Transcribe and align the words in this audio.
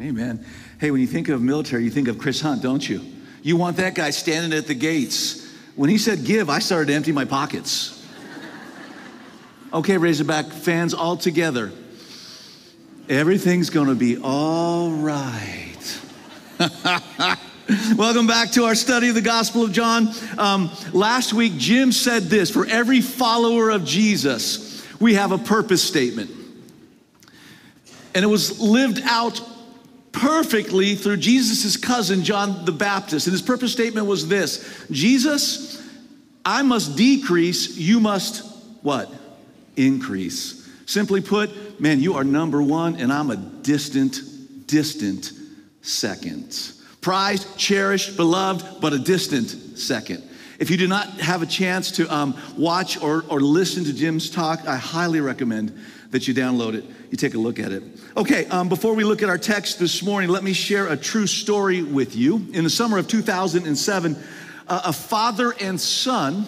Amen. 0.00 0.46
Hey, 0.80 0.90
when 0.90 1.02
you 1.02 1.06
think 1.06 1.28
of 1.28 1.42
military, 1.42 1.84
you 1.84 1.90
think 1.90 2.08
of 2.08 2.18
Chris 2.18 2.40
Hunt, 2.40 2.62
don't 2.62 2.88
you? 2.88 3.02
You 3.42 3.56
want 3.56 3.76
that 3.76 3.94
guy 3.94 4.08
standing 4.10 4.56
at 4.58 4.66
the 4.66 4.74
gates. 4.74 5.46
When 5.76 5.90
he 5.90 5.98
said 5.98 6.24
give, 6.24 6.48
I 6.48 6.58
started 6.58 6.86
to 6.86 6.94
empty 6.94 7.12
my 7.12 7.26
pockets. 7.26 7.98
Okay, 9.72 9.98
Razorback 9.98 10.46
fans 10.46 10.94
all 10.94 11.16
together. 11.16 11.70
Everything's 13.08 13.68
gonna 13.68 13.94
be 13.94 14.16
all 14.16 14.90
right. 14.90 16.00
Welcome 17.96 18.26
back 18.26 18.52
to 18.52 18.64
our 18.64 18.74
study 18.74 19.10
of 19.10 19.14
the 19.14 19.22
Gospel 19.22 19.64
of 19.64 19.72
John. 19.72 20.08
Um, 20.38 20.70
last 20.92 21.34
week, 21.34 21.56
Jim 21.58 21.92
said 21.92 22.24
this 22.24 22.50
for 22.50 22.66
every 22.66 23.00
follower 23.02 23.70
of 23.70 23.84
Jesus, 23.84 24.82
we 24.98 25.14
have 25.14 25.32
a 25.32 25.38
purpose 25.38 25.82
statement. 25.82 26.41
And 28.14 28.24
it 28.24 28.28
was 28.28 28.60
lived 28.60 29.00
out 29.04 29.40
perfectly 30.12 30.94
through 30.94 31.16
Jesus' 31.16 31.76
cousin, 31.76 32.22
John 32.22 32.64
the 32.64 32.72
Baptist. 32.72 33.26
And 33.26 33.32
his 33.32 33.42
purpose 33.42 33.72
statement 33.72 34.06
was 34.06 34.28
this 34.28 34.86
Jesus, 34.90 35.82
I 36.44 36.62
must 36.62 36.96
decrease, 36.96 37.76
you 37.76 38.00
must 38.00 38.44
what? 38.82 39.12
Increase. 39.76 40.68
Simply 40.86 41.20
put, 41.20 41.80
man, 41.80 42.00
you 42.00 42.14
are 42.14 42.24
number 42.24 42.60
one, 42.60 42.96
and 42.96 43.12
I'm 43.12 43.30
a 43.30 43.36
distant, 43.36 44.20
distant 44.66 45.32
second 45.80 46.72
prized, 47.02 47.58
cherished, 47.58 48.16
beloved, 48.16 48.80
but 48.80 48.94
a 48.94 48.98
distant 48.98 49.78
second. 49.78 50.22
If 50.58 50.70
you 50.70 50.76
do 50.76 50.86
not 50.86 51.08
have 51.20 51.42
a 51.42 51.46
chance 51.46 51.90
to 51.92 52.14
um, 52.14 52.38
watch 52.56 53.02
or, 53.02 53.24
or 53.28 53.40
listen 53.40 53.84
to 53.84 53.92
Jim's 53.92 54.30
talk, 54.30 54.66
I 54.66 54.76
highly 54.76 55.20
recommend 55.20 55.78
that 56.10 56.26
you 56.28 56.34
download 56.34 56.74
it, 56.74 56.84
you 57.10 57.16
take 57.16 57.34
a 57.34 57.38
look 57.38 57.58
at 57.58 57.72
it. 57.72 57.82
Okay, 58.14 58.44
um, 58.48 58.68
before 58.68 58.92
we 58.92 59.04
look 59.04 59.22
at 59.22 59.30
our 59.30 59.38
text 59.38 59.78
this 59.78 60.02
morning, 60.02 60.28
let 60.28 60.44
me 60.44 60.52
share 60.52 60.88
a 60.88 60.98
true 60.98 61.26
story 61.26 61.82
with 61.82 62.14
you. 62.14 62.46
In 62.52 62.62
the 62.62 62.68
summer 62.68 62.98
of 62.98 63.08
2007, 63.08 64.16
uh, 64.68 64.82
a 64.84 64.92
father 64.92 65.54
and 65.58 65.80
son 65.80 66.44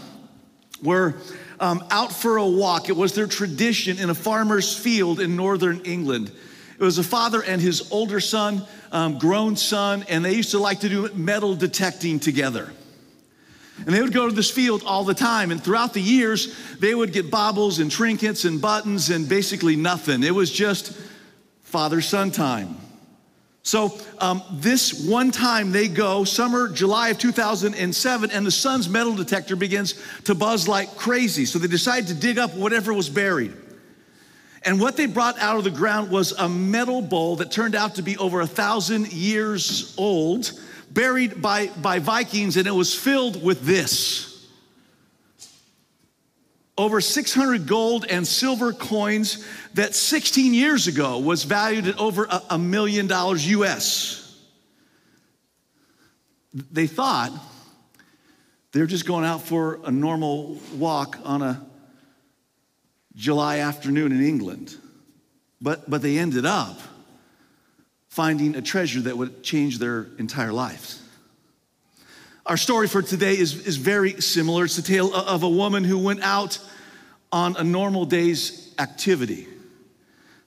were 0.82 1.14
um, 1.60 1.82
out 1.90 2.12
for 2.12 2.36
a 2.36 2.46
walk. 2.46 2.90
It 2.90 2.96
was 2.96 3.14
their 3.14 3.26
tradition 3.26 3.98
in 3.98 4.10
a 4.10 4.14
farmer's 4.14 4.76
field 4.76 5.20
in 5.20 5.36
northern 5.36 5.80
England. 5.86 6.30
It 6.78 6.84
was 6.84 6.98
a 6.98 7.02
father 7.02 7.42
and 7.42 7.62
his 7.62 7.90
older 7.90 8.20
son, 8.20 8.62
um, 8.92 9.18
grown 9.18 9.56
son, 9.56 10.04
and 10.10 10.22
they 10.22 10.34
used 10.34 10.50
to 10.50 10.58
like 10.58 10.80
to 10.80 10.90
do 10.90 11.08
metal 11.14 11.56
detecting 11.56 12.20
together. 12.20 12.70
And 13.78 13.86
they 13.86 14.02
would 14.02 14.12
go 14.12 14.28
to 14.28 14.34
this 14.34 14.50
field 14.50 14.82
all 14.84 15.04
the 15.04 15.14
time. 15.14 15.50
And 15.50 15.64
throughout 15.64 15.94
the 15.94 16.02
years, 16.02 16.54
they 16.78 16.94
would 16.94 17.14
get 17.14 17.30
baubles 17.30 17.78
and 17.78 17.90
trinkets 17.90 18.44
and 18.44 18.60
buttons 18.60 19.08
and 19.08 19.26
basically 19.26 19.76
nothing. 19.76 20.22
It 20.22 20.34
was 20.34 20.52
just 20.52 20.94
father 21.74 22.00
son 22.00 22.30
time. 22.30 22.76
So, 23.64 23.98
um, 24.20 24.44
this 24.52 25.08
one 25.08 25.32
time 25.32 25.72
they 25.72 25.88
go, 25.88 26.22
summer, 26.22 26.68
July 26.68 27.08
of 27.08 27.18
2007, 27.18 28.30
and 28.30 28.46
the 28.46 28.50
son's 28.52 28.88
metal 28.88 29.12
detector 29.16 29.56
begins 29.56 30.00
to 30.26 30.36
buzz 30.36 30.68
like 30.68 30.94
crazy. 30.94 31.44
So 31.44 31.58
they 31.58 31.66
decide 31.66 32.06
to 32.06 32.14
dig 32.14 32.38
up 32.38 32.54
whatever 32.54 32.94
was 32.94 33.10
buried. 33.10 33.54
And 34.62 34.80
what 34.80 34.96
they 34.96 35.06
brought 35.06 35.36
out 35.40 35.56
of 35.56 35.64
the 35.64 35.72
ground 35.72 36.12
was 36.12 36.30
a 36.30 36.48
metal 36.48 37.02
bowl 37.02 37.34
that 37.36 37.50
turned 37.50 37.74
out 37.74 37.96
to 37.96 38.02
be 38.02 38.16
over 38.18 38.40
a 38.40 38.46
thousand 38.46 39.12
years 39.12 39.96
old, 39.98 40.52
buried 40.92 41.42
by, 41.42 41.66
by 41.82 41.98
Vikings, 41.98 42.56
and 42.56 42.68
it 42.68 42.74
was 42.74 42.94
filled 42.94 43.42
with 43.42 43.62
this 43.62 44.33
over 46.76 47.00
600 47.00 47.66
gold 47.66 48.04
and 48.08 48.26
silver 48.26 48.72
coins 48.72 49.46
that 49.74 49.94
16 49.94 50.54
years 50.54 50.86
ago 50.86 51.18
was 51.18 51.44
valued 51.44 51.86
at 51.86 51.98
over 51.98 52.26
a, 52.50 52.58
million 52.58 53.06
dollars 53.06 53.46
US. 53.48 54.20
They 56.52 56.86
thought 56.86 57.32
they 58.72 58.80
were 58.80 58.86
just 58.86 59.06
going 59.06 59.24
out 59.24 59.42
for 59.42 59.80
a 59.84 59.90
normal 59.90 60.58
walk 60.76 61.18
on 61.24 61.42
a 61.42 61.64
July 63.14 63.58
afternoon 63.58 64.10
in 64.10 64.24
England. 64.24 64.76
But, 65.60 65.88
but 65.88 66.02
they 66.02 66.18
ended 66.18 66.44
up 66.44 66.80
finding 68.08 68.56
a 68.56 68.62
treasure 68.62 69.00
that 69.02 69.16
would 69.16 69.42
change 69.42 69.78
their 69.78 70.08
entire 70.18 70.52
lives. 70.52 71.00
Our 72.46 72.56
story 72.56 72.88
for 72.88 73.00
today 73.00 73.38
is, 73.38 73.66
is 73.66 73.76
very 73.76 74.20
similar. 74.20 74.64
It's 74.64 74.76
the 74.76 74.82
tale 74.82 75.14
of 75.14 75.42
a 75.44 75.48
woman 75.48 75.82
who 75.82 75.98
went 75.98 76.22
out 76.22 76.58
on 77.34 77.56
a 77.56 77.64
normal 77.64 78.06
day's 78.06 78.74
activity 78.78 79.46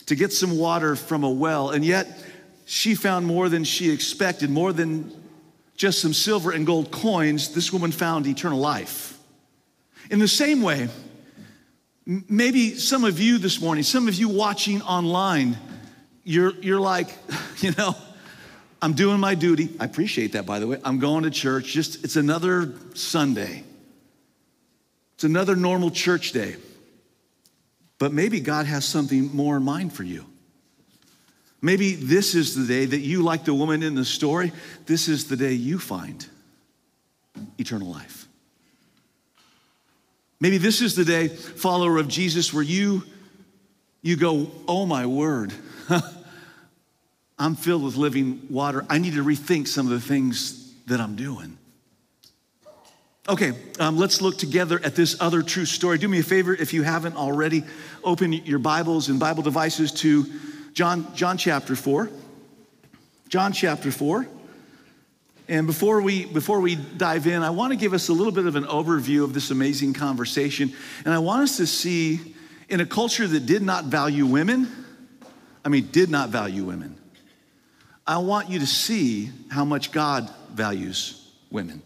to 0.08 0.16
get 0.16 0.31
some 0.34 0.58
water 0.58 0.96
from 0.96 1.24
a 1.24 1.30
well, 1.30 1.70
and 1.70 1.84
yet 1.84 2.08
she 2.66 2.96
found 2.96 3.25
more 3.25 3.50
than 3.50 3.64
she 3.64 3.92
expected, 3.92 4.50
more 4.50 4.74
than 4.74 5.14
just 5.75 6.02
some 6.02 6.14
silver 6.14 6.52
and 6.52 6.66
gold 6.66 6.90
coins. 6.92 7.53
This 7.53 7.72
woman 7.72 7.92
found 7.92 8.25
eternal 8.25 8.59
life. 8.59 9.20
In 10.09 10.20
the 10.20 10.28
same 10.28 10.62
way, 10.62 10.88
Maybe 12.30 12.75
some 12.75 13.04
of 13.04 13.19
you 13.19 13.38
this 13.38 13.59
morning, 13.59 13.84
some 13.84 14.08
of 14.08 14.16
you 14.16 14.30
watching 14.30 14.81
online, 14.81 15.58
you're, 16.24 16.54
you're 16.62 16.80
like, 16.80 17.09
you 17.58 17.72
know, 17.72 17.98
I'm 18.81 18.94
doing 18.94 19.19
my 19.19 19.36
duty. 19.36 19.75
I 19.78 19.84
appreciate 19.84 20.31
that, 20.31 20.46
by 20.46 20.59
the 20.59 20.68
way. 20.68 20.80
I'm 20.86 21.00
going 21.00 21.24
to 21.24 21.30
church. 21.30 21.66
Just, 21.66 22.06
it's 22.06 22.16
another 22.16 22.75
Sunday. 22.94 23.66
It's 25.16 25.25
another 25.25 25.58
normal 25.58 25.92
church 25.92 26.31
day. 26.31 26.56
But 28.00 28.13
maybe 28.13 28.40
God 28.40 28.66
has 28.66 28.85
something 28.85 29.35
more 29.35 29.58
in 29.58 29.63
mind 29.63 29.94
for 29.94 30.03
you. 30.03 30.25
Maybe 31.62 31.96
this 31.96 32.35
is 32.35 32.56
the 32.56 32.66
day 32.66 32.85
that 32.85 33.00
you, 33.00 33.24
like 33.24 33.46
the 33.46 33.53
woman 33.53 33.81
in 33.81 33.96
the 33.96 34.06
story, 34.06 34.52
this 34.85 35.08
is 35.08 35.28
the 35.28 35.35
day 35.35 35.53
you 35.53 35.80
find 35.80 36.25
eternal 37.57 37.90
life. 37.90 38.28
Maybe 40.40 40.59
this 40.59 40.81
is 40.81 40.96
the 40.96 41.06
day, 41.06 41.30
follower 41.30 41.97
of 41.97 42.07
Jesus, 42.07 42.53
where 42.53 42.63
you 42.63 43.03
you 44.03 44.16
go, 44.16 44.52
"Oh 44.68 44.86
my 44.86 45.06
word. 45.06 45.52
I'm 47.40 47.56
filled 47.56 47.84
with 47.84 47.96
living 47.96 48.47
water. 48.50 48.86
I 48.90 49.00
need 49.00 49.13
to 49.13 49.24
rethink 49.24 49.68
some 49.68 49.88
of 49.88 49.91
the 49.91 50.00
things 50.00 50.74
that 50.86 51.02
I'm 51.02 51.16
doing." 51.16 51.57
Okay, 53.29 53.51
um, 53.81 53.97
let's 53.97 54.21
look 54.21 54.38
together 54.38 54.79
at 54.85 54.95
this 54.95 55.17
other 55.19 55.41
true 55.41 55.65
story. 55.65 55.97
Do 55.97 56.07
me 56.07 56.19
a 56.19 56.23
favor 56.23 56.55
if 56.55 56.73
you 56.73 56.83
haven't 56.83 57.17
already, 57.17 57.65
open 58.01 58.31
your 58.31 58.57
Bibles 58.57 59.09
and 59.09 59.19
Bible 59.19 59.43
devices 59.43 59.91
to 59.95 60.25
John, 60.71 61.13
John 61.13 61.38
chapter 61.38 61.75
4. 61.75 62.09
John 63.27 63.51
chapter 63.51 63.91
4. 63.91 64.25
And 65.49 65.67
before 65.67 66.01
we, 66.01 66.23
before 66.25 66.61
we 66.61 66.75
dive 66.75 67.27
in, 67.27 67.43
I 67.43 67.49
want 67.49 67.73
to 67.73 67.77
give 67.77 67.91
us 67.91 68.07
a 68.07 68.13
little 68.13 68.31
bit 68.31 68.45
of 68.45 68.55
an 68.55 68.63
overview 68.63 69.25
of 69.25 69.33
this 69.33 69.51
amazing 69.51 69.91
conversation. 69.91 70.71
And 71.03 71.13
I 71.13 71.19
want 71.19 71.41
us 71.41 71.57
to 71.57 71.67
see 71.67 72.33
in 72.69 72.79
a 72.79 72.85
culture 72.85 73.27
that 73.27 73.45
did 73.45 73.61
not 73.61 73.85
value 73.85 74.25
women, 74.25 74.71
I 75.65 75.69
mean, 75.69 75.89
did 75.91 76.09
not 76.09 76.29
value 76.29 76.63
women, 76.63 76.97
I 78.05 78.19
want 78.19 78.49
you 78.49 78.59
to 78.59 78.67
see 78.67 79.31
how 79.49 79.65
much 79.65 79.91
God 79.91 80.29
values 80.53 81.29
women. 81.51 81.81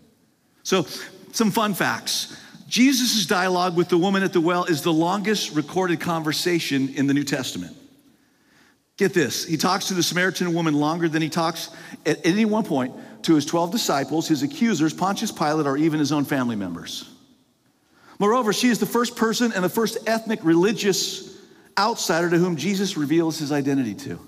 So, 0.61 0.85
some 1.33 1.51
fun 1.51 1.73
facts. 1.73 2.37
Jesus' 2.67 3.25
dialogue 3.25 3.75
with 3.75 3.89
the 3.89 3.97
woman 3.97 4.23
at 4.23 4.33
the 4.33 4.41
well 4.41 4.63
is 4.65 4.81
the 4.81 4.93
longest 4.93 5.53
recorded 5.55 5.99
conversation 5.99 6.89
in 6.95 7.07
the 7.07 7.13
New 7.13 7.23
Testament. 7.23 7.75
Get 8.97 9.13
this, 9.13 9.45
he 9.45 9.57
talks 9.57 9.87
to 9.87 9.93
the 9.93 10.03
Samaritan 10.03 10.53
woman 10.53 10.75
longer 10.75 11.09
than 11.09 11.21
he 11.21 11.29
talks 11.29 11.69
at 12.05 12.25
any 12.25 12.45
one 12.45 12.63
point 12.63 12.93
to 13.23 13.35
his 13.35 13.45
12 13.45 13.71
disciples, 13.71 14.27
his 14.27 14.43
accusers, 14.43 14.93
Pontius 14.93 15.31
Pilate, 15.31 15.67
or 15.67 15.75
even 15.77 15.99
his 15.99 16.11
own 16.11 16.23
family 16.23 16.55
members. 16.55 17.09
Moreover, 18.19 18.53
she 18.53 18.69
is 18.69 18.79
the 18.79 18.85
first 18.85 19.15
person 19.15 19.51
and 19.53 19.63
the 19.63 19.69
first 19.69 19.97
ethnic 20.07 20.39
religious 20.43 21.35
outsider 21.77 22.29
to 22.29 22.37
whom 22.37 22.55
Jesus 22.55 22.95
reveals 22.95 23.39
his 23.39 23.51
identity 23.51 23.95
to. 23.95 24.19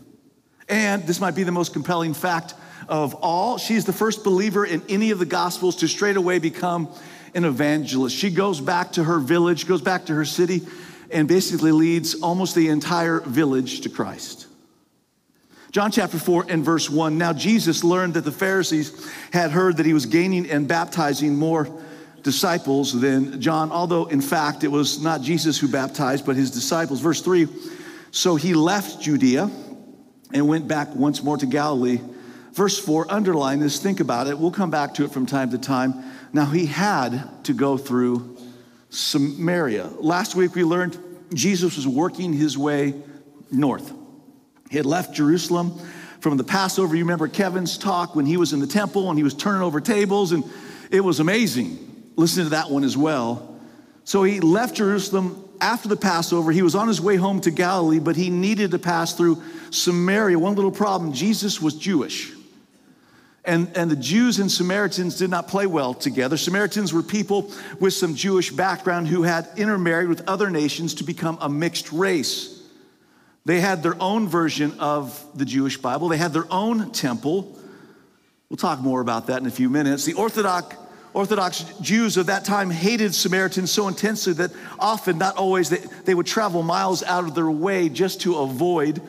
And 0.67 1.03
this 1.03 1.19
might 1.19 1.35
be 1.35 1.43
the 1.43 1.51
most 1.51 1.73
compelling 1.73 2.13
fact 2.13 2.55
of 2.87 3.13
all. 3.15 3.57
She's 3.57 3.85
the 3.85 3.93
first 3.93 4.23
believer 4.23 4.65
in 4.65 4.81
any 4.89 5.11
of 5.11 5.19
the 5.19 5.25
gospels 5.25 5.77
to 5.77 5.87
straight 5.87 6.17
away 6.17 6.39
become 6.39 6.89
an 7.35 7.45
evangelist. 7.45 8.15
She 8.15 8.29
goes 8.29 8.61
back 8.61 8.93
to 8.93 9.03
her 9.03 9.19
village, 9.19 9.67
goes 9.67 9.81
back 9.81 10.05
to 10.05 10.15
her 10.15 10.25
city, 10.25 10.61
and 11.11 11.27
basically 11.27 11.71
leads 11.71 12.15
almost 12.15 12.55
the 12.55 12.69
entire 12.69 13.19
village 13.21 13.81
to 13.81 13.89
Christ. 13.89 14.47
John 15.71 15.89
chapter 15.89 16.19
4 16.19 16.45
and 16.49 16.63
verse 16.63 16.87
1. 16.87 17.17
Now 17.17 17.33
Jesus 17.33 17.83
learned 17.83 18.13
that 18.13 18.25
the 18.25 18.31
Pharisees 18.31 19.09
had 19.31 19.49
heard 19.49 19.77
that 19.77 19.87
he 19.87 19.93
was 19.93 20.05
gaining 20.05 20.49
and 20.49 20.67
baptizing 20.67 21.35
more 21.35 21.67
disciples 22.21 22.99
than 22.99 23.41
John, 23.41 23.71
although 23.71 24.05
in 24.05 24.21
fact 24.21 24.63
it 24.63 24.67
was 24.67 25.01
not 25.01 25.21
Jesus 25.21 25.59
who 25.59 25.67
baptized, 25.67 26.27
but 26.27 26.35
his 26.35 26.51
disciples. 26.51 27.01
Verse 27.01 27.21
3 27.21 27.47
So 28.11 28.35
he 28.35 28.53
left 28.53 29.01
Judea 29.01 29.49
and 30.31 30.47
went 30.47 30.67
back 30.67 30.93
once 30.95 31.23
more 31.23 31.37
to 31.37 31.45
Galilee. 31.47 31.99
Verse 32.53 32.77
4, 32.77 33.11
underline 33.11 33.59
this, 33.59 33.79
think 33.79 33.99
about 33.99 34.27
it. 34.27 34.37
We'll 34.37 34.51
come 34.51 34.69
back 34.69 34.93
to 34.95 35.03
it 35.03 35.11
from 35.11 35.25
time 35.25 35.49
to 35.51 35.57
time. 35.57 36.03
Now 36.33 36.45
he 36.45 36.67
had 36.67 37.43
to 37.45 37.53
go 37.53 37.77
through 37.77 38.37
Samaria. 38.91 39.87
Last 39.99 40.35
week 40.35 40.53
we 40.53 40.63
learned 40.63 40.97
Jesus 41.33 41.75
was 41.75 41.87
working 41.87 42.31
his 42.31 42.55
way 42.55 42.93
north. 43.51 43.91
He 44.69 44.77
had 44.77 44.85
left 44.85 45.15
Jerusalem 45.15 45.79
from 46.19 46.37
the 46.37 46.43
Passover. 46.43 46.95
You 46.95 47.03
remember 47.03 47.27
Kevin's 47.27 47.75
talk 47.75 48.15
when 48.15 48.27
he 48.27 48.37
was 48.37 48.53
in 48.53 48.59
the 48.59 48.67
temple 48.67 49.09
and 49.09 49.17
he 49.17 49.23
was 49.23 49.33
turning 49.33 49.63
over 49.63 49.81
tables, 49.81 50.31
and 50.31 50.43
it 50.91 51.01
was 51.01 51.19
amazing. 51.19 52.11
Listen 52.15 52.43
to 52.43 52.49
that 52.51 52.69
one 52.69 52.83
as 52.83 52.95
well. 52.95 53.59
So 54.03 54.23
he 54.23 54.39
left 54.41 54.75
Jerusalem 54.75 55.43
after 55.59 55.87
the 55.87 55.95
Passover. 55.95 56.51
He 56.51 56.61
was 56.61 56.75
on 56.75 56.87
his 56.87 57.01
way 57.01 57.15
home 57.15 57.41
to 57.41 57.51
Galilee, 57.51 57.99
but 57.99 58.15
he 58.15 58.29
needed 58.29 58.71
to 58.71 58.79
pass 58.79 59.13
through 59.13 59.41
Samaria. 59.71 60.37
One 60.37 60.53
little 60.53 60.71
problem 60.71 61.13
Jesus 61.13 61.59
was 61.59 61.73
Jewish. 61.73 62.31
And, 63.45 63.75
and 63.75 63.91
the 63.91 63.97
Jews 63.97 64.39
and 64.39 64.49
Samaritans 64.49 65.17
did 65.17 65.29
not 65.29 65.49
play 65.49 65.67
well 65.67 65.93
together. 65.93 66.37
Samaritans 66.37 66.93
were 66.93 67.03
people 67.03 67.51
with 67.79 67.93
some 67.93 68.15
Jewish 68.15 68.51
background 68.51 69.09
who 69.09 69.23
had 69.23 69.49
intermarried 69.57 70.07
with 70.07 70.27
other 70.29 70.49
nations 70.49 70.95
to 70.95 71.03
become 71.03 71.37
a 71.41 71.49
mixed 71.49 71.91
race. 71.91 72.61
They 73.45 73.59
had 73.59 73.83
their 73.83 74.01
own 74.01 74.29
version 74.29 74.79
of 74.79 75.25
the 75.35 75.43
Jewish 75.43 75.77
Bible, 75.77 76.07
they 76.07 76.17
had 76.17 76.31
their 76.31 76.47
own 76.49 76.91
temple. 76.91 77.57
We'll 78.49 78.57
talk 78.57 78.79
more 78.79 79.01
about 79.01 79.27
that 79.27 79.41
in 79.41 79.47
a 79.47 79.51
few 79.51 79.69
minutes. 79.69 80.05
The 80.05 80.13
Orthodox, 80.13 80.75
Orthodox 81.13 81.65
Jews 81.81 82.17
of 82.17 82.27
that 82.27 82.45
time 82.45 82.69
hated 82.69 83.13
Samaritans 83.13 83.71
so 83.71 83.87
intensely 83.87 84.33
that 84.33 84.51
often, 84.79 85.17
not 85.17 85.35
always, 85.37 85.69
they, 85.69 85.83
they 86.05 86.13
would 86.13 86.27
travel 86.27 86.61
miles 86.61 87.03
out 87.03 87.25
of 87.25 87.35
their 87.35 87.49
way 87.49 87.89
just 87.89 88.21
to 88.21 88.37
avoid 88.37 89.01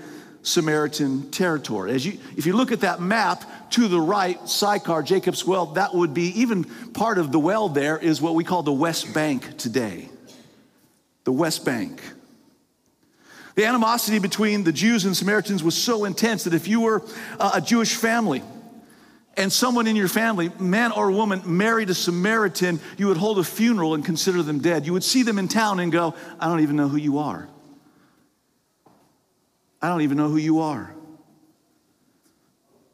Samaritan 0.44 1.30
territory. 1.30 1.92
As 1.92 2.06
you, 2.06 2.18
if 2.36 2.44
you 2.44 2.52
look 2.52 2.70
at 2.70 2.80
that 2.80 3.00
map 3.00 3.70
to 3.70 3.88
the 3.88 3.98
right, 3.98 4.38
Sychar, 4.48 5.02
Jacob's 5.02 5.44
well, 5.44 5.66
that 5.66 5.94
would 5.94 6.12
be 6.12 6.40
even 6.40 6.64
part 6.92 7.18
of 7.18 7.32
the 7.32 7.38
well 7.38 7.68
there 7.70 7.98
is 7.98 8.20
what 8.20 8.34
we 8.34 8.44
call 8.44 8.62
the 8.62 8.72
West 8.72 9.12
Bank 9.14 9.56
today. 9.56 10.08
The 11.24 11.32
West 11.32 11.64
Bank. 11.64 12.00
The 13.54 13.64
animosity 13.64 14.18
between 14.18 14.64
the 14.64 14.72
Jews 14.72 15.06
and 15.06 15.16
Samaritans 15.16 15.64
was 15.64 15.74
so 15.74 16.04
intense 16.04 16.44
that 16.44 16.54
if 16.54 16.68
you 16.68 16.82
were 16.82 17.02
a 17.40 17.62
Jewish 17.62 17.94
family 17.94 18.42
and 19.38 19.50
someone 19.50 19.86
in 19.86 19.96
your 19.96 20.08
family, 20.08 20.50
man 20.58 20.92
or 20.92 21.10
woman, 21.10 21.40
married 21.46 21.88
a 21.88 21.94
Samaritan, 21.94 22.80
you 22.98 23.06
would 23.06 23.16
hold 23.16 23.38
a 23.38 23.44
funeral 23.44 23.94
and 23.94 24.04
consider 24.04 24.42
them 24.42 24.58
dead. 24.58 24.84
You 24.84 24.92
would 24.92 25.04
see 25.04 25.22
them 25.22 25.38
in 25.38 25.48
town 25.48 25.80
and 25.80 25.90
go, 25.90 26.14
I 26.38 26.46
don't 26.48 26.60
even 26.60 26.76
know 26.76 26.88
who 26.88 26.98
you 26.98 27.18
are. 27.18 27.48
I 29.84 29.88
don't 29.88 30.00
even 30.00 30.16
know 30.16 30.30
who 30.30 30.38
you 30.38 30.60
are. 30.60 30.94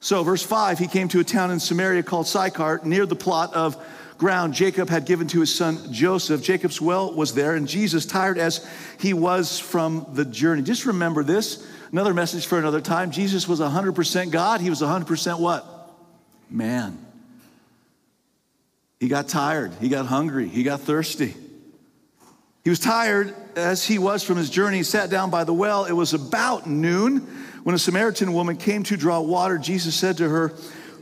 So, 0.01 0.25
verse 0.25 0.43
5 0.43 0.81
he 0.81 0.89
came 0.89 1.07
to 1.09 1.21
a 1.21 1.25
town 1.25 1.53
in 1.53 1.61
Samaria 1.61 2.03
called 2.03 2.27
Sychar, 2.27 2.81
near 2.83 3.07
the 3.07 3.15
plot 3.15 3.55
of 3.55 3.81
ground 4.19 4.55
Jacob 4.55 4.89
had 4.89 5.05
given 5.05 5.29
to 5.29 5.39
his 5.39 5.55
son 5.55 5.93
Joseph. 5.93 6.43
Jacob's 6.43 6.81
well 6.81 7.15
was 7.15 7.33
there, 7.33 7.55
and 7.55 7.69
Jesus, 7.69 8.07
tired 8.07 8.39
as 8.39 8.69
he 8.99 9.13
was 9.13 9.61
from 9.61 10.05
the 10.15 10.25
journey. 10.25 10.63
Just 10.63 10.85
remember 10.85 11.23
this 11.23 11.65
another 11.93 12.13
message 12.13 12.47
for 12.47 12.59
another 12.59 12.81
time. 12.81 13.13
Jesus 13.13 13.47
was 13.47 13.61
100% 13.61 14.33
God, 14.33 14.61
he 14.61 14.69
was 14.69 14.81
100% 14.81 15.39
what? 15.39 15.93
Man. 16.51 16.99
He 18.99 19.07
got 19.07 19.29
tired, 19.29 19.73
he 19.81 19.89
got 19.89 20.07
hungry, 20.07 20.49
he 20.49 20.65
got 20.65 20.81
thirsty. 20.81 21.37
He 22.63 22.71
was 22.71 22.79
tired 22.79 23.35
as 23.57 23.85
he 23.85 23.99
was 23.99 24.23
from 24.23 24.37
his 24.37 24.51
journey. 24.51 24.79
He 24.79 24.83
sat 24.83 25.09
down 25.09 25.31
by 25.31 25.45
the 25.45 25.55
well. 25.55 25.87
It 25.87 25.93
was 25.93 26.13
about 26.13 26.67
noon 26.67 27.21
when 27.63 27.75
a 27.75 27.79
Samaritan 27.79 28.33
woman 28.33 28.57
came 28.57 28.83
to 28.85 28.97
draw 28.97 29.21
water. 29.21 29.57
Jesus 29.57 29.95
said 29.95 30.19
to 30.19 30.29
her, 30.29 30.53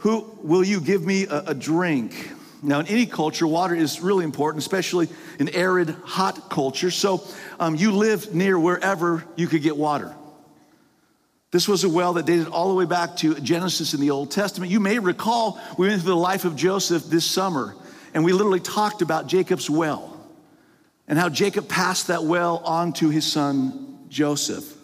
Who 0.00 0.38
will 0.42 0.64
you 0.64 0.80
give 0.80 1.04
me 1.04 1.26
a, 1.26 1.44
a 1.48 1.54
drink? 1.54 2.32
Now, 2.62 2.80
in 2.80 2.86
any 2.86 3.06
culture, 3.06 3.46
water 3.46 3.74
is 3.74 4.00
really 4.00 4.24
important, 4.24 4.62
especially 4.62 5.08
in 5.38 5.48
arid, 5.50 5.90
hot 6.04 6.50
culture. 6.50 6.90
So, 6.90 7.24
um, 7.60 7.76
you 7.76 7.92
lived 7.92 8.34
near 8.34 8.58
wherever 8.58 9.24
you 9.36 9.46
could 9.46 9.62
get 9.62 9.76
water. 9.76 10.14
This 11.50 11.68
was 11.68 11.84
a 11.84 11.88
well 11.88 12.12
that 12.14 12.26
dated 12.26 12.48
all 12.48 12.68
the 12.68 12.74
way 12.74 12.84
back 12.84 13.16
to 13.18 13.34
Genesis 13.36 13.94
in 13.94 14.00
the 14.00 14.10
Old 14.10 14.30
Testament. 14.30 14.70
You 14.70 14.80
may 14.80 14.98
recall 14.98 15.60
we 15.78 15.88
went 15.88 16.02
through 16.02 16.10
the 16.10 16.16
life 16.16 16.44
of 16.44 16.56
Joseph 16.56 17.04
this 17.04 17.24
summer, 17.24 17.74
and 18.12 18.24
we 18.24 18.32
literally 18.32 18.60
talked 18.60 19.02
about 19.02 19.28
Jacob's 19.28 19.70
well 19.70 20.17
and 21.08 21.18
how 21.18 21.28
Jacob 21.28 21.68
passed 21.68 22.08
that 22.08 22.24
well 22.24 22.58
on 22.58 22.92
to 22.94 23.08
his 23.08 23.24
son 23.30 23.98
Joseph. 24.08 24.74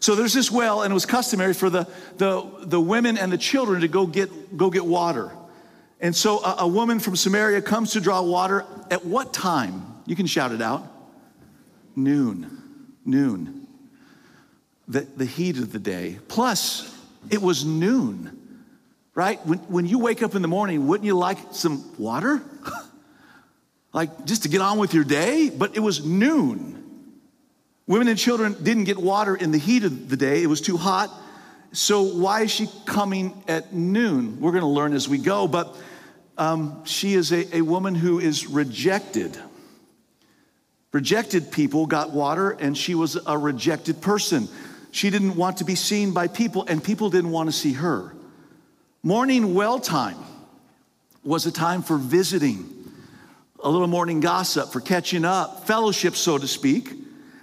So 0.00 0.14
there's 0.14 0.34
this 0.34 0.50
well, 0.50 0.82
and 0.82 0.90
it 0.90 0.94
was 0.94 1.06
customary 1.06 1.54
for 1.54 1.70
the, 1.70 1.88
the, 2.18 2.44
the 2.60 2.80
women 2.80 3.16
and 3.16 3.32
the 3.32 3.38
children 3.38 3.80
to 3.80 3.88
go 3.88 4.06
get, 4.06 4.56
go 4.56 4.68
get 4.68 4.84
water. 4.84 5.32
And 6.00 6.14
so 6.14 6.44
a, 6.44 6.56
a 6.60 6.66
woman 6.66 6.98
from 6.98 7.16
Samaria 7.16 7.62
comes 7.62 7.92
to 7.92 8.00
draw 8.00 8.20
water 8.20 8.66
at 8.90 9.04
what 9.04 9.32
time? 9.32 9.86
You 10.04 10.16
can 10.16 10.26
shout 10.26 10.52
it 10.52 10.60
out. 10.60 10.84
Noon. 11.94 12.96
Noon. 13.04 13.66
The, 14.88 15.02
the 15.02 15.24
heat 15.24 15.58
of 15.58 15.72
the 15.72 15.78
day. 15.78 16.18
Plus, 16.26 16.92
it 17.30 17.40
was 17.40 17.64
noon, 17.64 18.64
right? 19.14 19.44
When, 19.46 19.58
when 19.60 19.86
you 19.86 20.00
wake 20.00 20.22
up 20.22 20.34
in 20.34 20.42
the 20.42 20.48
morning, 20.48 20.88
wouldn't 20.88 21.06
you 21.06 21.16
like 21.16 21.38
some 21.52 21.96
water? 21.96 22.42
like 23.92 24.24
just 24.24 24.44
to 24.44 24.48
get 24.48 24.60
on 24.60 24.78
with 24.78 24.94
your 24.94 25.04
day? 25.04 25.50
But 25.50 25.76
it 25.76 25.80
was 25.80 26.04
noon. 26.04 26.72
Women 27.86 28.08
and 28.08 28.18
children 28.18 28.56
didn't 28.62 28.84
get 28.84 28.98
water 28.98 29.34
in 29.34 29.50
the 29.50 29.58
heat 29.58 29.84
of 29.84 30.08
the 30.08 30.16
day, 30.16 30.42
it 30.42 30.46
was 30.46 30.60
too 30.60 30.76
hot. 30.76 31.10
So, 31.74 32.02
why 32.02 32.42
is 32.42 32.50
she 32.50 32.68
coming 32.84 33.42
at 33.48 33.72
noon? 33.72 34.40
We're 34.40 34.50
going 34.52 34.62
to 34.62 34.68
learn 34.68 34.92
as 34.92 35.08
we 35.08 35.16
go, 35.16 35.48
but 35.48 35.74
um, 36.36 36.84
she 36.84 37.14
is 37.14 37.32
a, 37.32 37.56
a 37.56 37.62
woman 37.62 37.94
who 37.94 38.18
is 38.18 38.46
rejected. 38.46 39.38
Rejected 40.92 41.50
people 41.50 41.86
got 41.86 42.10
water, 42.10 42.50
and 42.50 42.76
she 42.76 42.94
was 42.94 43.18
a 43.26 43.38
rejected 43.38 44.02
person. 44.02 44.48
She 44.90 45.08
didn't 45.08 45.36
want 45.36 45.56
to 45.58 45.64
be 45.64 45.74
seen 45.74 46.12
by 46.12 46.28
people, 46.28 46.66
and 46.68 46.84
people 46.84 47.08
didn't 47.08 47.30
want 47.30 47.48
to 47.48 47.52
see 47.52 47.72
her. 47.72 48.14
Morning 49.02 49.54
well 49.54 49.80
time 49.80 50.18
was 51.24 51.46
a 51.46 51.52
time 51.52 51.82
for 51.82 51.96
visiting, 51.96 52.81
a 53.62 53.68
little 53.68 53.86
morning 53.86 54.20
gossip, 54.20 54.72
for 54.72 54.80
catching 54.80 55.24
up, 55.24 55.66
fellowship, 55.66 56.16
so 56.16 56.38
to 56.38 56.48
speak 56.48 56.92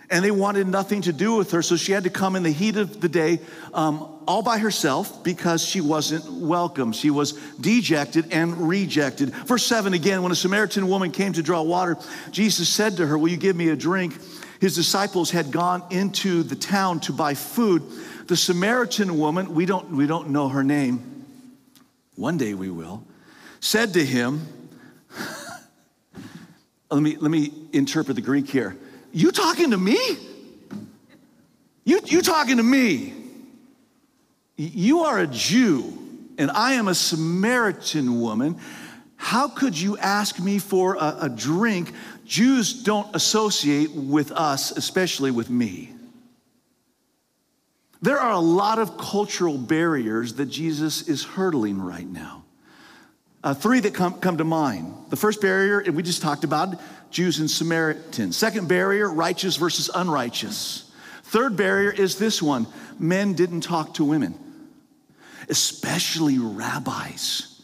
and 0.09 0.25
they 0.25 0.31
wanted 0.31 0.67
nothing 0.67 1.01
to 1.03 1.13
do 1.13 1.35
with 1.35 1.51
her. 1.51 1.61
So 1.61 1.75
she 1.75 1.91
had 1.91 2.03
to 2.05 2.09
come 2.09 2.35
in 2.35 2.43
the 2.43 2.51
heat 2.51 2.77
of 2.77 2.99
the 2.99 3.09
day 3.09 3.39
um, 3.73 4.21
all 4.27 4.41
by 4.41 4.57
herself 4.57 5.23
because 5.23 5.63
she 5.63 5.81
wasn't 5.81 6.25
welcome. 6.31 6.91
She 6.91 7.09
was 7.09 7.33
dejected 7.59 8.31
and 8.31 8.67
rejected. 8.67 9.29
Verse 9.29 9.65
7 9.65 9.93
again, 9.93 10.23
when 10.23 10.31
a 10.31 10.35
Samaritan 10.35 10.87
woman 10.87 11.11
came 11.11 11.33
to 11.33 11.43
draw 11.43 11.61
water, 11.61 11.97
Jesus 12.31 12.69
said 12.69 12.97
to 12.97 13.07
her, 13.07 13.17
Will 13.17 13.29
you 13.29 13.37
give 13.37 13.55
me 13.55 13.69
a 13.69 13.75
drink? 13.75 14.17
His 14.59 14.75
disciples 14.75 15.31
had 15.31 15.51
gone 15.51 15.83
into 15.89 16.43
the 16.43 16.55
town 16.55 16.99
to 17.01 17.13
buy 17.13 17.33
food. 17.33 17.83
The 18.27 18.35
Samaritan 18.35 19.17
woman, 19.17 19.53
we 19.53 19.65
don't, 19.65 19.91
we 19.91 20.05
don't 20.05 20.29
know 20.29 20.49
her 20.49 20.63
name, 20.63 21.25
one 22.15 22.37
day 22.37 22.53
we 22.53 22.69
will, 22.69 23.05
said 23.61 23.93
to 23.93 24.05
him, 24.05 24.45
let 26.91 27.01
me, 27.01 27.15
let 27.17 27.31
me 27.31 27.51
interpret 27.73 28.15
the 28.15 28.21
Greek 28.21 28.49
here. 28.49 28.75
You 29.11 29.31
talking 29.31 29.71
to 29.71 29.77
me? 29.77 29.97
You, 31.83 31.99
you 32.05 32.21
talking 32.21 32.57
to 32.57 32.63
me? 32.63 33.13
You 34.57 35.01
are 35.01 35.19
a 35.19 35.27
Jew, 35.27 35.97
and 36.37 36.51
I 36.51 36.73
am 36.73 36.87
a 36.87 36.95
Samaritan 36.95 38.19
woman. 38.19 38.57
How 39.15 39.47
could 39.47 39.79
you 39.79 39.97
ask 39.97 40.39
me 40.39 40.59
for 40.59 40.95
a, 40.95 41.17
a 41.21 41.29
drink? 41.29 41.93
Jews 42.25 42.83
don't 42.83 43.15
associate 43.15 43.91
with 43.91 44.31
us, 44.31 44.71
especially 44.71 45.31
with 45.31 45.49
me. 45.49 45.93
There 48.01 48.19
are 48.19 48.31
a 48.31 48.39
lot 48.39 48.79
of 48.79 48.97
cultural 48.97 49.57
barriers 49.57 50.35
that 50.35 50.45
Jesus 50.45 51.07
is 51.09 51.23
hurdling 51.23 51.81
right 51.81 52.07
now. 52.07 52.38
Uh, 53.43 53.53
three 53.53 53.79
that 53.79 53.93
come, 53.93 54.19
come 54.19 54.37
to 54.37 54.43
mind. 54.43 54.93
The 55.09 55.15
first 55.15 55.41
barrier, 55.41 55.79
and 55.79 55.95
we 55.95 56.03
just 56.03 56.21
talked 56.21 56.43
about, 56.43 56.79
Jews 57.09 57.39
and 57.39 57.49
Samaritans. 57.49 58.37
Second 58.37 58.67
barrier, 58.67 59.09
righteous 59.09 59.55
versus 59.55 59.89
unrighteous. 59.93 60.91
Third 61.23 61.55
barrier 61.55 61.91
is 61.91 62.17
this 62.17 62.41
one 62.41 62.67
men 62.97 63.33
didn't 63.33 63.61
talk 63.61 63.93
to 63.95 64.03
women, 64.03 64.37
especially 65.47 66.37
rabbis. 66.37 67.61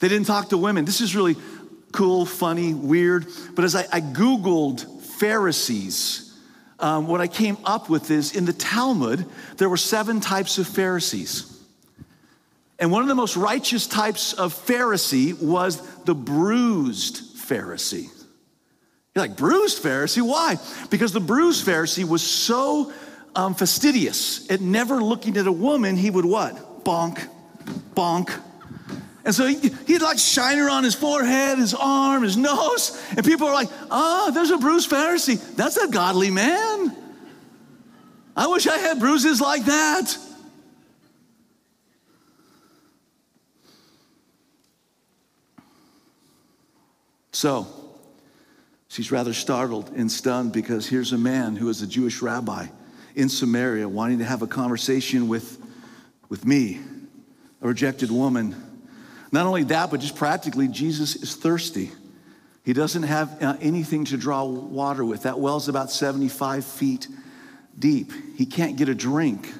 They 0.00 0.08
didn't 0.08 0.26
talk 0.26 0.50
to 0.50 0.58
women. 0.58 0.84
This 0.84 1.00
is 1.00 1.14
really 1.16 1.36
cool, 1.92 2.26
funny, 2.26 2.74
weird. 2.74 3.26
But 3.54 3.64
as 3.64 3.74
I, 3.74 3.86
I 3.92 4.00
Googled 4.00 5.02
Pharisees, 5.02 6.38
um, 6.78 7.06
what 7.06 7.20
I 7.20 7.26
came 7.26 7.58
up 7.64 7.88
with 7.88 8.10
is 8.10 8.34
in 8.34 8.44
the 8.44 8.52
Talmud, 8.52 9.26
there 9.56 9.68
were 9.68 9.76
seven 9.76 10.20
types 10.20 10.58
of 10.58 10.66
Pharisees. 10.66 11.59
And 12.80 12.90
one 12.90 13.02
of 13.02 13.08
the 13.08 13.14
most 13.14 13.36
righteous 13.36 13.86
types 13.86 14.32
of 14.32 14.54
Pharisee 14.54 15.40
was 15.40 15.80
the 16.04 16.14
bruised 16.14 17.36
Pharisee. 17.36 18.08
You're 19.14 19.26
like, 19.26 19.36
bruised 19.36 19.82
Pharisee? 19.82 20.22
Why? 20.22 20.56
Because 20.88 21.12
the 21.12 21.20
bruised 21.20 21.66
Pharisee 21.66 22.08
was 22.08 22.22
so 22.22 22.90
um, 23.36 23.54
fastidious 23.54 24.50
at 24.50 24.62
never 24.62 25.02
looking 25.02 25.36
at 25.36 25.46
a 25.46 25.52
woman, 25.52 25.96
he 25.96 26.10
would 26.10 26.24
what? 26.24 26.84
Bonk, 26.84 27.22
bonk. 27.94 28.32
And 29.26 29.34
so 29.34 29.46
he, 29.46 29.70
he'd 29.86 30.00
like 30.00 30.18
shine 30.18 30.56
her 30.56 30.70
on 30.70 30.82
his 30.82 30.94
forehead, 30.94 31.58
his 31.58 31.74
arm, 31.74 32.22
his 32.22 32.38
nose. 32.38 32.98
And 33.14 33.26
people 33.26 33.46
are 33.46 33.52
like, 33.52 33.68
oh, 33.90 34.30
there's 34.32 34.50
a 34.50 34.56
bruised 34.56 34.90
Pharisee. 34.90 35.38
That's 35.54 35.76
a 35.76 35.88
godly 35.88 36.30
man. 36.30 36.96
I 38.34 38.46
wish 38.46 38.66
I 38.66 38.78
had 38.78 38.98
bruises 38.98 39.38
like 39.38 39.66
that. 39.66 40.16
So, 47.32 47.66
she's 48.88 49.12
rather 49.12 49.32
startled 49.32 49.90
and 49.90 50.10
stunned 50.10 50.52
because 50.52 50.88
here's 50.88 51.12
a 51.12 51.18
man 51.18 51.56
who 51.56 51.68
is 51.68 51.82
a 51.82 51.86
Jewish 51.86 52.22
rabbi 52.22 52.66
in 53.14 53.28
Samaria 53.28 53.88
wanting 53.88 54.18
to 54.18 54.24
have 54.24 54.42
a 54.42 54.46
conversation 54.46 55.28
with, 55.28 55.58
with 56.28 56.44
me, 56.44 56.80
a 57.60 57.68
rejected 57.68 58.10
woman. 58.10 58.54
Not 59.32 59.46
only 59.46 59.64
that, 59.64 59.90
but 59.90 60.00
just 60.00 60.16
practically, 60.16 60.68
Jesus 60.68 61.16
is 61.16 61.36
thirsty. 61.36 61.92
He 62.64 62.72
doesn't 62.72 63.04
have 63.04 63.42
uh, 63.42 63.56
anything 63.60 64.04
to 64.06 64.16
draw 64.16 64.44
water 64.44 65.04
with. 65.04 65.22
That 65.22 65.38
well's 65.38 65.68
about 65.68 65.90
75 65.90 66.64
feet 66.64 67.08
deep. 67.78 68.12
He 68.36 68.46
can't 68.46 68.76
get 68.76 68.88
a 68.88 68.94
drink. 68.94 69.52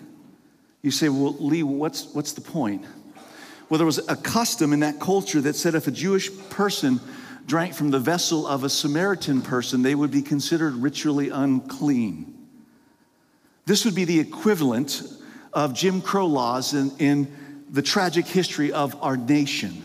You 0.83 0.91
say, 0.91 1.09
well, 1.09 1.37
Lee, 1.39 1.63
what's, 1.63 2.07
what's 2.15 2.33
the 2.33 2.41
point? 2.41 2.85
Well, 3.69 3.79
there 3.79 3.87
was 3.87 3.99
a 4.09 4.17
custom 4.17 4.73
in 4.73 4.81
that 4.81 4.99
culture 4.99 5.41
that 5.43 5.55
said 5.55 5.75
if 5.75 5.87
a 5.87 5.93
Jewish 5.93 6.31
person 6.51 7.01
drank 7.47 7.75
from 7.75 7.91
the 7.91 7.99
vessel 7.99 8.47
of 8.47 8.65
a 8.65 8.69
Samaritan 8.69 9.43
person, 9.43 9.83
they 9.83 9.95
would 9.95 10.11
be 10.11 10.23
considered 10.23 10.75
ritually 10.75 11.31
unclean. 11.31 12.37
This 13.67 13.85
would 13.85 13.95
be 13.95 14.05
the 14.05 14.21
equivalent 14.21 15.03
of 15.53 15.75
Jim 15.75 16.01
Crow 16.01 16.27
laws 16.27 16.75
in, 16.75 16.93
in 16.99 17.65
the 17.71 17.83
tragic 17.83 18.27
history 18.27 18.73
of 18.73 19.01
our 19.03 19.17
nation. 19.17 19.85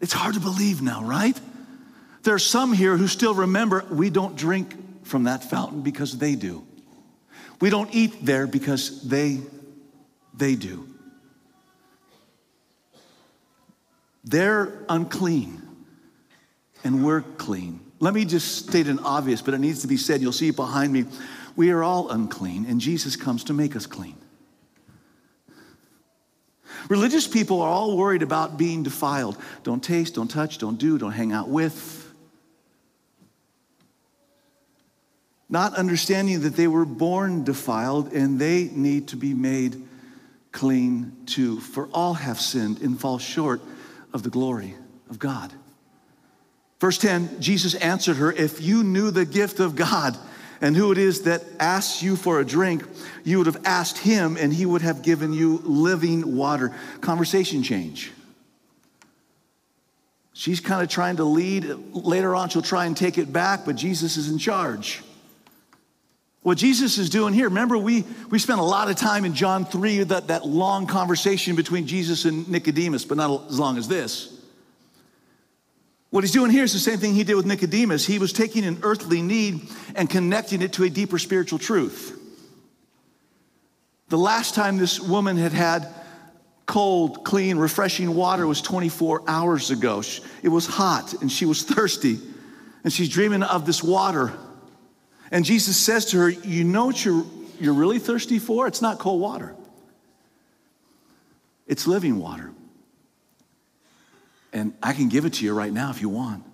It's 0.00 0.12
hard 0.12 0.34
to 0.34 0.40
believe 0.40 0.82
now, 0.82 1.04
right? 1.04 1.38
There 2.22 2.34
are 2.34 2.40
some 2.40 2.72
here 2.72 2.96
who 2.96 3.06
still 3.08 3.34
remember 3.34 3.84
we 3.90 4.10
don't 4.10 4.36
drink 4.36 4.74
from 5.04 5.24
that 5.24 5.44
fountain 5.44 5.82
because 5.82 6.18
they 6.18 6.34
do. 6.34 6.66
We 7.60 7.70
don't 7.70 7.94
eat 7.94 8.24
there 8.24 8.46
because 8.46 9.02
they 9.08 9.40
they 10.34 10.54
do. 10.54 10.91
They're 14.24 14.84
unclean 14.88 15.62
and 16.84 17.04
we're 17.04 17.22
clean. 17.22 17.80
Let 18.00 18.14
me 18.14 18.24
just 18.24 18.68
state 18.68 18.88
an 18.88 18.98
obvious, 19.00 19.42
but 19.42 19.54
it 19.54 19.58
needs 19.58 19.82
to 19.82 19.88
be 19.88 19.96
said. 19.96 20.20
You'll 20.20 20.32
see 20.32 20.48
it 20.48 20.56
behind 20.56 20.92
me. 20.92 21.04
We 21.54 21.70
are 21.70 21.82
all 21.82 22.10
unclean, 22.10 22.66
and 22.66 22.80
Jesus 22.80 23.14
comes 23.14 23.44
to 23.44 23.52
make 23.52 23.76
us 23.76 23.86
clean. 23.86 24.16
Religious 26.88 27.28
people 27.28 27.60
are 27.60 27.68
all 27.68 27.96
worried 27.96 28.22
about 28.22 28.56
being 28.56 28.82
defiled. 28.82 29.36
Don't 29.62 29.82
taste, 29.82 30.14
don't 30.16 30.30
touch, 30.30 30.58
don't 30.58 30.78
do, 30.78 30.98
don't 30.98 31.12
hang 31.12 31.32
out 31.32 31.48
with. 31.48 32.12
Not 35.48 35.74
understanding 35.74 36.40
that 36.40 36.56
they 36.56 36.66
were 36.66 36.86
born 36.86 37.44
defiled 37.44 38.12
and 38.12 38.38
they 38.38 38.64
need 38.72 39.08
to 39.08 39.16
be 39.16 39.34
made 39.34 39.80
clean 40.50 41.12
too. 41.26 41.60
For 41.60 41.88
all 41.92 42.14
have 42.14 42.40
sinned 42.40 42.80
and 42.80 42.98
fall 42.98 43.18
short 43.18 43.60
of 44.12 44.22
the 44.22 44.30
glory 44.30 44.74
of 45.10 45.18
God. 45.18 45.52
Verse 46.80 46.98
10 46.98 47.40
Jesus 47.40 47.74
answered 47.76 48.16
her, 48.16 48.32
If 48.32 48.60
you 48.60 48.82
knew 48.82 49.10
the 49.10 49.24
gift 49.24 49.60
of 49.60 49.76
God 49.76 50.16
and 50.60 50.76
who 50.76 50.92
it 50.92 50.98
is 50.98 51.22
that 51.22 51.42
asks 51.58 52.02
you 52.02 52.16
for 52.16 52.40
a 52.40 52.44
drink, 52.44 52.84
you 53.24 53.38
would 53.38 53.46
have 53.46 53.62
asked 53.64 53.98
him 53.98 54.36
and 54.36 54.52
he 54.52 54.66
would 54.66 54.82
have 54.82 55.02
given 55.02 55.32
you 55.32 55.58
living 55.64 56.36
water. 56.36 56.74
Conversation 57.00 57.62
change. 57.62 58.12
She's 60.32 60.60
kind 60.60 60.82
of 60.82 60.88
trying 60.88 61.16
to 61.16 61.24
lead. 61.24 61.64
Later 61.92 62.34
on, 62.34 62.48
she'll 62.48 62.62
try 62.62 62.86
and 62.86 62.96
take 62.96 63.18
it 63.18 63.32
back, 63.32 63.64
but 63.64 63.76
Jesus 63.76 64.16
is 64.16 64.30
in 64.30 64.38
charge. 64.38 65.02
What 66.42 66.58
Jesus 66.58 66.98
is 66.98 67.08
doing 67.08 67.34
here, 67.34 67.48
remember, 67.48 67.78
we, 67.78 68.04
we 68.28 68.38
spent 68.40 68.58
a 68.58 68.64
lot 68.64 68.90
of 68.90 68.96
time 68.96 69.24
in 69.24 69.32
John 69.32 69.64
3, 69.64 70.04
that, 70.04 70.26
that 70.28 70.44
long 70.44 70.86
conversation 70.86 71.54
between 71.54 71.86
Jesus 71.86 72.24
and 72.24 72.48
Nicodemus, 72.48 73.04
but 73.04 73.16
not 73.16 73.48
as 73.48 73.58
long 73.60 73.78
as 73.78 73.86
this. 73.86 74.40
What 76.10 76.24
he's 76.24 76.32
doing 76.32 76.50
here 76.50 76.64
is 76.64 76.72
the 76.72 76.78
same 76.78 76.98
thing 76.98 77.14
he 77.14 77.24
did 77.24 77.36
with 77.36 77.46
Nicodemus. 77.46 78.04
He 78.04 78.18
was 78.18 78.32
taking 78.32 78.64
an 78.64 78.80
earthly 78.82 79.22
need 79.22 79.62
and 79.94 80.10
connecting 80.10 80.62
it 80.62 80.74
to 80.74 80.84
a 80.84 80.90
deeper 80.90 81.18
spiritual 81.18 81.58
truth. 81.58 82.18
The 84.08 84.18
last 84.18 84.54
time 84.54 84.76
this 84.76 85.00
woman 85.00 85.38
had 85.38 85.52
had 85.52 85.88
cold, 86.66 87.24
clean, 87.24 87.56
refreshing 87.56 88.14
water 88.14 88.46
was 88.46 88.60
24 88.60 89.22
hours 89.26 89.70
ago. 89.70 90.02
It 90.42 90.48
was 90.48 90.66
hot 90.66 91.14
and 91.22 91.30
she 91.30 91.46
was 91.46 91.62
thirsty, 91.74 92.18
and 92.84 92.92
she's 92.92 93.08
dreaming 93.08 93.42
of 93.42 93.64
this 93.64 93.82
water. 93.82 94.32
And 95.32 95.46
Jesus 95.46 95.78
says 95.78 96.04
to 96.06 96.18
her, 96.18 96.28
You 96.28 96.62
know 96.62 96.84
what 96.84 97.04
you're, 97.04 97.24
you're 97.58 97.74
really 97.74 97.98
thirsty 97.98 98.38
for? 98.38 98.68
It's 98.68 98.82
not 98.82 98.98
cold 99.00 99.20
water, 99.20 99.56
it's 101.66 101.88
living 101.88 102.20
water. 102.20 102.52
And 104.54 104.74
I 104.82 104.92
can 104.92 105.08
give 105.08 105.24
it 105.24 105.32
to 105.34 105.46
you 105.46 105.54
right 105.54 105.72
now 105.72 105.90
if 105.90 106.02
you 106.02 106.10
want. 106.10 106.44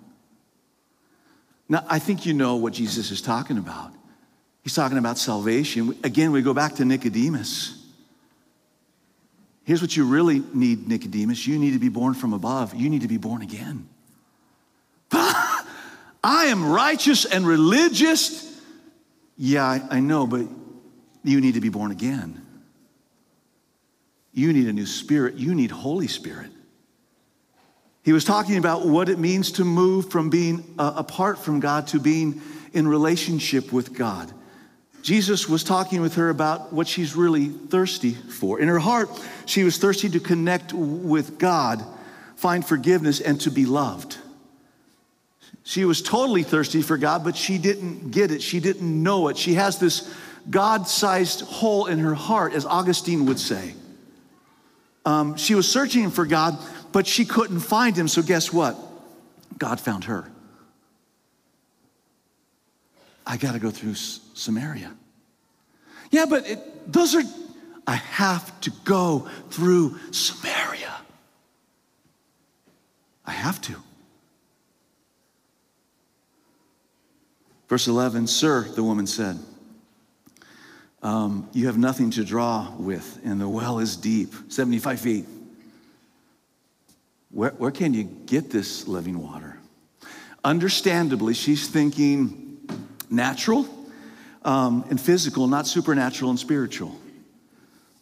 Now, 1.67 1.83
I 1.89 1.99
think 1.99 2.25
you 2.25 2.33
know 2.33 2.55
what 2.55 2.71
Jesus 2.71 3.11
is 3.11 3.21
talking 3.21 3.57
about. 3.57 3.91
He's 4.61 4.73
talking 4.73 4.97
about 4.97 5.17
salvation. 5.17 5.97
Again, 6.01 6.31
we 6.31 6.41
go 6.41 6.53
back 6.53 6.75
to 6.75 6.85
Nicodemus. 6.85 7.75
Here's 9.65 9.81
what 9.81 9.97
you 9.97 10.05
really 10.05 10.41
need, 10.53 10.87
Nicodemus. 10.87 11.45
You 11.45 11.59
need 11.59 11.73
to 11.73 11.79
be 11.79 11.89
born 11.89 12.13
from 12.13 12.31
above. 12.31 12.73
You 12.73 12.89
need 12.89 13.01
to 13.01 13.09
be 13.09 13.17
born 13.17 13.41
again. 13.41 13.89
I 15.11 15.65
am 16.23 16.71
righteous 16.71 17.25
and 17.25 17.45
religious 17.45 18.48
yeah, 19.41 19.63
I, 19.63 19.81
I 19.89 19.99
know, 20.01 20.27
but 20.27 20.45
you 21.23 21.39
need 21.39 21.53
to 21.53 21.61
be 21.61 21.69
born 21.69 21.91
again. 21.91 22.45
You 24.33 24.51
need 24.51 24.67
a 24.67 24.73
new 24.73 24.85
spirit. 24.85 25.35
You 25.35 25.55
need 25.55 25.71
Holy 25.71 26.07
Spirit. 26.07 26.51
He 28.03 28.11
was 28.11 28.25
talking 28.25 28.57
about 28.57 28.85
what 28.85 29.07
it 29.07 29.17
means 29.17 29.53
to 29.53 29.63
move 29.63 30.11
from 30.11 30.29
being 30.29 30.75
uh, 30.77 30.91
apart 30.97 31.39
from 31.39 31.61
God 31.61 31.87
to 31.87 32.01
being 32.01 32.41
in 32.73 32.85
relationship 32.85 33.71
with 33.71 33.93
God. 33.93 34.29
Jesus 35.03 35.47
was 35.47 35.63
talking 35.63 36.01
with 36.01 36.15
her 36.15 36.29
about 36.29 36.73
what 36.73 36.85
she's 36.85 37.15
really 37.15 37.47
thirsty 37.47 38.11
for. 38.11 38.59
In 38.59 38.67
her 38.67 38.79
heart, 38.79 39.09
she 39.45 39.63
was 39.63 39.77
thirsty 39.77 40.09
to 40.09 40.19
connect 40.19 40.73
with 40.73 41.39
God, 41.39 41.81
find 42.35 42.65
forgiveness, 42.65 43.21
and 43.21 43.39
to 43.41 43.51
be 43.51 43.65
loved. 43.65 44.17
She 45.69 45.85
was 45.85 46.01
totally 46.01 46.41
thirsty 46.41 46.81
for 46.81 46.97
God, 46.97 47.23
but 47.23 47.37
she 47.37 47.59
didn't 47.59 48.09
get 48.09 48.31
it. 48.31 48.41
She 48.41 48.59
didn't 48.59 49.03
know 49.03 49.27
it. 49.27 49.37
She 49.37 49.53
has 49.53 49.77
this 49.77 50.11
God 50.49 50.87
sized 50.87 51.41
hole 51.41 51.85
in 51.85 51.99
her 51.99 52.15
heart, 52.15 52.53
as 52.53 52.65
Augustine 52.65 53.27
would 53.27 53.37
say. 53.37 53.75
Um, 55.05 55.37
she 55.37 55.53
was 55.53 55.71
searching 55.71 56.09
for 56.09 56.25
God, 56.25 56.57
but 56.91 57.05
she 57.05 57.23
couldn't 57.23 57.59
find 57.59 57.95
him. 57.95 58.07
So, 58.07 58.23
guess 58.23 58.51
what? 58.51 58.79
God 59.59 59.79
found 59.79 60.05
her. 60.05 60.31
I 63.27 63.37
got 63.37 63.51
to 63.51 63.59
go 63.59 63.69
through 63.69 63.93
Samaria. 63.93 64.91
Yeah, 66.09 66.25
but 66.27 66.49
it, 66.49 66.91
those 66.91 67.13
are, 67.13 67.21
I 67.85 67.93
have 67.93 68.59
to 68.61 68.71
go 68.85 69.29
through 69.51 69.99
Samaria. 70.09 70.95
I 73.23 73.31
have 73.33 73.61
to. 73.61 73.75
Verse 77.69 77.87
11, 77.87 78.25
Sir, 78.25 78.63
the 78.63 78.83
woman 78.83 79.05
said, 79.05 79.37
um, 81.03 81.47
You 81.53 81.67
have 81.67 81.77
nothing 81.77 82.09
to 82.11 82.25
draw 82.25 82.73
with, 82.75 83.19
and 83.23 83.39
the 83.39 83.47
well 83.47 83.77
is 83.77 83.95
deep, 83.95 84.33
75 84.49 84.99
feet. 84.99 85.25
Where, 87.31 87.51
where 87.51 87.71
can 87.71 87.93
you 87.93 88.03
get 88.03 88.49
this 88.49 88.87
living 88.87 89.21
water? 89.21 89.59
Understandably, 90.43 91.35
she's 91.35 91.67
thinking 91.67 92.57
natural 93.09 93.67
um, 94.43 94.83
and 94.89 94.99
physical, 94.99 95.47
not 95.47 95.67
supernatural 95.67 96.31
and 96.31 96.39
spiritual. 96.39 96.99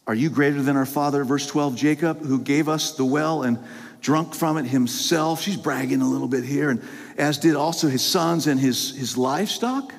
Are 0.06 0.14
you 0.14 0.30
greater 0.30 0.62
than 0.62 0.76
our 0.76 0.86
father, 0.86 1.24
verse 1.24 1.46
12, 1.46 1.76
Jacob, 1.76 2.24
who 2.24 2.40
gave 2.40 2.70
us 2.70 2.92
the 2.92 3.04
well 3.04 3.42
and 3.42 3.58
drunk 4.00 4.34
from 4.34 4.56
it 4.58 4.66
himself? 4.66 5.42
She's 5.42 5.56
bragging 5.56 6.02
a 6.02 6.08
little 6.08 6.28
bit 6.28 6.44
here. 6.44 6.70
And 6.70 6.82
as 7.16 7.38
did 7.38 7.56
also 7.56 7.88
his 7.88 8.02
sons 8.02 8.46
and 8.46 8.58
his, 8.58 8.96
his 8.96 9.16
livestock. 9.16 9.92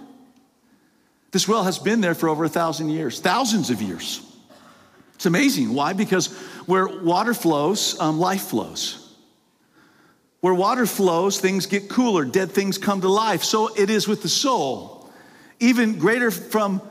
This 1.31 1.47
well 1.47 1.63
has 1.63 1.77
been 1.77 2.01
there 2.01 2.15
for 2.15 2.29
over 2.29 2.43
a 2.43 2.49
thousand 2.49 2.89
years, 2.89 3.19
thousands 3.19 3.69
of 3.69 3.81
years. 3.81 4.25
It's 5.15 5.25
amazing. 5.25 5.73
Why? 5.73 5.93
Because 5.93 6.27
where 6.65 6.87
water 6.87 7.33
flows, 7.33 7.99
um, 7.99 8.19
life 8.19 8.43
flows. 8.43 9.13
Where 10.39 10.53
water 10.53 10.85
flows, 10.85 11.39
things 11.39 11.65
get 11.65 11.89
cooler, 11.89 12.23
dead 12.23 12.51
things 12.51 12.77
come 12.77 13.01
to 13.01 13.09
life. 13.09 13.43
So 13.43 13.75
it 13.75 13.89
is 13.89 14.07
with 14.07 14.21
the 14.21 14.29
soul. 14.29 15.11
Even 15.59 15.99
greater 15.99 16.31
from 16.31 16.81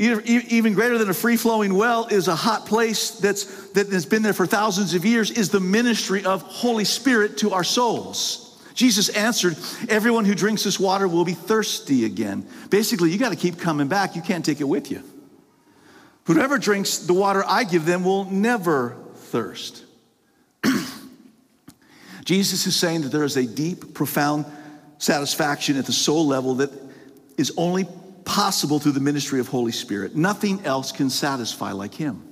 even 0.00 0.72
greater 0.72 0.96
than 0.96 1.10
a 1.10 1.14
free 1.14 1.36
flowing 1.36 1.74
well 1.74 2.06
is 2.06 2.26
a 2.26 2.34
hot 2.34 2.64
place 2.64 3.10
that's, 3.10 3.70
that 3.72 3.88
has 3.88 4.06
been 4.06 4.22
there 4.22 4.32
for 4.32 4.46
thousands 4.46 4.94
of 4.94 5.04
years, 5.04 5.30
is 5.30 5.50
the 5.50 5.60
ministry 5.60 6.24
of 6.24 6.40
Holy 6.40 6.86
Spirit 6.86 7.36
to 7.38 7.52
our 7.52 7.64
souls. 7.64 8.46
Jesus 8.72 9.10
answered, 9.10 9.58
Everyone 9.90 10.24
who 10.24 10.34
drinks 10.34 10.64
this 10.64 10.80
water 10.80 11.06
will 11.06 11.26
be 11.26 11.34
thirsty 11.34 12.06
again. 12.06 12.48
Basically, 12.70 13.10
you 13.10 13.18
got 13.18 13.28
to 13.28 13.36
keep 13.36 13.58
coming 13.58 13.88
back. 13.88 14.16
You 14.16 14.22
can't 14.22 14.42
take 14.42 14.62
it 14.62 14.64
with 14.64 14.90
you. 14.90 15.02
Whoever 16.24 16.56
drinks 16.56 16.98
the 16.98 17.12
water 17.12 17.44
I 17.46 17.64
give 17.64 17.84
them 17.84 18.02
will 18.02 18.24
never 18.24 18.96
thirst. 19.16 19.84
Jesus 22.24 22.66
is 22.66 22.74
saying 22.74 23.02
that 23.02 23.08
there 23.12 23.24
is 23.24 23.36
a 23.36 23.44
deep, 23.44 23.92
profound 23.92 24.46
satisfaction 24.96 25.76
at 25.76 25.84
the 25.84 25.92
soul 25.92 26.26
level 26.26 26.54
that 26.54 26.70
is 27.36 27.52
only 27.58 27.86
possible 28.24 28.78
through 28.78 28.92
the 28.92 29.00
ministry 29.00 29.40
of 29.40 29.48
Holy 29.48 29.72
Spirit. 29.72 30.16
Nothing 30.16 30.64
else 30.64 30.92
can 30.92 31.10
satisfy 31.10 31.72
like 31.72 31.94
Him. 31.94 32.22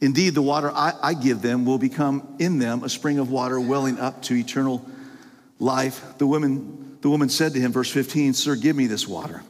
Indeed, 0.00 0.34
the 0.34 0.42
water 0.42 0.70
I, 0.72 0.94
I, 1.00 1.14
give 1.14 1.42
them 1.42 1.64
will 1.64 1.78
become 1.78 2.34
in 2.40 2.58
them 2.58 2.82
a 2.82 2.88
spring 2.88 3.20
of 3.20 3.30
water 3.30 3.60
welling 3.60 4.00
up 4.00 4.20
to 4.22 4.34
eternal 4.34 4.84
life. 5.60 6.18
The 6.18 6.26
woman, 6.26 6.98
the 7.00 7.08
woman 7.08 7.28
said 7.28 7.52
to 7.54 7.60
him, 7.60 7.70
verse 7.70 7.88
15, 7.88 8.34
Sir, 8.34 8.56
give 8.56 8.74
me 8.74 8.88
this 8.88 9.06
water 9.06 9.44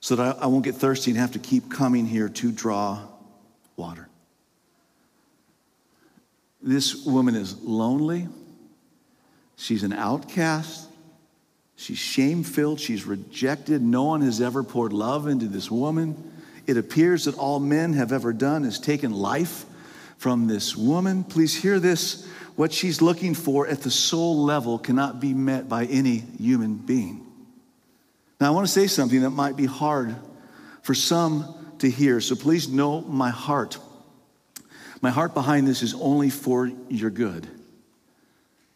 so 0.00 0.16
that 0.16 0.38
I, 0.38 0.42
I 0.42 0.46
won't 0.46 0.64
get 0.64 0.74
thirsty 0.74 1.12
and 1.12 1.20
have 1.20 1.32
to 1.32 1.38
keep 1.38 1.70
coming 1.70 2.04
here 2.04 2.28
to 2.28 2.50
draw 2.50 3.06
water. 3.76 4.08
This 6.60 7.04
woman 7.04 7.36
is 7.36 7.60
lonely. 7.62 8.26
She's 9.56 9.84
an 9.84 9.92
outcast. 9.92 10.87
She's 11.78 11.98
shame 11.98 12.42
filled. 12.42 12.80
She's 12.80 13.06
rejected. 13.06 13.82
No 13.82 14.02
one 14.02 14.20
has 14.22 14.40
ever 14.40 14.64
poured 14.64 14.92
love 14.92 15.28
into 15.28 15.46
this 15.46 15.70
woman. 15.70 16.32
It 16.66 16.76
appears 16.76 17.26
that 17.26 17.36
all 17.36 17.60
men 17.60 17.92
have 17.92 18.12
ever 18.12 18.32
done 18.32 18.64
is 18.64 18.80
taken 18.80 19.12
life 19.12 19.64
from 20.16 20.48
this 20.48 20.76
woman. 20.76 21.22
Please 21.22 21.54
hear 21.54 21.78
this. 21.78 22.26
What 22.56 22.72
she's 22.72 23.00
looking 23.00 23.32
for 23.32 23.68
at 23.68 23.82
the 23.82 23.92
soul 23.92 24.42
level 24.42 24.76
cannot 24.76 25.20
be 25.20 25.32
met 25.32 25.68
by 25.68 25.84
any 25.84 26.16
human 26.16 26.74
being. 26.74 27.24
Now, 28.40 28.48
I 28.48 28.50
want 28.50 28.66
to 28.66 28.72
say 28.72 28.88
something 28.88 29.20
that 29.20 29.30
might 29.30 29.56
be 29.56 29.66
hard 29.66 30.16
for 30.82 30.94
some 30.94 31.74
to 31.78 31.88
hear, 31.88 32.20
so 32.20 32.34
please 32.34 32.68
know 32.68 33.02
my 33.02 33.30
heart. 33.30 33.78
My 35.00 35.10
heart 35.10 35.32
behind 35.32 35.68
this 35.68 35.84
is 35.84 35.94
only 35.94 36.28
for 36.28 36.72
your 36.88 37.10
good. 37.10 37.46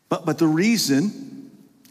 But, 0.08 0.24
but 0.24 0.38
the 0.38 0.46
reason 0.46 1.31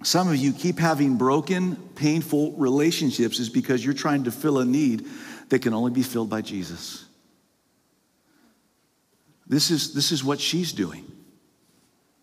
some 0.03 0.27
of 0.27 0.35
you 0.35 0.51
keep 0.51 0.79
having 0.79 1.17
broken, 1.17 1.75
painful 1.95 2.53
relationships 2.53 3.39
is 3.39 3.49
because 3.49 3.83
you're 3.85 3.93
trying 3.93 4.23
to 4.23 4.31
fill 4.31 4.59
a 4.59 4.65
need 4.65 5.07
that 5.49 5.61
can 5.61 5.73
only 5.73 5.91
be 5.91 6.01
filled 6.01 6.29
by 6.29 6.41
Jesus. 6.41 7.05
This 9.47 9.69
is, 9.69 9.93
this 9.93 10.11
is 10.11 10.23
what 10.23 10.39
she's 10.39 10.71
doing. 10.71 11.05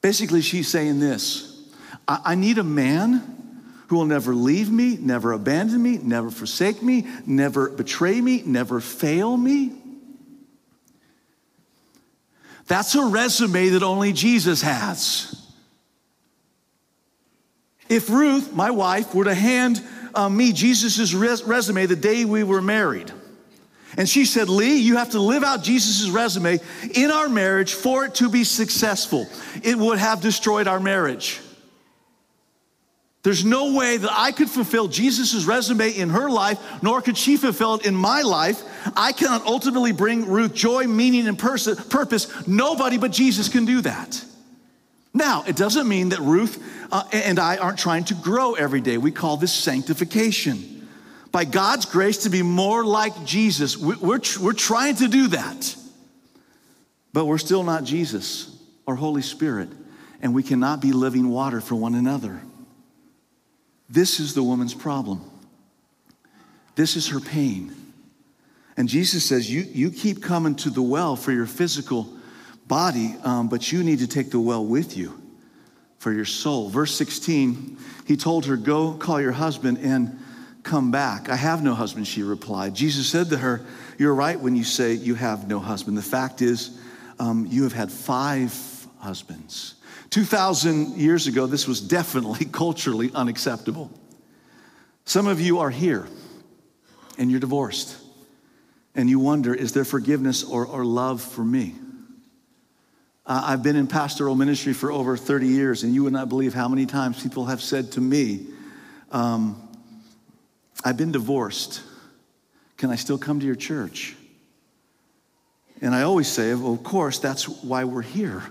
Basically, 0.01 0.41
she's 0.41 0.69
saying 0.69 0.99
this 0.99 1.69
I, 2.07 2.21
I 2.25 2.35
need 2.35 2.59
a 2.59 2.65
man 2.65 3.37
who 3.89 3.97
will 3.97 4.07
never 4.07 4.35
leave 4.35 4.71
me, 4.71 4.97
never 4.97 5.33
abandon 5.33 5.83
me, 5.83 5.99
never 5.99 6.31
forsake 6.31 6.83
me, 6.83 7.07
never 7.27 7.71
betray 7.71 8.21
me, 8.21 8.43
never 8.45 8.81
fail 8.81 9.37
me. 9.37 9.73
That's 12.67 12.95
a 12.95 13.07
resume 13.07 13.71
that 13.71 13.83
only 13.83 14.13
Jesus 14.13 14.61
has. 14.61 15.38
If 17.89 18.11
Ruth, 18.11 18.53
my 18.53 18.71
wife, 18.71 19.15
were 19.15 19.25
to 19.25 19.35
hand 19.35 19.83
uh, 20.15 20.29
me 20.29 20.53
Jesus' 20.53 21.13
res- 21.15 21.43
resume 21.45 21.87
the 21.87 21.97
day 21.97 22.25
we 22.25 22.45
were 22.45 22.63
married, 22.63 23.11
and 23.97 24.09
she 24.09 24.25
said, 24.25 24.49
Lee, 24.49 24.77
you 24.77 24.97
have 24.97 25.11
to 25.11 25.21
live 25.21 25.43
out 25.43 25.63
Jesus' 25.63 26.09
resume 26.11 26.59
in 26.95 27.11
our 27.11 27.29
marriage 27.29 27.75
for 27.75 28.05
it 28.05 28.15
to 28.17 28.29
be 28.29 28.45
successful, 28.45 29.27
it 29.63 29.77
would 29.77 29.99
have 29.99 30.21
destroyed 30.21 30.67
our 30.67 30.81
marriage. 30.81 31.41
There's 33.25 33.45
no 33.45 33.75
way 33.75 33.97
that 33.97 34.11
I 34.11 34.33
could 34.33 34.49
fulfill 34.49 34.89
Jesus' 34.89 35.45
resume 35.45 35.91
in 35.91 36.11
her 36.11 36.31
life, 36.31 36.59
nor 36.83 37.03
could 37.03 37.19
she 37.19 37.37
fulfill 37.37 37.75
it 37.75 37.85
in 37.87 37.95
my 37.95 38.23
life. 38.23 38.63
I 38.97 39.13
cannot 39.13 39.45
ultimately 39.45 39.93
bring 39.93 40.27
Ruth 40.27 40.55
joy, 40.55 40.85
meaning, 40.85 41.27
and 41.27 41.39
pers- 41.39 41.69
purpose. 41.89 42.47
Nobody 42.47 42.97
but 42.97 43.11
Jesus 43.11 43.49
can 43.49 43.65
do 43.65 43.81
that. 43.83 44.25
Now, 45.19 45.43
it 45.49 45.57
doesn't 45.57 45.89
mean 45.89 46.11
that 46.11 46.21
Ruth 46.21 46.63
uh, 46.93 47.03
and 47.13 47.41
I 47.41 47.57
aren't 47.57 47.79
trying 47.79 48.05
to 48.05 48.15
grow 48.15 48.55
every 48.55 48.81
day. 48.81 48.99
We 48.99 49.11
call 49.11 49.37
this 49.37 49.53
sanctification. 49.53 50.89
By 51.33 51.45
God's 51.45 51.87
grace, 51.87 52.19
to 52.19 52.31
be 52.31 52.43
more 52.43 52.85
like 52.85 53.25
Jesus. 53.25 53.77
We're, 53.77 54.21
we're 54.41 54.53
trying 54.53 54.95
to 54.97 55.09
do 55.09 55.27
that. 55.29 55.77
But 57.13 57.25
we're 57.25 57.39
still 57.39 57.65
not 57.65 57.83
Jesus 57.83 58.57
or 58.87 58.95
Holy 58.95 59.23
Spirit, 59.23 59.69
and 60.23 60.33
we 60.33 60.45
cannot 60.45 60.81
be 60.81 60.93
living 60.93 61.29
water 61.29 61.61
for 61.61 61.75
one 61.75 61.97
another. 61.97 62.41
This 63.91 64.21
is 64.21 64.35
the 64.35 64.43
woman's 64.45 64.75
problem. 64.75 65.21
This 66.77 66.95
is 66.95 67.09
her 67.09 67.19
pain. 67.19 67.75
And 68.77 68.89
Jesus 68.89 69.25
says, 69.25 69.51
You, 69.51 69.63
you 69.63 69.91
keep 69.91 70.23
coming 70.23 70.55
to 70.57 70.71
the 70.71 70.83
well 70.83 71.17
for 71.17 71.33
your 71.33 71.47
physical 71.47 72.09
body, 72.69 73.17
um, 73.25 73.49
but 73.49 73.73
you 73.73 73.83
need 73.83 74.01
to 74.01 74.07
take 74.07 74.31
the 74.31 74.39
well 74.39 74.65
with 74.65 74.97
you 74.97 75.21
for 75.99 76.13
your 76.13 76.25
soul. 76.25 76.69
Verse 76.69 76.95
16, 76.95 77.79
he 78.07 78.17
told 78.17 78.47
her, 78.47 78.57
Go 78.57 78.93
call 78.93 79.21
your 79.21 79.33
husband 79.33 79.79
and 79.79 80.19
come 80.63 80.91
back. 80.91 81.29
I 81.29 81.37
have 81.37 81.63
no 81.63 81.75
husband, 81.75 82.07
she 82.07 82.23
replied. 82.23 82.75
Jesus 82.75 83.09
said 83.09 83.31
to 83.31 83.39
her, 83.39 83.65
You're 83.99 84.15
right 84.15 84.39
when 84.39 84.55
you 84.55 84.65
say 84.65 84.93
you 84.93 85.15
have 85.15 85.49
no 85.49 85.59
husband. 85.59 85.97
The 85.97 86.03
fact 86.03 86.43
is, 86.43 86.79
um, 87.19 87.47
you 87.51 87.65
have 87.65 87.73
had 87.73 87.91
five 87.91 88.55
husbands. 89.01 89.75
2,000 90.11 90.97
years 90.97 91.27
ago, 91.27 91.47
this 91.47 91.67
was 91.67 91.81
definitely 91.81 92.45
culturally 92.53 93.11
unacceptable. 93.15 93.91
Some 95.05 95.27
of 95.27 95.41
you 95.41 95.59
are 95.59 95.71
here 95.71 96.07
and 97.19 97.31
you're 97.31 97.41
divorced, 97.41 97.97
and 98.95 99.11
you 99.11 99.19
wonder, 99.19 99.53
is 99.53 99.73
there 99.73 99.85
forgiveness 99.85 100.45
or, 100.45 100.65
or 100.67 100.85
love 100.85 101.21
for 101.21 101.43
me? 101.43 101.75
Uh, 103.29 103.43
I've 103.45 103.63
been 103.63 103.77
in 103.77 103.87
pastoral 103.87 104.35
ministry 104.35 104.73
for 104.73 104.91
over 104.91 105.15
30 105.15 105.49
years, 105.49 105.83
and 105.83 105.95
you 105.95 106.03
would 106.05 106.15
not 106.15 106.31
believe 106.31 106.55
how 106.55 106.67
many 106.67 106.87
times 106.87 107.23
people 107.23 107.45
have 107.45 107.61
said 107.61 107.93
to 107.93 108.01
me, 108.01 108.47
um, 109.13 109.63
I've 110.83 110.97
been 110.97 111.13
divorced. 111.13 111.83
Can 112.79 112.89
I 112.89 112.97
still 112.97 113.19
come 113.19 113.39
to 113.39 113.45
your 113.45 113.55
church? 113.55 114.17
And 115.83 115.95
I 115.95 116.03
always 116.03 116.27
say, 116.27 116.55
well, 116.55 116.73
of 116.73 116.83
course, 116.83 117.19
that's 117.19 117.47
why 117.47 117.85
we're 117.85 118.01
here. 118.01 118.43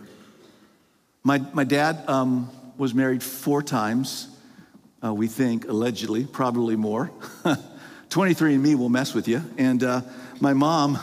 My, 1.23 1.39
my 1.53 1.63
dad 1.63 2.07
um, 2.07 2.51
was 2.77 2.93
married 2.93 3.23
four 3.23 3.63
times, 3.63 4.27
uh, 5.03 5.11
we 5.11 5.25
think, 5.25 5.67
allegedly, 5.67 6.25
probably 6.25 6.75
more. 6.75 7.09
23andMe 8.09 8.75
will 8.75 8.89
mess 8.89 9.15
with 9.15 9.27
you. 9.27 9.41
And 9.57 9.83
uh, 9.83 10.01
my 10.39 10.53
mom 10.53 10.99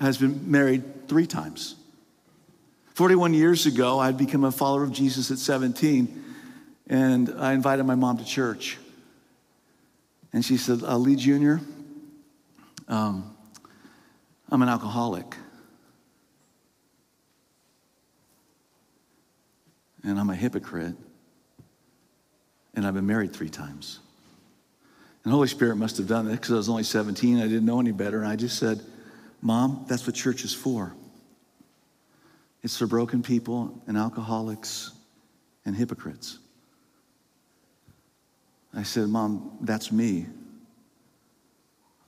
has 0.00 0.18
been 0.18 0.50
married 0.50 1.06
three 1.06 1.26
times. 1.26 1.75
41 2.96 3.34
years 3.34 3.66
ago, 3.66 3.98
I'd 3.98 4.16
become 4.16 4.44
a 4.44 4.50
follower 4.50 4.82
of 4.82 4.90
Jesus 4.90 5.30
at 5.30 5.36
17, 5.36 6.24
and 6.86 7.30
I 7.38 7.52
invited 7.52 7.84
my 7.84 7.94
mom 7.94 8.16
to 8.16 8.24
church. 8.24 8.78
And 10.32 10.42
she 10.42 10.56
said, 10.56 10.82
uh, 10.82 10.96
Lee 10.96 11.14
Jr., 11.14 11.56
um, 12.88 13.36
I'm 14.50 14.62
an 14.62 14.70
alcoholic. 14.70 15.26
and 20.02 20.18
I'm 20.18 20.30
a 20.30 20.34
hypocrite, 20.34 20.94
and 22.74 22.86
I've 22.86 22.94
been 22.94 23.06
married 23.06 23.34
three 23.34 23.50
times. 23.50 23.98
And 25.22 25.34
Holy 25.34 25.48
Spirit 25.48 25.76
must 25.76 25.98
have 25.98 26.06
done 26.06 26.26
that 26.28 26.32
because 26.32 26.52
I 26.52 26.54
was 26.54 26.68
only 26.70 26.84
17. 26.84 27.40
I 27.40 27.42
didn't 27.42 27.66
know 27.66 27.80
any 27.80 27.92
better. 27.92 28.20
And 28.20 28.28
I 28.28 28.36
just 28.36 28.58
said, 28.58 28.80
Mom, 29.42 29.84
that's 29.86 30.06
what 30.06 30.14
church 30.14 30.44
is 30.44 30.54
for. 30.54 30.94
It's 32.66 32.76
for 32.76 32.88
broken 32.88 33.22
people 33.22 33.80
and 33.86 33.96
alcoholics 33.96 34.90
and 35.64 35.76
hypocrites. 35.76 36.40
I 38.74 38.82
said, 38.82 39.08
Mom, 39.08 39.56
that's 39.60 39.92
me. 39.92 40.26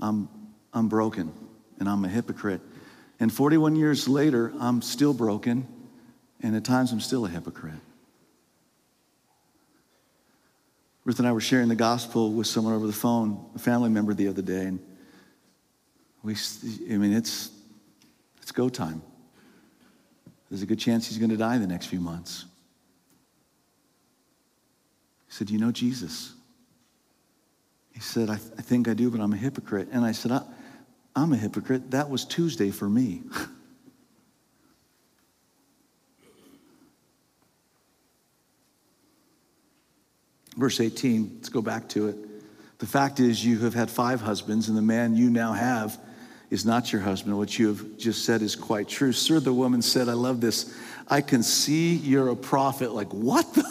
I'm, 0.01 0.29
I'm 0.73 0.89
broken 0.89 1.33
and 1.79 1.89
I'm 1.89 2.05
a 2.05 2.09
hypocrite. 2.09 2.61
And 3.21 3.33
41 3.33 3.77
years 3.77 4.09
later, 4.09 4.53
I'm 4.59 4.83
still 4.83 5.15
broken, 5.15 5.65
and 6.43 6.57
at 6.57 6.65
times 6.65 6.91
I'm 6.91 6.99
still 6.99 7.25
a 7.25 7.29
hypocrite. 7.29 7.79
Ruth 11.05 11.21
and 11.21 11.29
I 11.29 11.31
were 11.31 11.41
sharing 11.41 11.69
the 11.69 11.77
gospel 11.77 12.33
with 12.33 12.49
someone 12.49 12.75
over 12.75 12.89
the 12.89 12.93
phone, 12.93 13.49
a 13.55 13.61
family 13.61 13.91
member 13.91 14.13
the 14.13 14.27
other 14.27 14.43
day, 14.43 14.65
and 14.65 14.81
we, 16.25 16.35
I 16.91 16.97
mean, 16.97 17.13
it's, 17.13 17.49
it's 18.43 18.51
go 18.51 18.69
time. 18.69 19.03
There's 20.51 20.63
a 20.63 20.67
good 20.67 20.79
chance 20.79 21.09
he's 21.09 21.19
going 21.19 21.31
to 21.31 21.37
die 21.37 21.59
the 21.59 21.67
next 21.67 21.87
few 21.87 22.01
months. 22.01 22.47
He 25.27 25.35
said, 25.35 25.49
Do 25.49 25.53
you 25.53 25.61
know 25.61 25.73
Jesus? 25.73 26.33
He 27.93 28.01
said, 28.01 28.31
I, 28.31 28.37
th- 28.37 28.53
I 28.57 28.63
think 28.63 28.89
I 28.89 28.95
do, 28.95 29.11
but 29.11 29.21
I'm 29.21 29.33
a 29.33 29.37
hypocrite. 29.37 29.89
And 29.93 30.05
I 30.05 30.13
said, 30.13 30.33
I, 30.33 30.43
I'm 31.15 31.33
a 31.33 31.37
hypocrite. 31.37 31.91
That 31.91 32.09
was 32.09 32.25
Tuesday 32.25 32.71
for 32.71 32.89
me. 32.89 33.23
Verse 40.57 40.81
18, 40.81 41.33
let's 41.37 41.49
go 41.49 41.61
back 41.63 41.89
to 41.91 42.09
it. 42.09 42.17
The 42.79 42.87
fact 42.87 43.21
is, 43.21 43.45
you 43.45 43.59
have 43.61 43.75
had 43.75 43.91
five 43.91 44.21
husbands, 44.21 44.69
and 44.69 44.79
the 44.79 44.83
man 44.83 45.15
you 45.17 45.31
now 45.31 45.53
have 45.53 45.99
is 46.51 46.65
not 46.65 46.93
your 46.93 47.03
husband. 47.03 47.37
What 47.37 47.59
you 47.59 47.69
have 47.69 47.99
just 47.99 48.25
said 48.25 48.43
is 48.43 48.57
quite 48.57 48.89
true. 48.89 49.13
Sir, 49.13 49.41
the 49.41 49.53
woman 49.53 49.83
said, 49.83 50.09
I 50.09 50.15
love 50.15 50.41
this. 50.41 50.75
I 51.09 51.21
can 51.21 51.43
see 51.43 51.95
you're 51.97 52.29
a 52.29 52.37
prophet. 52.37 52.93
Like, 52.93 53.13
what 53.13 53.53
the? 53.55 53.65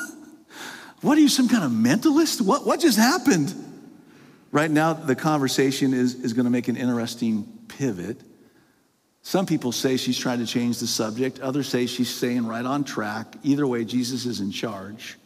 What 1.01 1.17
are 1.17 1.21
you, 1.21 1.29
some 1.29 1.47
kind 1.47 1.63
of 1.63 1.71
mentalist? 1.71 2.41
What, 2.41 2.65
what 2.65 2.79
just 2.79 2.97
happened? 2.97 3.53
Right 4.51 4.71
now, 4.71 4.93
the 4.93 5.15
conversation 5.15 5.93
is, 5.93 6.15
is 6.15 6.33
going 6.33 6.45
to 6.45 6.51
make 6.51 6.67
an 6.67 6.75
interesting 6.75 7.47
pivot. 7.67 8.19
Some 9.21 9.45
people 9.45 9.71
say 9.71 9.97
she's 9.97 10.17
trying 10.17 10.39
to 10.39 10.47
change 10.47 10.79
the 10.79 10.87
subject, 10.87 11.39
others 11.39 11.67
say 11.67 11.85
she's 11.85 12.13
staying 12.13 12.47
right 12.47 12.65
on 12.65 12.83
track. 12.83 13.35
Either 13.43 13.67
way, 13.67 13.85
Jesus 13.85 14.25
is 14.25 14.39
in 14.39 14.51
charge. 14.51 15.17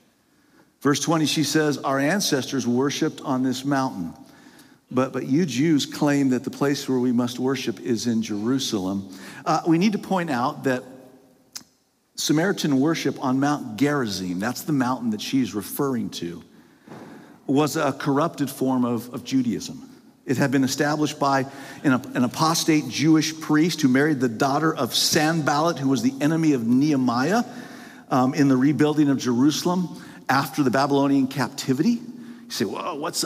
Verse 0.82 1.00
20, 1.00 1.28
she 1.28 1.44
says, 1.44 1.78
Our 1.78 2.00
ancestors 2.00 2.66
worshiped 2.68 3.22
on 3.22 3.44
this 3.44 3.64
mountain. 3.64 4.14
But, 4.92 5.14
but 5.14 5.26
you 5.26 5.46
Jews 5.46 5.86
claim 5.86 6.30
that 6.30 6.44
the 6.44 6.52
place 6.52 6.88
where 6.90 7.00
we 7.00 7.14
must 7.14 7.40
worship 7.40 7.80
is 7.80 8.08
in 8.08 8.22
Jerusalem. 8.22 9.10
Uh, 9.46 9.62
we 9.66 9.78
need 9.78 9.94
to 9.94 9.98
point 9.98 10.30
out 10.30 10.66
that 10.66 10.84
Samaritan 12.16 12.80
worship 12.80 13.24
on 13.24 13.40
Mount 13.40 13.78
Gerizim, 13.78 14.40
that's 14.40 14.64
the 14.64 14.74
mountain 14.74 15.12
that 15.12 15.22
she's 15.22 15.56
referring 15.56 16.10
to, 16.12 16.44
was 17.48 17.78
a 17.78 17.94
corrupted 17.94 18.50
form 18.50 18.84
of, 18.84 19.14
of 19.14 19.24
Judaism. 19.24 19.90
It 20.26 20.38
had 20.38 20.52
been 20.52 20.64
established 20.64 21.20
by 21.20 21.46
an, 21.84 21.94
an, 21.94 22.24
apostate 22.24 22.88
Jewish 22.90 23.38
priest 23.40 23.82
who 23.82 23.88
married 23.88 24.20
the 24.20 24.30
daughter 24.30 24.74
of 24.74 24.94
Sanballat, 24.94 25.80
who 25.80 25.90
was 25.90 26.04
the 26.04 26.14
enemy 26.22 26.54
of 26.54 26.68
Nehemiah 26.68 27.44
um, 28.10 28.34
in 28.34 28.48
the 28.48 28.58
rebuilding 28.58 29.10
of 29.10 29.18
Jerusalem 29.18 30.02
after 30.30 30.62
the 30.64 30.70
Babylonian 30.70 31.28
captivity. 31.28 32.00
You 32.00 32.50
say, 32.50 32.66
well, 32.66 33.00
what's 33.00 33.26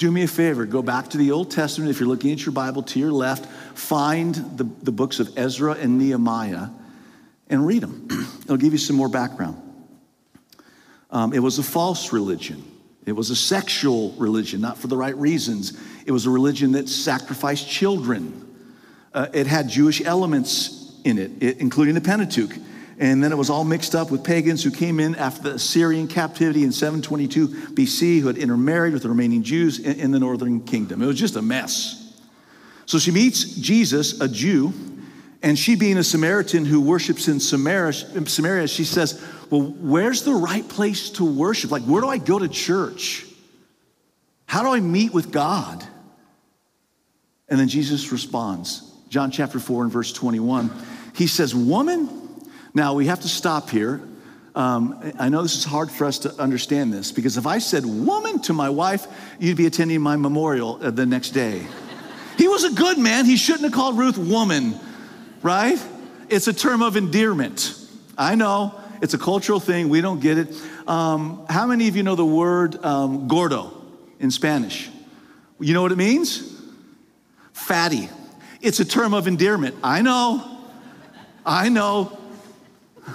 do 0.00 0.10
me 0.10 0.22
a 0.22 0.28
favor, 0.28 0.64
go 0.64 0.80
back 0.80 1.08
to 1.08 1.18
the 1.18 1.30
Old 1.30 1.50
Testament. 1.50 1.90
If 1.90 2.00
you're 2.00 2.08
looking 2.08 2.32
at 2.32 2.46
your 2.46 2.54
Bible 2.54 2.82
to 2.84 2.98
your 2.98 3.12
left, 3.12 3.44
find 3.78 4.34
the, 4.34 4.64
the 4.64 4.90
books 4.90 5.20
of 5.20 5.36
Ezra 5.36 5.74
and 5.74 5.98
Nehemiah 5.98 6.68
and 7.50 7.66
read 7.66 7.82
them. 7.82 8.08
It'll 8.44 8.56
give 8.56 8.72
you 8.72 8.78
some 8.78 8.96
more 8.96 9.10
background. 9.10 9.60
Um, 11.10 11.34
it 11.34 11.40
was 11.40 11.58
a 11.58 11.62
false 11.62 12.14
religion, 12.14 12.64
it 13.04 13.12
was 13.12 13.28
a 13.28 13.36
sexual 13.36 14.12
religion, 14.12 14.62
not 14.62 14.78
for 14.78 14.86
the 14.86 14.96
right 14.96 15.16
reasons. 15.16 15.78
It 16.06 16.12
was 16.12 16.24
a 16.24 16.30
religion 16.30 16.72
that 16.72 16.88
sacrificed 16.88 17.68
children. 17.68 18.46
Uh, 19.12 19.26
it 19.34 19.46
had 19.46 19.68
Jewish 19.68 20.00
elements 20.00 20.98
in 21.04 21.18
it, 21.18 21.30
it, 21.42 21.58
including 21.58 21.94
the 21.94 22.00
Pentateuch. 22.00 22.56
And 23.00 23.24
then 23.24 23.32
it 23.32 23.36
was 23.36 23.48
all 23.48 23.64
mixed 23.64 23.94
up 23.94 24.10
with 24.10 24.22
pagans 24.22 24.62
who 24.62 24.70
came 24.70 25.00
in 25.00 25.14
after 25.14 25.42
the 25.42 25.54
Assyrian 25.54 26.06
captivity 26.06 26.64
in 26.64 26.70
722 26.70 27.48
BC, 27.48 28.20
who 28.20 28.26
had 28.26 28.36
intermarried 28.36 28.92
with 28.92 29.02
the 29.02 29.08
remaining 29.08 29.42
Jews 29.42 29.78
in, 29.78 29.98
in 29.98 30.10
the 30.10 30.18
northern 30.18 30.60
kingdom. 30.60 31.00
It 31.00 31.06
was 31.06 31.18
just 31.18 31.34
a 31.34 31.42
mess. 31.42 32.14
So 32.84 32.98
she 32.98 33.10
meets 33.10 33.44
Jesus, 33.44 34.20
a 34.20 34.28
Jew, 34.28 34.74
and 35.42 35.58
she, 35.58 35.76
being 35.76 35.96
a 35.96 36.04
Samaritan 36.04 36.66
who 36.66 36.82
worships 36.82 37.26
in 37.26 37.40
Samaria, 37.40 37.94
Samaria, 37.94 38.68
she 38.68 38.84
says, 38.84 39.24
Well, 39.48 39.62
where's 39.62 40.22
the 40.22 40.34
right 40.34 40.68
place 40.68 41.08
to 41.12 41.24
worship? 41.24 41.70
Like, 41.70 41.84
where 41.84 42.02
do 42.02 42.08
I 42.08 42.18
go 42.18 42.38
to 42.38 42.48
church? 42.48 43.24
How 44.44 44.62
do 44.62 44.68
I 44.68 44.80
meet 44.80 45.14
with 45.14 45.32
God? 45.32 45.82
And 47.48 47.58
then 47.58 47.68
Jesus 47.68 48.12
responds, 48.12 48.92
John 49.08 49.30
chapter 49.30 49.58
4 49.58 49.84
and 49.84 49.92
verse 49.92 50.12
21. 50.12 50.70
He 51.14 51.26
says, 51.26 51.54
Woman, 51.54 52.19
now, 52.74 52.94
we 52.94 53.06
have 53.06 53.20
to 53.20 53.28
stop 53.28 53.70
here. 53.70 54.00
Um, 54.54 55.12
I 55.18 55.28
know 55.28 55.42
this 55.42 55.56
is 55.56 55.64
hard 55.64 55.90
for 55.90 56.04
us 56.04 56.20
to 56.20 56.34
understand 56.40 56.92
this 56.92 57.12
because 57.12 57.36
if 57.36 57.46
I 57.46 57.58
said 57.58 57.84
woman 57.86 58.40
to 58.42 58.52
my 58.52 58.68
wife, 58.68 59.06
you'd 59.38 59.56
be 59.56 59.66
attending 59.66 60.00
my 60.00 60.16
memorial 60.16 60.78
uh, 60.82 60.90
the 60.90 61.06
next 61.06 61.30
day. 61.30 61.66
he 62.36 62.48
was 62.48 62.64
a 62.64 62.72
good 62.72 62.98
man. 62.98 63.24
He 63.24 63.36
shouldn't 63.36 63.64
have 63.64 63.72
called 63.72 63.98
Ruth 63.98 64.18
woman, 64.18 64.78
right? 65.42 65.80
It's 66.28 66.48
a 66.48 66.52
term 66.52 66.82
of 66.82 66.96
endearment. 66.96 67.74
I 68.18 68.34
know 68.34 68.74
it's 69.00 69.14
a 69.14 69.18
cultural 69.18 69.60
thing. 69.60 69.88
We 69.88 70.00
don't 70.00 70.20
get 70.20 70.38
it. 70.38 70.54
Um, 70.86 71.46
how 71.48 71.66
many 71.66 71.88
of 71.88 71.96
you 71.96 72.02
know 72.02 72.16
the 72.16 72.26
word 72.26 72.84
um, 72.84 73.28
gordo 73.28 73.72
in 74.18 74.30
Spanish? 74.30 74.90
You 75.58 75.74
know 75.74 75.82
what 75.82 75.92
it 75.92 75.98
means? 75.98 76.60
Fatty. 77.52 78.08
It's 78.60 78.80
a 78.80 78.84
term 78.84 79.14
of 79.14 79.26
endearment. 79.26 79.76
I 79.82 80.02
know. 80.02 80.58
I 81.46 81.68
know. 81.68 82.19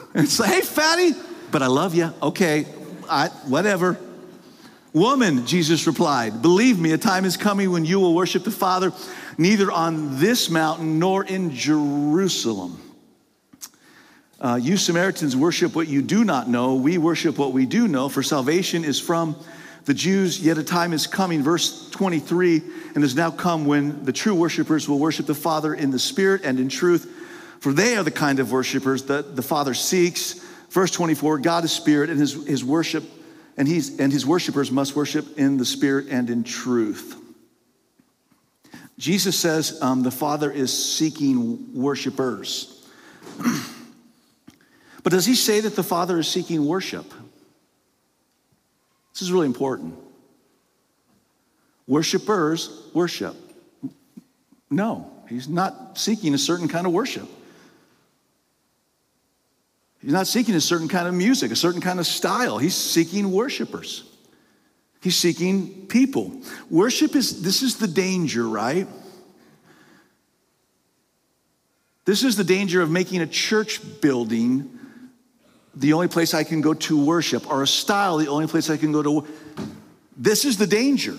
And 0.14 0.30
say, 0.30 0.48
hey, 0.48 0.62
fatty, 0.62 1.12
but 1.52 1.62
I 1.62 1.68
love 1.68 1.94
you. 1.94 2.14
Okay, 2.22 2.66
I, 3.10 3.28
whatever. 3.48 3.98
Woman, 4.94 5.46
Jesus 5.46 5.88
replied, 5.88 6.42
believe 6.42 6.80
me, 6.80 6.94
a 6.94 6.98
time 6.98 7.26
is 7.26 7.36
coming 7.36 7.70
when 7.70 7.84
you 7.84 8.00
will 8.00 8.16
worship 8.16 8.46
the 8.46 8.52
Father 8.52 8.94
neither 9.38 9.70
on 9.70 10.20
this 10.20 10.50
mountain 10.50 11.00
nor 11.00 11.26
in 11.26 11.54
Jerusalem. 11.54 12.82
Uh, 14.40 14.60
you 14.62 14.78
Samaritans 14.78 15.36
worship 15.36 15.76
what 15.76 15.88
you 15.88 16.02
do 16.02 16.24
not 16.24 16.48
know. 16.48 16.76
We 16.76 16.98
worship 16.98 17.38
what 17.38 17.52
we 17.52 17.66
do 17.66 17.88
know, 17.88 18.10
for 18.10 18.24
salvation 18.24 18.86
is 18.86 19.00
from 19.00 19.36
the 19.86 19.94
Jews, 19.94 20.40
yet 20.40 20.58
a 20.58 20.64
time 20.64 20.94
is 20.94 21.08
coming, 21.08 21.44
verse 21.44 21.90
23, 21.92 22.62
and 22.96 23.04
has 23.04 23.16
now 23.16 23.32
come 23.32 23.66
when 23.66 24.04
the 24.04 24.14
true 24.14 24.34
worshipers 24.34 24.90
will 24.90 25.00
worship 25.00 25.26
the 25.26 25.36
Father 25.36 25.74
in 25.74 25.92
the 25.92 26.00
Spirit 26.00 26.42
and 26.44 26.60
in 26.60 26.70
truth 26.70 27.12
for 27.60 27.74
they 27.74 27.96
are 27.98 28.04
the 28.04 28.12
kind 28.12 28.40
of 28.40 28.52
worshipers 28.52 29.04
that 29.04 29.36
the 29.36 29.42
Father 29.42 29.74
seeks. 29.74 30.34
Verse 30.70 30.92
24 30.92 31.40
God 31.40 31.64
is 31.64 31.72
spirit, 31.72 32.10
and 32.10 32.20
his, 32.20 32.34
his 32.46 32.64
worship, 32.64 33.04
and, 33.58 33.68
he's, 33.68 34.00
and 34.00 34.12
his 34.12 34.26
worshipers 34.26 34.72
must 34.72 34.96
worship 34.96 35.38
in 35.38 35.58
the 35.58 35.66
spirit 35.66 36.08
and 36.10 36.30
in 36.30 36.44
truth. 36.44 37.22
Jesus 38.98 39.38
says 39.38 39.82
um, 39.82 40.04
the 40.04 40.12
Father 40.12 40.52
is 40.52 40.72
seeking 40.72 41.74
worshipers. 41.74 42.88
but 45.04 45.12
does 45.12 45.26
he 45.26 45.36
say 45.36 45.60
that 45.62 45.76
the 45.76 45.84
Father 45.84 46.20
is 46.20 46.28
seeking 46.28 46.66
worship? 46.66 47.06
This 49.14 49.22
is 49.22 49.32
really 49.32 49.48
important. 49.48 49.96
Worshippers 51.88 52.90
worship. 52.94 53.36
No, 54.70 55.12
he's 55.30 55.48
not 55.48 55.98
seeking 55.98 56.34
a 56.34 56.38
certain 56.38 56.68
kind 56.68 56.88
of 56.88 56.94
worship. 56.94 57.30
He's 60.06 60.14
not 60.14 60.28
seeking 60.28 60.54
a 60.54 60.62
certain 60.62 60.88
kind 60.88 61.08
of 61.08 61.16
music, 61.16 61.52
a 61.52 61.56
certain 61.56 61.82
kind 61.82 62.00
of 62.00 62.06
style. 62.06 62.60
He's 62.60 62.76
seeking 62.76 63.32
worshipers. 63.32 64.04
He's 65.02 65.16
seeking 65.16 65.88
people. 65.88 66.44
Worship 66.70 67.16
is, 67.16 67.42
this 67.42 67.64
is 67.64 67.78
the 67.78 67.88
danger, 67.88 68.48
right? 68.48 68.88
This 72.06 72.24
is 72.24 72.36
the 72.38 72.44
danger 72.44 72.84
of 72.84 72.92
making 72.92 73.22
a 73.22 73.26
church 73.26 73.82
building 74.00 74.78
the 75.74 75.94
only 75.94 76.08
place 76.08 76.36
I 76.36 76.44
can 76.44 76.62
go 76.62 76.76
to 76.76 77.04
worship, 77.04 77.50
or 77.50 77.64
a 77.64 77.68
style 77.68 78.18
the 78.18 78.28
only 78.28 78.46
place 78.46 78.70
I 78.70 78.78
can 78.78 78.92
go 78.92 79.02
to. 79.02 79.28
This 80.16 80.46
is 80.46 80.60
the 80.60 80.68
danger. 80.68 81.16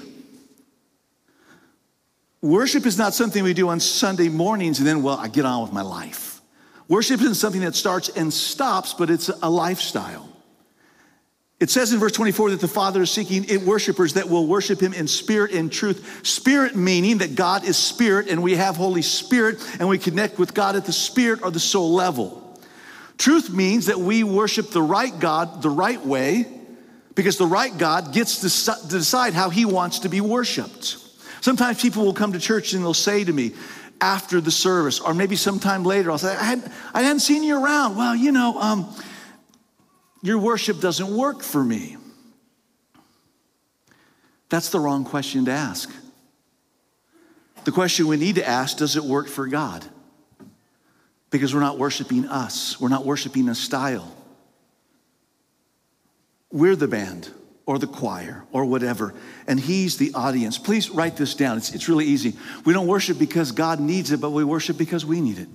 Worship 2.40 2.87
is 2.87 2.96
not 2.96 3.14
something 3.14 3.42
we 3.42 3.53
do 3.53 3.68
on 3.68 3.81
Sunday 3.81 4.29
mornings 4.29 4.79
and 4.79 4.87
then, 4.87 5.03
well, 5.03 5.18
I 5.18 5.27
get 5.27 5.44
on 5.44 5.62
with 5.62 5.72
my 5.72 5.83
life. 5.83 6.36
Worship 6.88 7.20
isn't 7.20 7.35
something 7.35 7.62
that 7.62 7.75
starts 7.75 8.09
and 8.11 8.33
stops, 8.33 8.94
but 8.94 9.11
it's 9.11 9.29
a 9.29 9.51
lifestyle. 9.51 10.29
It 11.59 11.70
says 11.70 11.92
in 11.92 11.99
verse 11.99 12.12
24 12.12 12.51
that 12.51 12.61
the 12.61 12.68
Father 12.68 13.03
is 13.03 13.11
seeking 13.11 13.44
it 13.44 13.62
worshipers 13.62 14.14
that 14.14 14.29
will 14.29 14.46
worship 14.46 14.81
him 14.81 14.92
in 14.92 15.09
spirit 15.09 15.53
and 15.53 15.72
truth. 15.72 16.20
Spirit 16.25 16.77
meaning 16.77 17.18
that 17.18 17.35
God 17.35 17.64
is 17.64 17.79
spirit 17.79 18.29
and 18.29 18.42
we 18.42 18.57
have 18.57 18.77
Holy 18.77 19.01
Spirit 19.01 19.59
and 19.81 19.88
we 19.88 19.99
connect 19.99 20.38
with 20.38 20.53
God 20.53 20.77
at 20.77 20.85
the 20.85 20.92
spirit 20.92 21.42
or 21.42 21.51
the 21.51 21.59
soul 21.59 21.94
level. 21.94 22.61
Truth 23.16 23.51
means 23.51 23.87
that 23.87 23.99
we 23.99 24.22
worship 24.22 24.70
the 24.70 24.83
right 24.83 25.18
God 25.18 25.62
the 25.62 25.70
right 25.70 26.05
way 26.05 26.44
because 27.14 27.38
the 27.38 27.46
right 27.46 27.77
God 27.77 28.12
gets 28.12 28.40
to 28.40 28.88
decide 28.88 29.33
how 29.33 29.49
he 29.49 29.64
wants 29.64 30.01
to 30.01 30.11
be 30.11 30.20
worshiped. 30.20 30.99
Sometimes 31.40 31.81
people 31.81 32.05
will 32.05 32.12
come 32.12 32.33
to 32.33 32.38
church 32.38 32.75
and 32.75 32.83
they'll 32.85 32.92
say 32.92 33.25
to 33.25 33.33
me, 33.33 33.55
after 34.00 34.40
the 34.40 34.50
service, 34.50 35.00
or 35.00 35.14
maybe 35.14 35.37
sometime 35.37 35.85
later, 35.85 36.11
I'll 36.11 36.18
say, 36.18 36.35
I 36.35 36.44
hadn't, 36.44 36.72
I 36.92 37.02
hadn't 37.02 37.20
seen 37.20 37.42
you 37.42 37.62
around. 37.62 37.96
Well, 37.96 38.14
you 38.14 38.32
know, 38.32 38.61
um, 38.61 38.94
your 40.22 40.38
worship 40.38 40.80
doesn't 40.80 41.09
work 41.09 41.42
for 41.42 41.62
me. 41.62 41.96
That's 44.48 44.70
the 44.70 44.80
wrong 44.80 45.04
question 45.04 45.44
to 45.46 45.50
ask. 45.50 45.90
The 47.64 47.72
question 47.72 48.06
we 48.06 48.16
need 48.16 48.37
to 48.37 48.46
ask 48.46 48.76
does 48.76 48.96
it 48.96 49.02
work 49.02 49.28
for 49.28 49.46
God? 49.46 49.85
Because 51.30 51.52
we're 51.52 51.61
not 51.61 51.78
worshiping 51.78 52.26
us, 52.26 52.80
we're 52.80 52.88
not 52.88 53.04
worshiping 53.04 53.48
a 53.48 53.54
style. 53.54 54.12
We're 56.52 56.76
the 56.76 56.88
band 56.88 57.28
or 57.66 57.79
the 57.79 57.87
choir 57.87 58.44
or 58.52 58.64
whatever, 58.64 59.12
and 59.46 59.59
He's 59.59 59.98
the 59.98 60.12
audience. 60.14 60.57
Please 60.57 60.88
write 60.88 61.16
this 61.16 61.35
down. 61.35 61.59
It's, 61.59 61.74
it's 61.74 61.88
really 61.88 62.07
easy. 62.07 62.35
We 62.64 62.72
don't 62.72 62.87
worship 62.87 63.18
because 63.18 63.52
God 63.52 63.81
needs 63.81 64.12
it, 64.12 64.20
but 64.20 64.31
we 64.31 64.44
worship 64.44 64.79
because 64.79 65.05
we 65.05 65.20
need 65.20 65.38
it. 65.38 65.48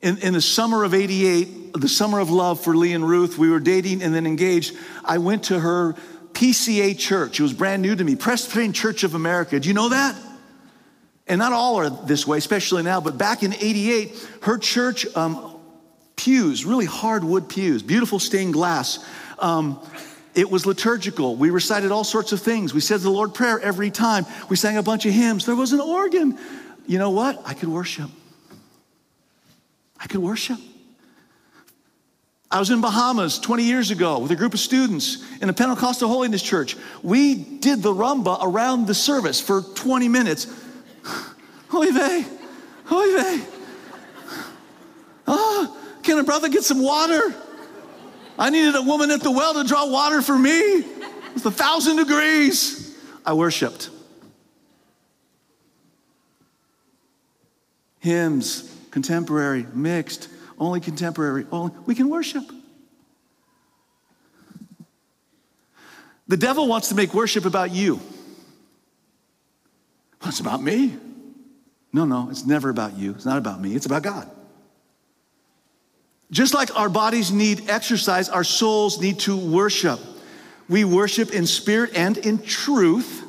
In, 0.00 0.18
in 0.18 0.34
the 0.34 0.40
summer 0.40 0.84
of 0.84 0.94
88, 0.94 1.74
the 1.74 1.88
summer 1.88 2.20
of 2.20 2.30
love 2.30 2.60
for 2.60 2.76
Lee 2.76 2.92
and 2.92 3.06
Ruth, 3.06 3.38
we 3.38 3.50
were 3.50 3.60
dating 3.60 4.02
and 4.02 4.14
then 4.14 4.26
engaged. 4.26 4.76
I 5.04 5.18
went 5.18 5.44
to 5.44 5.58
her 5.58 5.94
PCA 6.32 6.98
Church. 6.98 7.40
It 7.40 7.42
was 7.42 7.52
brand 7.52 7.82
new 7.82 7.96
to 7.96 8.04
me, 8.04 8.14
Presbyterian 8.14 8.72
Church 8.72 9.04
of 9.04 9.14
America. 9.14 9.58
Do 9.58 9.68
you 9.68 9.74
know 9.74 9.88
that? 9.88 10.16
And 11.26 11.38
not 11.38 11.52
all 11.52 11.76
are 11.76 11.90
this 11.90 12.26
way, 12.26 12.38
especially 12.38 12.82
now, 12.82 13.00
but 13.00 13.18
back 13.18 13.42
in 13.42 13.52
88, 13.52 14.28
her 14.42 14.58
church, 14.58 15.06
um, 15.16 15.55
pews, 16.16 16.64
really 16.64 16.86
hardwood 16.86 17.48
pews, 17.48 17.82
beautiful 17.82 18.18
stained 18.18 18.54
glass. 18.54 19.04
Um, 19.38 19.80
it 20.34 20.50
was 20.50 20.66
liturgical. 20.66 21.36
We 21.36 21.50
recited 21.50 21.92
all 21.92 22.04
sorts 22.04 22.32
of 22.32 22.42
things. 22.42 22.74
We 22.74 22.80
said 22.80 23.00
the 23.00 23.10
Lord 23.10 23.34
Prayer 23.34 23.58
every 23.60 23.90
time. 23.90 24.26
We 24.50 24.56
sang 24.56 24.76
a 24.76 24.82
bunch 24.82 25.06
of 25.06 25.12
hymns. 25.12 25.46
There 25.46 25.56
was 25.56 25.72
an 25.72 25.80
organ. 25.80 26.38
You 26.86 26.98
know 26.98 27.10
what? 27.10 27.40
I 27.44 27.54
could 27.54 27.68
worship. 27.68 28.10
I 29.98 30.06
could 30.06 30.20
worship. 30.20 30.58
I 32.50 32.58
was 32.58 32.70
in 32.70 32.80
Bahamas 32.80 33.38
20 33.38 33.64
years 33.64 33.90
ago 33.90 34.18
with 34.18 34.30
a 34.30 34.36
group 34.36 34.54
of 34.54 34.60
students 34.60 35.24
in 35.42 35.48
a 35.48 35.52
Pentecostal 35.52 36.08
Holiness 36.08 36.42
Church. 36.42 36.76
We 37.02 37.34
did 37.34 37.82
the 37.82 37.92
rumba 37.92 38.38
around 38.40 38.86
the 38.86 38.94
service 38.94 39.40
for 39.40 39.62
20 39.62 40.08
minutes. 40.08 40.46
Hoy 41.68 41.90
vey, 41.90 42.24
hoy 42.84 43.16
vey. 43.16 43.46
Ah, 45.28 45.75
can 46.06 46.18
a 46.18 46.24
brother 46.24 46.48
get 46.48 46.64
some 46.64 46.82
water? 46.82 47.34
I 48.38 48.50
needed 48.50 48.74
a 48.76 48.82
woman 48.82 49.10
at 49.10 49.20
the 49.20 49.30
well 49.30 49.54
to 49.54 49.64
draw 49.64 49.90
water 49.90 50.22
for 50.22 50.38
me. 50.38 50.84
It's 51.34 51.44
a 51.44 51.50
thousand 51.50 51.96
degrees. 51.96 52.96
I 53.24 53.34
worshiped. 53.34 53.90
Hymns, 57.98 58.72
contemporary, 58.90 59.66
mixed, 59.74 60.28
only 60.58 60.80
contemporary, 60.80 61.44
only 61.50 61.74
we 61.86 61.94
can 61.94 62.08
worship. 62.08 62.44
The 66.28 66.36
devil 66.36 66.68
wants 66.68 66.88
to 66.88 66.94
make 66.94 67.14
worship 67.14 67.44
about 67.44 67.72
you. 67.72 67.96
Well, 70.20 70.28
it's 70.28 70.40
about 70.40 70.62
me. 70.62 70.96
No, 71.92 72.04
no, 72.04 72.28
it's 72.30 72.44
never 72.44 72.68
about 72.68 72.96
you. 72.96 73.12
It's 73.12 73.26
not 73.26 73.38
about 73.38 73.60
me. 73.60 73.74
It's 73.74 73.86
about 73.86 74.02
God. 74.02 74.30
Just 76.30 76.54
like 76.54 76.76
our 76.76 76.88
bodies 76.88 77.30
need 77.30 77.70
exercise, 77.70 78.28
our 78.28 78.44
souls 78.44 79.00
need 79.00 79.20
to 79.20 79.36
worship. 79.36 80.00
We 80.68 80.84
worship 80.84 81.32
in 81.32 81.46
spirit 81.46 81.96
and 81.96 82.18
in 82.18 82.42
truth. 82.42 83.22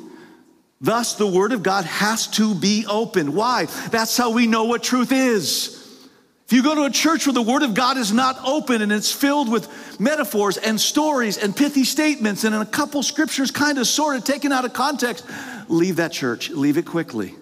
Thus, 0.80 1.14
the 1.14 1.26
Word 1.26 1.52
of 1.52 1.62
God 1.62 1.84
has 1.84 2.26
to 2.32 2.54
be 2.54 2.86
open. 2.86 3.34
Why? 3.34 3.66
That's 3.90 4.16
how 4.16 4.30
we 4.30 4.46
know 4.46 4.64
what 4.64 4.82
truth 4.82 5.12
is. 5.12 5.76
If 6.46 6.52
you 6.52 6.62
go 6.62 6.74
to 6.74 6.84
a 6.84 6.90
church 6.90 7.26
where 7.26 7.34
the 7.34 7.42
Word 7.42 7.62
of 7.62 7.74
God 7.74 7.98
is 7.98 8.12
not 8.12 8.38
open 8.42 8.80
and 8.80 8.90
it's 8.90 9.12
filled 9.12 9.50
with 9.50 10.00
metaphors 10.00 10.56
and 10.56 10.80
stories 10.80 11.36
and 11.36 11.54
pithy 11.54 11.84
statements 11.84 12.44
and 12.44 12.54
a 12.54 12.64
couple 12.64 13.02
scriptures 13.02 13.50
kind 13.50 13.78
of 13.78 13.86
sort 13.86 14.16
of 14.16 14.24
taken 14.24 14.50
out 14.50 14.64
of 14.64 14.72
context, 14.72 15.26
leave 15.68 15.96
that 15.96 16.10
church. 16.10 16.50
Leave 16.50 16.78
it 16.78 16.86
quickly. 16.86 17.34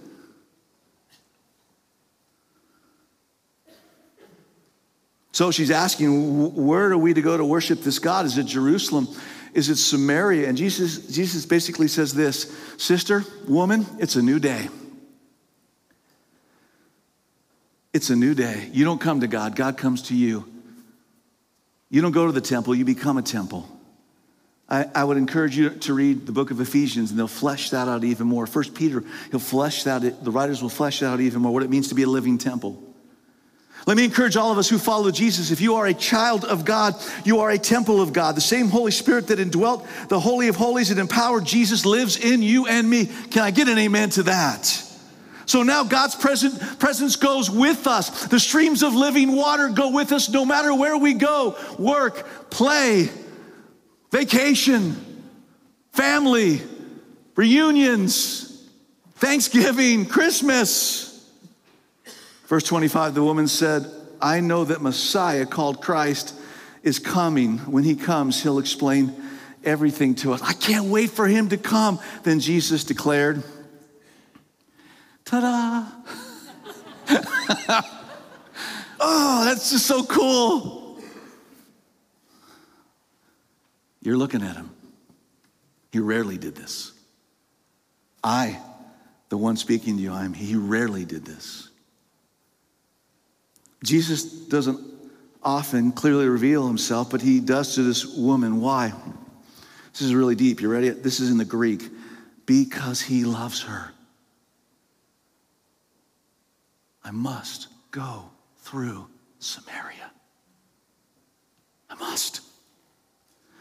So 5.37 5.51
she's 5.51 5.71
asking, 5.71 6.55
where 6.55 6.91
are 6.91 6.97
we 6.97 7.13
to 7.13 7.21
go 7.21 7.37
to 7.37 7.45
worship 7.45 7.83
this 7.83 7.99
God? 7.99 8.25
Is 8.25 8.39
it 8.39 8.47
Jerusalem? 8.47 9.07
Is 9.53 9.69
it 9.69 9.77
Samaria? 9.77 10.49
And 10.49 10.57
Jesus, 10.57 11.09
Jesus 11.09 11.45
basically 11.45 11.89
says 11.89 12.15
this 12.15 12.57
Sister, 12.79 13.23
woman, 13.47 13.85
it's 13.99 14.17
a 14.17 14.23
new 14.23 14.39
day. 14.39 14.71
It's 17.93 18.09
a 18.09 18.17
new 18.17 18.33
day. 18.35 18.71
You 18.73 18.87
don't 18.87 18.99
come 18.99 19.21
to 19.21 19.27
God, 19.27 19.57
God 19.57 19.77
comes 19.77 20.05
to 20.05 20.15
you. 20.15 20.51
You 21.91 22.01
don't 22.01 22.13
go 22.13 22.25
to 22.25 22.33
the 22.33 22.41
temple, 22.41 22.75
you 22.75 22.87
become 22.87 23.19
a 23.19 23.23
temple. 23.23 23.69
I, 24.71 24.87
I, 24.95 25.05
would 25.05 25.19
encourage 25.19 25.55
you 25.55 25.69
to 25.69 25.93
read 25.93 26.25
the 26.25 26.33
book 26.33 26.51
of 26.51 26.63
Ephesians 26.63 27.11
and 27.11 27.19
they'll 27.19 27.29
flesh 27.29 27.69
that 27.71 27.89
out 27.89 28.05
even 28.05 28.27
more. 28.27 28.47
First 28.47 28.75
Peter, 28.75 29.05
he'll 29.31 29.39
flesh 29.39 29.83
that, 29.83 30.01
the 30.01 30.31
writers 30.31 30.63
will 30.63 30.71
flesh 30.71 31.01
that 31.01 31.09
out 31.09 31.21
even 31.21 31.43
more, 31.43 31.53
what 31.53 31.63
it 31.63 31.69
means 31.69 31.89
to 31.89 31.95
be 31.95 32.05
a 32.05 32.09
living 32.09 32.39
temple. 32.39 32.86
Let 33.87 33.97
me 33.97 34.05
encourage 34.05 34.37
all 34.37 34.51
of 34.51 34.59
us 34.59 34.69
who 34.69 34.79
follow 34.79 35.13
Jesus. 35.13 35.53
If 35.53 35.61
you 35.61 35.77
are 35.77 35.87
a 35.87 35.95
child 35.95 36.45
of 36.45 36.65
God, 36.65 36.97
you 37.25 37.39
are 37.39 37.51
a 37.51 37.59
temple 37.59 38.01
of 38.01 38.13
God. 38.13 38.37
The 38.37 38.41
same 38.41 38.69
Holy 38.69 38.91
Spirit 38.91 39.29
that 39.29 39.39
indwelt 39.39 39.87
the 40.09 40.19
Holy 40.19 40.49
of 40.49 40.57
Holies 40.57 40.91
and 40.91 40.99
empowered 40.99 41.45
Jesus 41.45 41.87
lives 41.87 42.17
in 42.17 42.43
you 42.43 42.67
and 42.67 42.91
me. 42.91 43.07
Can 43.07 43.43
I 43.43 43.53
get 43.53 43.69
an 43.69 43.79
amen 43.79 44.11
to 44.11 44.25
that? 44.25 44.67
So 45.47 45.63
now 45.63 45.85
God's 45.85 46.17
present, 46.17 46.81
presence 46.81 47.15
goes 47.15 47.49
with 47.49 47.87
us. 47.87 48.27
The 48.27 48.41
streams 48.41 48.83
of 48.83 48.97
living 48.97 49.37
water 49.37 49.69
go 49.69 49.93
with 49.93 50.11
us 50.11 50.29
no 50.29 50.45
matter 50.45 50.75
where 50.75 50.97
we 50.97 51.15
go 51.15 51.57
work, 51.79 52.51
play, 52.51 53.09
vacation, 54.11 54.97
family, 55.93 56.61
reunions, 57.37 58.69
Thanksgiving, 59.15 60.07
Christmas. 60.07 61.06
Verse 62.47 62.65
25 62.65 63.15
the 63.15 63.23
woman 63.23 63.49
said, 63.49 63.87
I 64.21 64.41
know 64.41 64.65
that 64.65 64.81
Messiah 64.81 65.47
called 65.47 65.83
Christ 65.83 66.35
is 66.83 66.99
coming. 66.99 67.59
When 67.59 67.85
he 67.85 67.97
comes, 67.97 68.43
he'll 68.43 68.59
explain 68.59 69.15
everything 69.65 70.15
to 70.17 70.33
us. 70.33 70.41
I 70.43 70.53
can't 70.53 70.87
wait 70.87 71.11
for 71.11 71.27
him 71.27 71.49
to 71.51 71.57
come. 71.57 71.99
Then 72.23 72.41
Jesus 72.41 72.85
declared, 72.85 73.43
Ta 75.25 75.41
da! 75.41 75.85
oh, 79.01 79.45
that's 79.45 79.71
just 79.71 79.87
so 79.87 80.05
cool. 80.05 81.01
You're 84.01 84.17
looking 84.17 84.43
at 84.43 84.55
him. 84.55 84.71
He 85.91 85.99
rarely 85.99 86.39
did 86.39 86.55
this. 86.55 86.93
I, 88.23 88.61
the 89.31 89.37
one 89.37 89.57
speaking 89.57 89.97
to 89.97 90.03
you, 90.03 90.13
I'm 90.13 90.33
he 90.33 90.55
rarely 90.55 91.05
did 91.05 91.25
this. 91.25 91.66
Jesus 93.83 94.25
doesn't 94.25 94.81
often 95.43 95.93
clearly 95.93 96.29
reveal 96.29 96.67
himself, 96.67 97.11
but 97.11 97.23
he 97.23 97.41
does 97.41 97.75
to 97.75 97.83
this 97.83 98.05
woman. 98.05 98.61
Why? 98.61 98.93
This 99.93 100.03
is 100.03 100.15
really 100.15 100.35
deep. 100.35 100.61
You 100.61 100.71
ready? 100.71 100.91
This 100.91 101.21
is 101.21 101.31
in 101.31 101.39
the 101.39 101.45
Greek. 101.45 101.83
Because 102.47 103.01
he 103.01 103.25
loves 103.25 103.63
her. 103.63 103.93
I 107.05 107.11
must 107.13 107.69
go 107.91 108.31
through 108.59 109.07
Samaria. 109.39 110.11
I 111.89 111.95
must. 111.95 112.41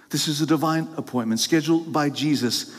This 0.09 0.27
is 0.27 0.41
a 0.41 0.45
divine 0.45 0.87
appointment 0.97 1.39
scheduled 1.39 1.93
by 1.93 2.09
Jesus 2.09 2.73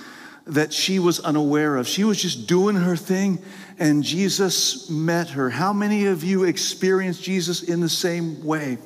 that 0.47 0.73
she 0.73 0.99
was 0.99 1.21
unaware 1.21 1.77
of. 1.77 1.89
She 1.89 2.05
was 2.05 2.21
just 2.21 2.47
doing 2.47 2.77
her 2.77 2.97
thing 2.97 3.41
and 3.79 4.03
Jesus 4.05 4.89
met 4.89 5.31
her. 5.31 5.51
How 5.51 5.73
many 5.73 6.07
of 6.07 6.23
you 6.25 6.45
experienced 6.45 7.23
Jesus 7.23 7.63
in 7.63 7.81
the 7.81 7.89
same 7.89 8.45
way? 8.45 8.79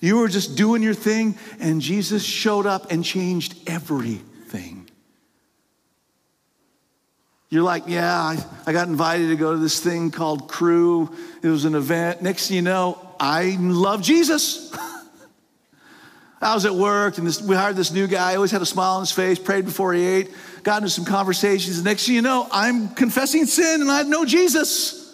You 0.00 0.18
were 0.18 0.28
just 0.28 0.56
doing 0.56 0.82
your 0.82 0.94
thing 0.94 1.36
and 1.60 1.80
Jesus 1.80 2.24
showed 2.24 2.66
up 2.66 2.90
and 2.90 3.04
changed 3.04 3.68
everything. 3.68 4.88
You're 7.50 7.62
like, 7.62 7.84
yeah, 7.86 8.14
I, 8.14 8.44
I 8.66 8.72
got 8.72 8.88
invited 8.88 9.28
to 9.28 9.36
go 9.36 9.52
to 9.52 9.58
this 9.58 9.80
thing 9.80 10.10
called 10.10 10.48
Cru. 10.48 11.14
It 11.42 11.48
was 11.48 11.64
an 11.64 11.74
event. 11.74 12.20
Next 12.20 12.48
thing 12.48 12.56
you 12.56 12.62
know, 12.62 13.00
I 13.18 13.56
love 13.58 14.02
Jesus. 14.02 14.76
I 16.40 16.54
was 16.54 16.64
at 16.64 16.74
work 16.74 17.18
and 17.18 17.26
this, 17.26 17.42
we 17.42 17.56
hired 17.56 17.76
this 17.76 17.90
new 17.90 18.06
guy. 18.06 18.34
Always 18.34 18.50
had 18.50 18.62
a 18.62 18.66
smile 18.66 18.94
on 18.94 19.00
his 19.00 19.10
face, 19.10 19.38
prayed 19.38 19.64
before 19.64 19.92
he 19.92 20.04
ate, 20.04 20.30
got 20.62 20.82
into 20.82 20.90
some 20.90 21.04
conversations. 21.04 21.82
The 21.82 21.88
next 21.88 22.06
thing 22.06 22.14
you 22.14 22.22
know, 22.22 22.46
I'm 22.50 22.88
confessing 22.94 23.46
sin 23.46 23.80
and 23.80 23.90
I 23.90 24.02
know 24.02 24.24
Jesus. 24.24 25.04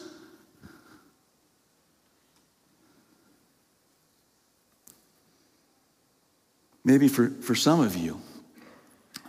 Maybe 6.84 7.08
for, 7.08 7.30
for 7.30 7.54
some 7.54 7.80
of 7.80 7.96
you, 7.96 8.20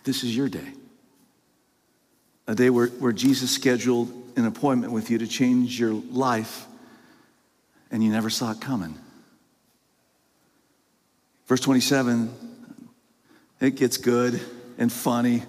this 0.04 0.24
is 0.24 0.36
your 0.36 0.50
day 0.50 0.74
a 2.48 2.56
day 2.56 2.70
where, 2.70 2.88
where 2.88 3.12
Jesus 3.12 3.52
scheduled 3.52 4.12
an 4.36 4.46
appointment 4.46 4.94
with 4.94 5.10
you 5.10 5.18
to 5.18 5.28
change 5.28 5.80
your 5.80 5.94
life 5.94 6.66
and 7.92 8.04
you 8.04 8.12
never 8.12 8.30
saw 8.30 8.52
it 8.52 8.62
coming. 8.62 8.96
Verse 11.46 11.62
27, 11.62 12.34
it 13.62 13.76
gets 13.76 13.98
good 13.98 14.40
and 14.78 14.92
funny. 14.92 15.44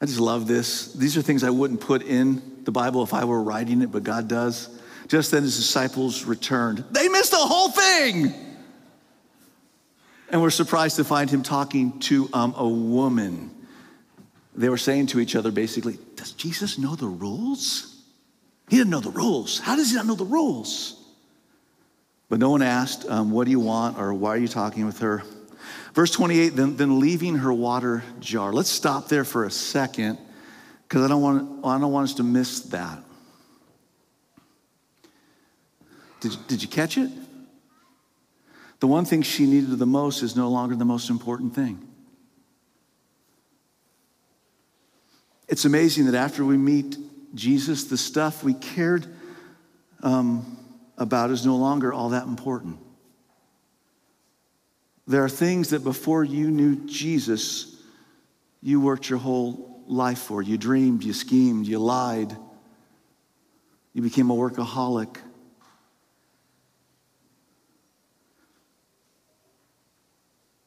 I 0.00 0.06
just 0.06 0.20
love 0.20 0.46
this. 0.46 0.92
These 0.94 1.16
are 1.16 1.22
things 1.22 1.44
I 1.44 1.50
wouldn't 1.50 1.80
put 1.80 2.02
in 2.02 2.42
the 2.64 2.72
Bible 2.72 3.02
if 3.02 3.12
I 3.12 3.24
were 3.24 3.42
writing 3.42 3.82
it, 3.82 3.92
but 3.92 4.02
God 4.02 4.28
does. 4.28 4.68
Just 5.08 5.30
then 5.30 5.42
his 5.42 5.56
disciples 5.56 6.24
returned. 6.24 6.84
They 6.90 7.08
missed 7.08 7.32
the 7.32 7.36
whole 7.36 7.70
thing. 7.70 8.32
And 10.30 10.40
we're 10.40 10.50
surprised 10.50 10.96
to 10.96 11.04
find 11.04 11.28
him 11.28 11.42
talking 11.42 11.98
to 12.00 12.30
um, 12.32 12.54
a 12.56 12.68
woman 12.68 13.50
they 14.54 14.68
were 14.68 14.78
saying 14.78 15.06
to 15.08 15.20
each 15.20 15.36
other 15.36 15.50
basically, 15.50 15.98
Does 16.16 16.32
Jesus 16.32 16.78
know 16.78 16.94
the 16.94 17.06
rules? 17.06 18.02
He 18.68 18.76
didn't 18.76 18.90
know 18.90 19.00
the 19.00 19.10
rules. 19.10 19.58
How 19.58 19.74
does 19.74 19.90
he 19.90 19.96
not 19.96 20.06
know 20.06 20.14
the 20.14 20.24
rules? 20.24 20.99
But 22.30 22.38
no 22.38 22.48
one 22.48 22.62
asked, 22.62 23.04
um, 23.06 23.32
What 23.32 23.44
do 23.44 23.50
you 23.50 23.60
want 23.60 23.98
or 23.98 24.14
why 24.14 24.30
are 24.30 24.38
you 24.38 24.48
talking 24.48 24.86
with 24.86 25.00
her? 25.00 25.22
Verse 25.92 26.12
28, 26.12 26.50
then, 26.50 26.76
then 26.76 27.00
leaving 27.00 27.34
her 27.34 27.52
water 27.52 28.04
jar. 28.20 28.52
Let's 28.52 28.70
stop 28.70 29.08
there 29.08 29.24
for 29.24 29.44
a 29.44 29.50
second 29.50 30.18
because 30.88 31.04
I, 31.04 31.08
don't 31.08 31.20
want, 31.20 31.66
I 31.66 31.78
don't 31.78 31.92
want 31.92 32.04
us 32.04 32.14
to 32.14 32.22
miss 32.22 32.60
that. 32.60 33.02
Did, 36.20 36.36
did 36.46 36.62
you 36.62 36.68
catch 36.68 36.96
it? 36.96 37.10
The 38.78 38.86
one 38.86 39.04
thing 39.04 39.22
she 39.22 39.46
needed 39.46 39.76
the 39.78 39.86
most 39.86 40.22
is 40.22 40.36
no 40.36 40.48
longer 40.48 40.76
the 40.76 40.84
most 40.84 41.10
important 41.10 41.54
thing. 41.54 41.86
It's 45.48 45.64
amazing 45.64 46.06
that 46.06 46.14
after 46.14 46.44
we 46.44 46.56
meet 46.56 46.96
Jesus, 47.34 47.84
the 47.84 47.98
stuff 47.98 48.44
we 48.44 48.54
cared 48.54 49.06
um, 50.02 50.59
about 51.00 51.30
is 51.30 51.44
no 51.44 51.56
longer 51.56 51.92
all 51.92 52.10
that 52.10 52.24
important. 52.24 52.78
There 55.06 55.24
are 55.24 55.28
things 55.28 55.70
that 55.70 55.82
before 55.82 56.22
you 56.22 56.50
knew 56.50 56.76
Jesus, 56.86 57.82
you 58.62 58.80
worked 58.80 59.08
your 59.08 59.18
whole 59.18 59.82
life 59.88 60.18
for. 60.18 60.42
You 60.42 60.56
dreamed, 60.56 61.02
you 61.02 61.12
schemed, 61.12 61.66
you 61.66 61.78
lied, 61.78 62.36
you 63.94 64.02
became 64.02 64.30
a 64.30 64.34
workaholic. 64.34 65.16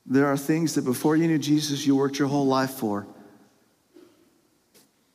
There 0.05 0.25
are 0.27 0.35
things 0.35 0.75
that 0.75 0.83
before 0.83 1.15
you 1.15 1.27
knew 1.27 1.37
Jesus, 1.37 1.85
you 1.85 1.95
worked 1.95 2.19
your 2.19 2.27
whole 2.27 2.47
life 2.47 2.71
for. 2.71 3.07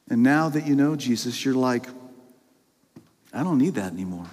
And 0.09 0.23
now 0.23 0.49
that 0.49 0.67
you 0.67 0.75
know 0.75 0.97
Jesus, 0.97 1.45
you're 1.45 1.55
like, 1.55 1.87
I 3.33 3.43
don't 3.43 3.59
need 3.59 3.75
that 3.75 3.93
anymore. 3.93 4.27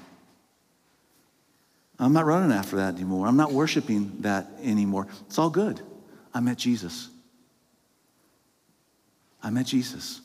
I'm 1.99 2.13
not 2.13 2.25
running 2.25 2.51
after 2.51 2.75
that 2.77 2.95
anymore. 2.95 3.27
I'm 3.27 3.37
not 3.37 3.51
worshiping 3.51 4.17
that 4.21 4.47
anymore. 4.61 5.07
It's 5.27 5.39
all 5.39 5.49
good. 5.49 5.81
I 6.33 6.41
met 6.41 6.57
Jesus. 6.57 7.09
I 9.41 9.49
met 9.49 9.65
Jesus. 9.65 10.21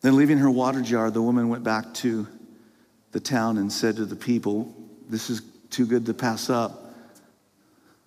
Then, 0.00 0.16
leaving 0.16 0.38
her 0.38 0.50
water 0.50 0.80
jar, 0.80 1.10
the 1.10 1.22
woman 1.22 1.48
went 1.48 1.62
back 1.62 1.92
to 1.94 2.26
the 3.12 3.20
town 3.20 3.58
and 3.58 3.70
said 3.70 3.96
to 3.96 4.06
the 4.06 4.16
people, 4.16 4.74
This 5.08 5.30
is 5.30 5.42
too 5.68 5.86
good 5.86 6.06
to 6.06 6.14
pass 6.14 6.48
up. 6.48 6.94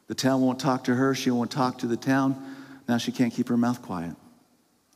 The 0.08 0.16
town 0.16 0.42
won't 0.42 0.60
talk 0.60 0.86
to 0.86 0.96
her, 0.96 1.16
she 1.16 1.32
won't 1.32 1.52
talk 1.52 1.80
to 1.80 1.88
the 1.88 1.98
town. 1.98 2.56
Now 2.88 2.98
she 2.98 3.12
can't 3.12 3.34
keep 3.34 3.48
her 3.48 3.58
mouth 3.58 3.82
quiet. 3.82 4.16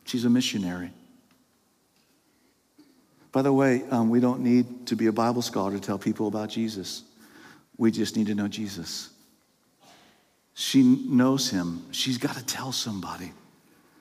She's 0.04 0.24
a 0.24 0.30
missionary. 0.30 0.90
By 3.32 3.42
the 3.42 3.52
way, 3.52 3.84
um, 3.90 4.10
we 4.10 4.20
don't 4.20 4.40
need 4.40 4.86
to 4.86 4.96
be 4.96 5.06
a 5.06 5.12
Bible 5.12 5.42
scholar 5.42 5.72
to 5.72 5.80
tell 5.80 5.98
people 5.98 6.28
about 6.28 6.48
Jesus. 6.48 7.02
We 7.76 7.90
just 7.90 8.16
need 8.16 8.26
to 8.28 8.34
know 8.34 8.48
Jesus. 8.48 9.10
She 10.54 10.82
knows 10.82 11.50
him. 11.50 11.84
She's 11.92 12.18
got 12.18 12.36
to 12.36 12.44
tell 12.44 12.72
somebody. 12.72 13.32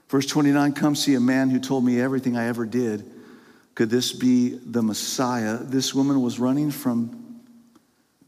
Verse 0.09 0.25
29 0.25 0.73
Come 0.73 0.95
see 0.95 1.15
a 1.15 1.19
man 1.19 1.49
who 1.49 1.59
told 1.59 1.83
me 1.83 1.99
everything 1.99 2.37
I 2.37 2.47
ever 2.47 2.65
did. 2.65 3.05
Could 3.75 3.89
this 3.89 4.13
be 4.13 4.57
the 4.65 4.81
Messiah? 4.81 5.57
This 5.57 5.93
woman 5.93 6.21
was 6.21 6.39
running 6.39 6.71
from, 6.71 7.41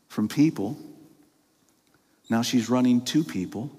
from 0.08 0.28
people. 0.28 0.78
Now 2.30 2.44
she's 2.44 2.70
running 2.70 3.04
to 3.06 3.24
people. 3.24 3.72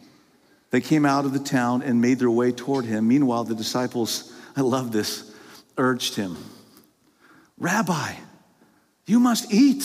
They 0.70 0.80
came 0.80 1.04
out 1.04 1.26
of 1.26 1.32
the 1.32 1.38
town 1.38 1.82
and 1.82 2.00
made 2.00 2.18
their 2.18 2.30
way 2.30 2.50
toward 2.50 2.86
him. 2.86 3.06
Meanwhile, 3.06 3.44
the 3.44 3.54
disciples, 3.54 4.32
I 4.56 4.62
love 4.62 4.90
this, 4.90 5.32
urged 5.76 6.16
him 6.16 6.36
Rabbi, 7.60 8.14
you 9.06 9.20
must 9.20 9.52
eat. 9.52 9.84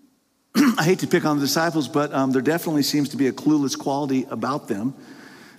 I 0.54 0.84
hate 0.84 1.00
to 1.00 1.08
pick 1.08 1.24
on 1.24 1.36
the 1.38 1.44
disciples, 1.44 1.88
but 1.88 2.14
um, 2.14 2.30
there 2.30 2.40
definitely 2.40 2.84
seems 2.84 3.10
to 3.10 3.16
be 3.16 3.26
a 3.26 3.32
clueless 3.32 3.76
quality 3.76 4.26
about 4.30 4.68
them. 4.68 4.94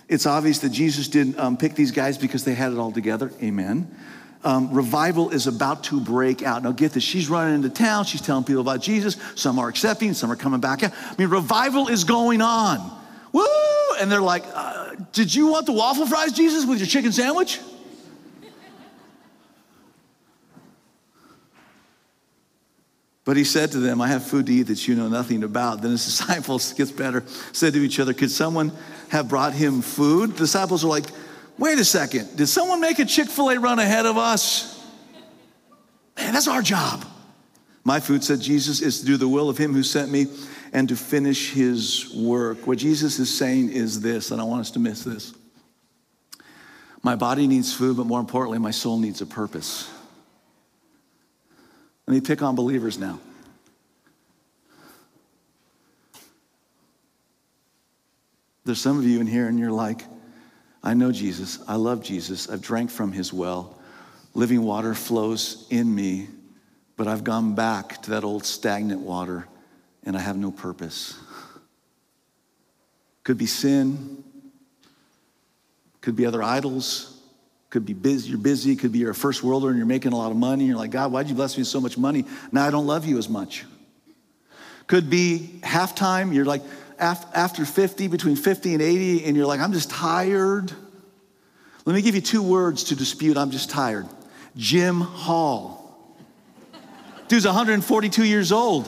It's 0.08 0.26
obvious 0.26 0.58
that 0.60 0.70
Jesus 0.70 1.08
didn't 1.08 1.38
um, 1.38 1.56
pick 1.56 1.74
these 1.74 1.90
guys 1.90 2.18
because 2.18 2.44
they 2.44 2.54
had 2.54 2.72
it 2.72 2.78
all 2.78 2.90
together. 2.90 3.30
Amen. 3.42 3.94
Um, 4.44 4.72
revival 4.72 5.30
is 5.30 5.46
about 5.46 5.84
to 5.84 6.00
break 6.00 6.42
out. 6.42 6.62
Now, 6.62 6.72
get 6.72 6.92
this. 6.92 7.04
She's 7.04 7.28
running 7.28 7.54
into 7.54 7.70
town. 7.70 8.04
She's 8.06 8.20
telling 8.22 8.44
people 8.44 8.62
about 8.62 8.80
Jesus. 8.80 9.16
Some 9.36 9.58
are 9.58 9.68
accepting, 9.68 10.14
some 10.14 10.32
are 10.32 10.36
coming 10.36 10.60
back. 10.60 10.82
I 10.82 10.90
mean, 11.16 11.28
revival 11.28 11.88
is 11.88 12.04
going 12.04 12.40
on. 12.40 12.98
Woo! 13.32 13.44
And 14.00 14.10
they're 14.10 14.20
like, 14.20 14.44
uh, 14.52 14.96
Did 15.12 15.34
you 15.34 15.48
want 15.48 15.66
the 15.66 15.72
waffle 15.72 16.06
fries, 16.06 16.32
Jesus, 16.32 16.64
with 16.64 16.78
your 16.78 16.88
chicken 16.88 17.12
sandwich? 17.12 17.60
But 23.24 23.36
he 23.36 23.44
said 23.44 23.70
to 23.72 23.78
them, 23.78 24.00
I 24.00 24.08
have 24.08 24.24
food 24.24 24.46
to 24.46 24.52
eat 24.52 24.64
that 24.64 24.88
you 24.88 24.96
know 24.96 25.08
nothing 25.08 25.44
about. 25.44 25.80
Then 25.80 25.92
his 25.92 26.04
disciples, 26.04 26.72
gets 26.72 26.90
better, 26.90 27.24
said 27.52 27.72
to 27.74 27.80
each 27.80 28.00
other, 28.00 28.12
Could 28.12 28.30
someone 28.30 28.72
have 29.10 29.28
brought 29.28 29.52
him 29.52 29.80
food? 29.82 30.32
The 30.32 30.38
disciples 30.38 30.84
are 30.84 30.88
like, 30.88 31.06
Wait 31.58 31.78
a 31.78 31.84
second, 31.84 32.36
did 32.36 32.46
someone 32.46 32.80
make 32.80 32.98
a 32.98 33.04
Chick 33.04 33.28
fil 33.28 33.50
A 33.50 33.60
run 33.60 33.78
ahead 33.78 34.06
of 34.06 34.16
us? 34.16 34.84
Man, 36.16 36.32
that's 36.32 36.48
our 36.48 36.62
job. 36.62 37.04
My 37.84 38.00
food, 38.00 38.22
said 38.22 38.40
Jesus, 38.40 38.80
is 38.80 39.00
to 39.00 39.06
do 39.06 39.16
the 39.16 39.28
will 39.28 39.48
of 39.48 39.58
him 39.58 39.72
who 39.72 39.82
sent 39.82 40.10
me 40.10 40.26
and 40.72 40.88
to 40.88 40.96
finish 40.96 41.50
his 41.50 42.12
work. 42.14 42.66
What 42.66 42.78
Jesus 42.78 43.18
is 43.18 43.36
saying 43.36 43.70
is 43.70 44.00
this, 44.00 44.30
and 44.30 44.40
I 44.40 44.44
want 44.44 44.60
us 44.60 44.70
to 44.72 44.78
miss 44.78 45.04
this. 45.04 45.34
My 47.02 47.16
body 47.16 47.46
needs 47.46 47.74
food, 47.74 47.96
but 47.96 48.06
more 48.06 48.20
importantly, 48.20 48.58
my 48.58 48.70
soul 48.70 48.98
needs 48.98 49.20
a 49.20 49.26
purpose. 49.26 49.90
Let 52.12 52.20
me 52.22 52.26
pick 52.26 52.42
on 52.42 52.54
believers 52.54 52.98
now. 52.98 53.18
There's 58.66 58.82
some 58.82 58.98
of 58.98 59.06
you 59.06 59.18
in 59.18 59.26
here, 59.26 59.48
and 59.48 59.58
you're 59.58 59.72
like, 59.72 60.04
I 60.82 60.92
know 60.92 61.10
Jesus. 61.10 61.60
I 61.66 61.76
love 61.76 62.02
Jesus. 62.02 62.50
I've 62.50 62.60
drank 62.60 62.90
from 62.90 63.12
his 63.12 63.32
well. 63.32 63.78
Living 64.34 64.62
water 64.62 64.92
flows 64.92 65.66
in 65.70 65.94
me, 65.94 66.28
but 66.98 67.08
I've 67.08 67.24
gone 67.24 67.54
back 67.54 68.02
to 68.02 68.10
that 68.10 68.24
old 68.24 68.44
stagnant 68.44 69.00
water 69.00 69.48
and 70.04 70.14
I 70.14 70.20
have 70.20 70.36
no 70.36 70.50
purpose. 70.50 71.18
Could 73.24 73.38
be 73.38 73.46
sin, 73.46 74.22
could 76.02 76.14
be 76.14 76.26
other 76.26 76.42
idols, 76.42 77.11
could 77.72 77.86
be 77.86 77.94
busy, 77.94 78.28
you're 78.28 78.38
busy, 78.38 78.76
could 78.76 78.92
be 78.92 78.98
you're 78.98 79.12
a 79.12 79.14
first 79.14 79.42
worlder 79.42 79.68
and 79.68 79.78
you're 79.78 79.86
making 79.86 80.12
a 80.12 80.16
lot 80.16 80.30
of 80.30 80.36
money. 80.36 80.66
You're 80.66 80.76
like, 80.76 80.90
God, 80.90 81.10
why'd 81.10 81.30
you 81.30 81.34
bless 81.34 81.56
me 81.56 81.62
with 81.62 81.68
so 81.68 81.80
much 81.80 81.96
money? 81.96 82.26
Now 82.52 82.66
I 82.66 82.70
don't 82.70 82.86
love 82.86 83.06
you 83.06 83.16
as 83.16 83.30
much. 83.30 83.64
Could 84.86 85.08
be 85.08 85.58
halftime, 85.62 86.34
you're 86.34 86.44
like 86.44 86.60
after 86.98 87.64
50, 87.64 88.08
between 88.08 88.36
50 88.36 88.74
and 88.74 88.82
80, 88.82 89.24
and 89.24 89.34
you're 89.34 89.46
like, 89.46 89.60
I'm 89.60 89.72
just 89.72 89.88
tired. 89.88 90.70
Let 91.86 91.94
me 91.94 92.02
give 92.02 92.14
you 92.14 92.20
two 92.20 92.42
words 92.42 92.84
to 92.84 92.94
dispute 92.94 93.38
I'm 93.38 93.50
just 93.50 93.70
tired. 93.70 94.06
Jim 94.54 95.00
Hall. 95.00 96.14
Dude's 97.28 97.46
142 97.46 98.22
years 98.22 98.52
old. 98.52 98.86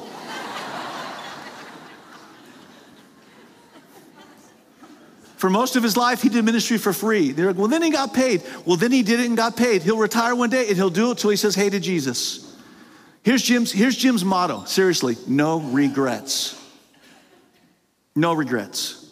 For 5.36 5.50
most 5.50 5.76
of 5.76 5.82
his 5.82 5.96
life, 5.96 6.22
he 6.22 6.28
did 6.28 6.44
ministry 6.44 6.78
for 6.78 6.92
free. 6.92 7.32
They're 7.32 7.48
like, 7.48 7.56
well, 7.56 7.68
then 7.68 7.82
he 7.82 7.90
got 7.90 8.14
paid. 8.14 8.42
Well, 8.64 8.76
then 8.76 8.92
he 8.92 9.02
did 9.02 9.20
it 9.20 9.26
and 9.26 9.36
got 9.36 9.56
paid. 9.56 9.82
He'll 9.82 9.98
retire 9.98 10.34
one 10.34 10.50
day 10.50 10.68
and 10.68 10.76
he'll 10.76 10.90
do 10.90 11.10
it 11.10 11.18
till 11.18 11.30
he 11.30 11.36
says 11.36 11.54
hey 11.54 11.68
to 11.70 11.80
Jesus. 11.80 12.56
Here's 13.22 13.42
Jim's, 13.42 13.72
here's 13.72 13.96
Jim's 13.96 14.24
motto 14.24 14.64
seriously, 14.64 15.16
no 15.26 15.60
regrets. 15.60 16.60
No 18.14 18.32
regrets. 18.32 19.10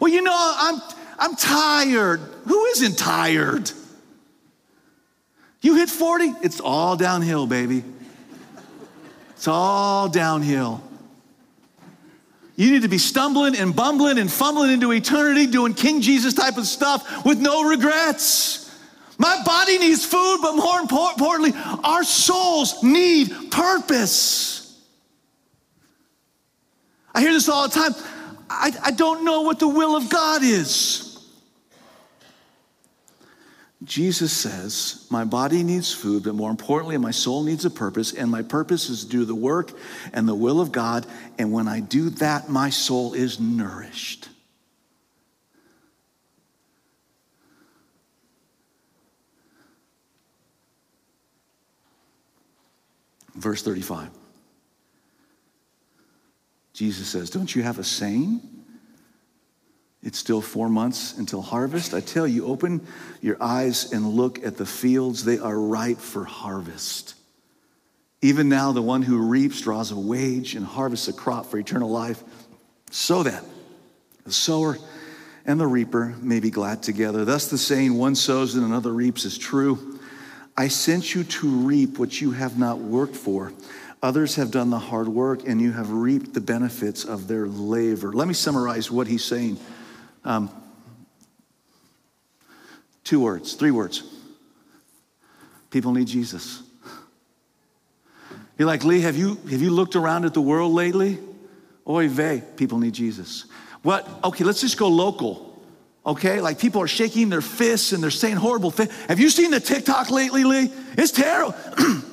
Well, 0.00 0.10
you 0.10 0.22
know, 0.22 0.32
I'm, 0.34 0.80
I'm 1.18 1.36
tired. 1.36 2.20
Who 2.46 2.64
isn't 2.66 2.96
tired? 2.96 3.70
You 5.60 5.76
hit 5.76 5.90
40, 5.90 6.34
it's 6.42 6.60
all 6.60 6.96
downhill, 6.96 7.46
baby. 7.46 7.84
It's 9.30 9.48
all 9.48 10.08
downhill. 10.08 10.82
You 12.62 12.70
need 12.70 12.82
to 12.82 12.88
be 12.88 12.98
stumbling 12.98 13.56
and 13.56 13.74
bumbling 13.74 14.18
and 14.18 14.32
fumbling 14.32 14.70
into 14.70 14.92
eternity 14.92 15.48
doing 15.48 15.74
King 15.74 16.00
Jesus 16.00 16.32
type 16.32 16.56
of 16.58 16.64
stuff 16.64 17.24
with 17.24 17.40
no 17.40 17.64
regrets. 17.64 18.72
My 19.18 19.42
body 19.44 19.78
needs 19.78 20.04
food, 20.04 20.38
but 20.40 20.54
more 20.54 20.78
importantly, 20.78 21.54
our 21.82 22.04
souls 22.04 22.80
need 22.84 23.50
purpose. 23.50 24.80
I 27.12 27.20
hear 27.20 27.32
this 27.32 27.48
all 27.48 27.66
the 27.66 27.74
time. 27.74 27.94
I, 28.48 28.72
I 28.80 28.90
don't 28.92 29.24
know 29.24 29.40
what 29.40 29.58
the 29.58 29.66
will 29.66 29.96
of 29.96 30.08
God 30.08 30.44
is. 30.44 31.11
Jesus 33.84 34.32
says, 34.32 35.06
My 35.10 35.24
body 35.24 35.62
needs 35.62 35.92
food, 35.92 36.24
but 36.24 36.34
more 36.34 36.50
importantly, 36.50 36.96
my 36.98 37.10
soul 37.10 37.42
needs 37.42 37.64
a 37.64 37.70
purpose, 37.70 38.12
and 38.12 38.30
my 38.30 38.42
purpose 38.42 38.88
is 38.88 39.04
to 39.04 39.10
do 39.10 39.24
the 39.24 39.34
work 39.34 39.72
and 40.12 40.28
the 40.28 40.34
will 40.34 40.60
of 40.60 40.70
God. 40.70 41.06
And 41.38 41.52
when 41.52 41.66
I 41.66 41.80
do 41.80 42.10
that, 42.10 42.48
my 42.48 42.70
soul 42.70 43.14
is 43.14 43.40
nourished. 43.40 44.28
Verse 53.34 53.62
35. 53.62 54.10
Jesus 56.74 57.08
says, 57.08 57.30
Don't 57.30 57.54
you 57.54 57.62
have 57.62 57.78
a 57.78 57.84
saying? 57.84 58.51
It's 60.02 60.18
still 60.18 60.40
four 60.40 60.68
months 60.68 61.16
until 61.16 61.42
harvest. 61.42 61.94
I 61.94 62.00
tell 62.00 62.26
you, 62.26 62.46
open 62.46 62.86
your 63.20 63.36
eyes 63.40 63.92
and 63.92 64.10
look 64.10 64.44
at 64.44 64.56
the 64.56 64.66
fields. 64.66 65.24
They 65.24 65.38
are 65.38 65.58
ripe 65.58 65.98
for 65.98 66.24
harvest. 66.24 67.14
Even 68.20 68.48
now, 68.48 68.72
the 68.72 68.82
one 68.82 69.02
who 69.02 69.18
reaps 69.18 69.60
draws 69.60 69.90
a 69.92 69.96
wage 69.96 70.54
and 70.54 70.66
harvests 70.66 71.08
a 71.08 71.12
crop 71.12 71.46
for 71.46 71.58
eternal 71.58 71.90
life, 71.90 72.22
so 72.90 73.22
that 73.22 73.44
the 74.24 74.32
sower 74.32 74.78
and 75.44 75.58
the 75.58 75.66
reaper 75.66 76.14
may 76.20 76.40
be 76.40 76.50
glad 76.50 76.82
together. 76.82 77.24
Thus, 77.24 77.48
the 77.48 77.58
saying, 77.58 77.94
one 77.94 78.14
sows 78.14 78.54
and 78.54 78.64
another 78.64 78.92
reaps, 78.92 79.24
is 79.24 79.36
true. 79.38 79.98
I 80.56 80.68
sent 80.68 81.14
you 81.14 81.24
to 81.24 81.48
reap 81.48 81.98
what 81.98 82.20
you 82.20 82.32
have 82.32 82.58
not 82.58 82.78
worked 82.78 83.16
for. 83.16 83.52
Others 84.02 84.34
have 84.36 84.50
done 84.50 84.70
the 84.70 84.78
hard 84.78 85.08
work, 85.08 85.46
and 85.46 85.60
you 85.60 85.72
have 85.72 85.90
reaped 85.90 86.34
the 86.34 86.40
benefits 86.40 87.04
of 87.04 87.28
their 87.28 87.46
labor. 87.46 88.12
Let 88.12 88.28
me 88.28 88.34
summarize 88.34 88.90
what 88.90 89.06
he's 89.06 89.24
saying. 89.24 89.58
Um, 90.24 90.50
two 93.04 93.20
words, 93.20 93.54
three 93.54 93.70
words. 93.70 94.02
People 95.70 95.92
need 95.92 96.06
Jesus. 96.06 96.62
You're 98.58 98.68
like, 98.68 98.84
Lee, 98.84 99.00
have 99.00 99.16
you, 99.16 99.36
have 99.50 99.62
you 99.62 99.70
looked 99.70 99.96
around 99.96 100.24
at 100.24 100.34
the 100.34 100.40
world 100.40 100.72
lately? 100.72 101.18
Oy 101.88 102.08
vey, 102.08 102.42
people 102.56 102.78
need 102.78 102.92
Jesus. 102.92 103.46
What? 103.82 104.08
Okay, 104.22 104.44
let's 104.44 104.60
just 104.60 104.78
go 104.78 104.88
local. 104.88 105.60
Okay, 106.04 106.40
like 106.40 106.58
people 106.58 106.82
are 106.82 106.88
shaking 106.88 107.28
their 107.28 107.40
fists 107.40 107.92
and 107.92 108.02
they're 108.02 108.10
saying 108.10 108.36
horrible 108.36 108.70
things. 108.70 108.92
Have 109.06 109.20
you 109.20 109.30
seen 109.30 109.50
the 109.50 109.60
TikTok 109.60 110.10
lately, 110.10 110.44
Lee? 110.44 110.70
It's 110.98 111.12
terrible. 111.12 111.54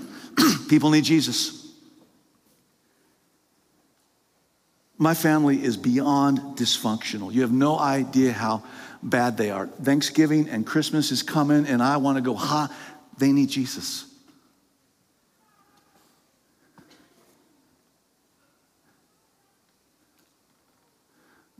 people 0.69 0.91
need 0.91 1.03
Jesus. 1.03 1.58
My 5.01 5.13
family 5.13 5.63
is 5.63 5.77
beyond 5.77 6.57
dysfunctional. 6.57 7.33
You 7.33 7.41
have 7.41 7.53
no 7.53 7.79
idea 7.79 8.33
how 8.33 8.63
bad 9.01 9.37
they 9.37 9.49
are. 9.49 9.67
Thanksgiving 9.67 10.49
and 10.49 10.67
Christmas 10.67 11.09
is 11.11 11.23
coming, 11.23 11.65
and 11.65 11.81
I 11.81 11.95
want 11.95 12.17
to 12.17 12.21
go, 12.21 12.35
ha, 12.35 12.69
they 13.17 13.31
need 13.31 13.47
Jesus. 13.47 14.05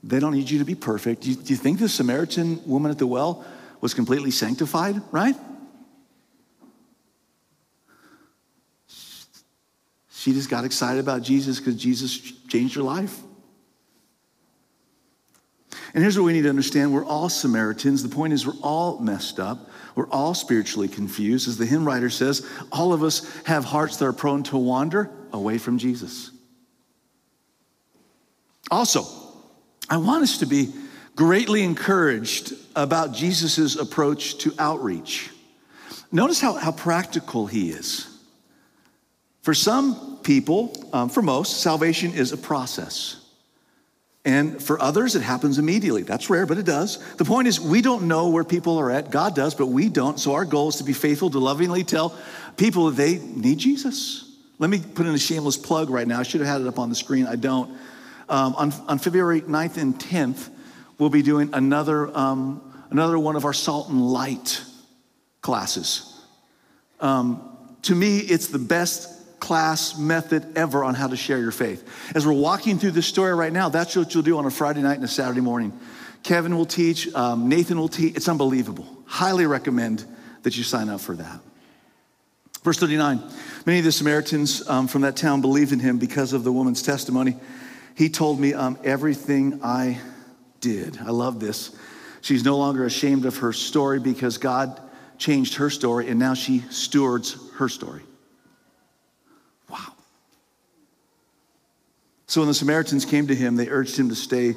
They 0.04 0.20
don't 0.20 0.34
need 0.34 0.50
you 0.50 0.60
to 0.60 0.66
be 0.66 0.76
perfect. 0.76 1.22
Do 1.22 1.30
you, 1.30 1.36
do 1.38 1.54
you 1.54 1.56
think 1.56 1.80
the 1.80 1.88
Samaritan 1.88 2.62
woman 2.68 2.92
at 2.92 2.98
the 2.98 3.08
well 3.08 3.46
was 3.80 3.94
completely 3.94 4.32
sanctified, 4.32 5.02
right? 5.12 5.36
She 10.12 10.34
just 10.34 10.50
got 10.50 10.66
excited 10.66 11.00
about 11.00 11.22
Jesus 11.22 11.60
because 11.60 11.76
Jesus 11.76 12.20
changed 12.50 12.76
her 12.76 12.82
life. 12.82 13.18
And 15.94 16.04
here's 16.04 16.18
what 16.18 16.26
we 16.26 16.34
need 16.34 16.44
to 16.44 16.50
understand 16.50 16.94
we're 16.94 17.06
all 17.06 17.30
Samaritans. 17.30 18.04
The 18.04 18.10
point 18.10 18.34
is, 18.34 18.46
we're 18.46 18.54
all 18.62 19.00
messed 19.00 19.40
up. 19.40 19.70
We're 19.96 20.10
all 20.10 20.34
spiritually 20.34 20.88
confused. 20.88 21.48
As 21.48 21.58
the 21.58 21.66
hymn 21.66 21.86
writer 21.86 22.10
says, 22.10 22.48
all 22.72 22.94
of 22.94 23.04
us 23.04 23.28
have 23.44 23.66
hearts 23.66 23.98
that 23.98 24.06
are 24.06 24.14
prone 24.14 24.44
to 24.44 24.58
wander 24.58 25.10
away 25.34 25.58
from 25.58 25.78
Jesus. 25.78 26.32
Also, 28.72 29.04
I 29.90 29.98
want 29.98 30.24
us 30.24 30.38
to 30.40 30.46
be 30.46 30.72
greatly 31.16 31.64
encouraged 31.64 32.54
about 32.76 33.14
Jesus' 33.14 33.76
approach 33.76 34.38
to 34.40 34.54
outreach. 34.60 35.32
Notice 36.12 36.40
how, 36.40 36.54
how 36.54 36.72
practical 36.72 37.48
he 37.48 37.72
is. 37.72 38.08
For 39.42 39.54
some 39.54 40.20
people, 40.24 40.74
um, 40.94 41.10
for 41.10 41.22
most, 41.22 41.62
salvation 41.62 42.14
is 42.14 42.32
a 42.32 42.38
process. 42.38 43.19
And 44.26 44.62
for 44.62 44.82
others, 44.82 45.16
it 45.16 45.22
happens 45.22 45.60
immediately. 45.60 46.04
That's 46.04 46.30
rare, 46.30 46.46
but 46.46 46.58
it 46.58 46.66
does. 46.66 46.98
The 47.16 47.26
point 47.26 47.48
is, 47.48 47.60
we 47.60 47.82
don't 47.82 48.08
know 48.08 48.30
where 48.30 48.44
people 48.44 48.78
are 48.78 48.92
at. 48.92 49.12
God 49.12 49.34
does, 49.34 49.56
but 49.56 49.68
we 49.68 49.88
don't. 49.88 50.20
So 50.20 50.34
our 50.34 50.46
goal 50.46 50.70
is 50.70 50.76
to 50.76 50.84
be 50.84 50.94
faithful 50.94 51.30
to 51.30 51.40
lovingly 51.40 51.84
tell 51.84 52.16
people 52.58 52.88
that 52.88 52.98
they 52.98 53.18
need 53.18 53.60
Jesus. 53.60 54.38
Let 54.58 54.70
me 54.70 54.80
put 54.80 55.06
in 55.06 55.14
a 55.14 55.18
shameless 55.18 55.56
plug 55.56 55.90
right 55.90 56.06
now. 56.06 56.20
I 56.20 56.24
should 56.24 56.42
have 56.42 56.50
had 56.50 56.62
it 56.62 56.68
up 56.68 56.80
on 56.80 56.90
the 56.90 56.96
screen. 56.96 57.28
I 57.28 57.38
don't. 57.38 57.72
Um, 58.28 58.54
on, 58.56 58.74
on, 58.88 59.00
February 59.00 59.42
9th 59.42 59.78
and 59.78 59.98
10th, 59.98 60.50
we'll 61.00 61.10
be 61.10 61.24
doing 61.24 61.50
another, 61.54 62.16
um, 62.16 62.62
another 62.92 63.18
one 63.18 63.36
of 63.36 63.46
our 63.46 63.54
Salt 63.54 63.90
and 63.90 64.06
Light 64.06 64.62
classes. 65.42 66.22
Um, 67.00 67.58
to 67.84 67.96
me, 67.96 68.20
it's 68.20 68.48
the 68.48 68.60
best 68.60 69.19
class 69.40 69.98
method 69.98 70.58
ever 70.58 70.84
on 70.84 70.96
how 70.96 71.08
to 71.08 71.16
share 71.16 71.40
your 71.40 71.52
faith. 71.52 71.88
As 72.16 72.26
we're 72.26 72.34
walking 72.34 72.78
through 72.78 72.92
this 72.92 73.08
story 73.08 73.34
right 73.34 73.54
now, 73.54 73.70
that's 73.70 73.96
what 73.96 74.14
you'll 74.14 74.24
do 74.24 74.38
on 74.38 74.46
a 74.46 74.52
Friday 74.52 74.82
night 74.82 74.96
and 74.96 75.04
a 75.04 75.08
Saturday 75.08 75.42
morning. 75.42 75.78
Kevin 76.24 76.56
will 76.56 76.66
teach, 76.66 77.14
um, 77.14 77.50
Nathan 77.50 77.78
will 77.78 77.88
teach. 77.88 78.16
It's 78.16 78.28
unbelievable. 78.28 78.86
Highly 79.06 79.46
recommend 79.46 80.06
that 80.44 80.58
you 80.58 80.64
sign 80.64 80.90
up 80.90 81.02
for 81.02 81.16
that. 81.16 81.40
Verse 82.64 82.78
39 82.78 83.24
Many 83.66 83.80
of 83.80 83.86
the 83.86 83.92
Samaritans 83.92 84.68
um, 84.68 84.88
from 84.88 85.02
that 85.02 85.16
town 85.16 85.42
believed 85.42 85.72
in 85.72 85.80
him 85.80 85.98
because 85.98 86.34
of 86.34 86.44
the 86.44 86.52
woman's 86.52 86.82
testimony. 86.82 87.36
He 87.96 88.10
told 88.10 88.40
me 88.40 88.54
um, 88.54 88.78
everything 88.84 89.60
I 89.64 90.00
did. 90.62 90.98
I 91.00 91.12
love 91.12 91.40
this. 91.40 91.76
She's 92.22 92.44
no 92.44 92.58
longer 92.58 92.86
ashamed 92.86 93.26
of 93.26 93.38
her 93.38 93.54
story 93.54 94.00
because 94.00 94.38
God 94.38 94.80
changed 95.18 95.56
her 95.56 95.70
story 95.70 96.10
and 96.10 96.20
now 96.20 96.34
she 96.34 96.60
stewards 96.70 97.38
her 97.56 97.70
story. 97.70 98.02
So 102.30 102.42
when 102.42 102.48
the 102.48 102.54
Samaritans 102.54 103.06
came 103.06 103.26
to 103.26 103.36
him, 103.36 103.56
they 103.56 103.70
urged 103.70 103.98
him 103.98 104.10
to 104.10 104.16
stay 104.16 104.56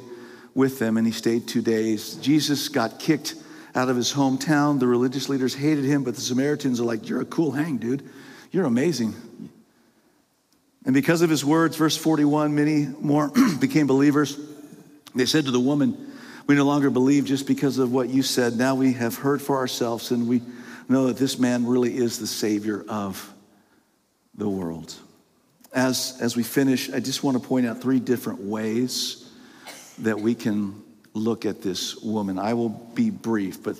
with 0.53 0.77
them, 0.77 0.95
and 0.95 1.07
he 1.07 1.11
stayed 1.11 1.47
two 1.47 1.63
days. 1.63 2.13
Jesus 2.17 2.69
got 2.69 2.99
kicked 2.99 3.33
out 3.73 3.89
of 3.89 3.95
his 3.95 4.13
hometown. 4.13 4.79
The 4.79 4.85
religious 4.85 5.27
leaders 5.27 5.55
hated 5.55 5.83
him, 5.83 6.03
but 6.03 6.13
the 6.13 6.21
Samaritans 6.21 6.79
are 6.79 6.83
like, 6.83 7.09
You're 7.09 7.21
a 7.21 7.25
cool 7.25 7.49
hang, 7.49 7.77
dude. 7.77 8.07
You're 8.51 8.65
amazing. 8.65 9.15
And 10.85 10.93
because 10.93 11.23
of 11.23 11.31
his 11.31 11.43
words, 11.43 11.75
verse 11.75 11.97
41, 11.97 12.53
many 12.53 12.85
more 12.99 13.31
became 13.59 13.87
believers. 13.87 14.37
They 15.15 15.25
said 15.25 15.45
to 15.45 15.51
the 15.51 15.59
woman, 15.59 16.11
We 16.45 16.53
no 16.53 16.65
longer 16.65 16.91
believe 16.91 17.25
just 17.25 17.47
because 17.47 17.79
of 17.79 17.91
what 17.91 18.07
you 18.07 18.21
said. 18.21 18.55
Now 18.55 18.75
we 18.75 18.93
have 18.93 19.15
heard 19.15 19.41
for 19.41 19.57
ourselves, 19.57 20.11
and 20.11 20.27
we 20.27 20.43
know 20.87 21.07
that 21.07 21.17
this 21.17 21.39
man 21.39 21.65
really 21.65 21.97
is 21.97 22.19
the 22.19 22.27
Savior 22.27 22.85
of 22.87 23.33
the 24.35 24.47
world 24.47 24.95
as, 25.73 26.17
as 26.21 26.35
we 26.35 26.43
finish, 26.43 26.91
I 26.91 26.99
just 26.99 27.23
want 27.23 27.41
to 27.41 27.47
point 27.47 27.65
out 27.65 27.81
three 27.81 27.99
different 27.99 28.41
ways 28.41 29.29
that 29.99 30.19
we 30.19 30.35
can 30.35 30.81
look 31.13 31.45
at 31.45 31.61
this 31.61 31.95
woman. 31.97 32.39
I 32.39 32.53
will 32.53 32.69
be 32.69 33.09
brief, 33.09 33.63
but 33.63 33.77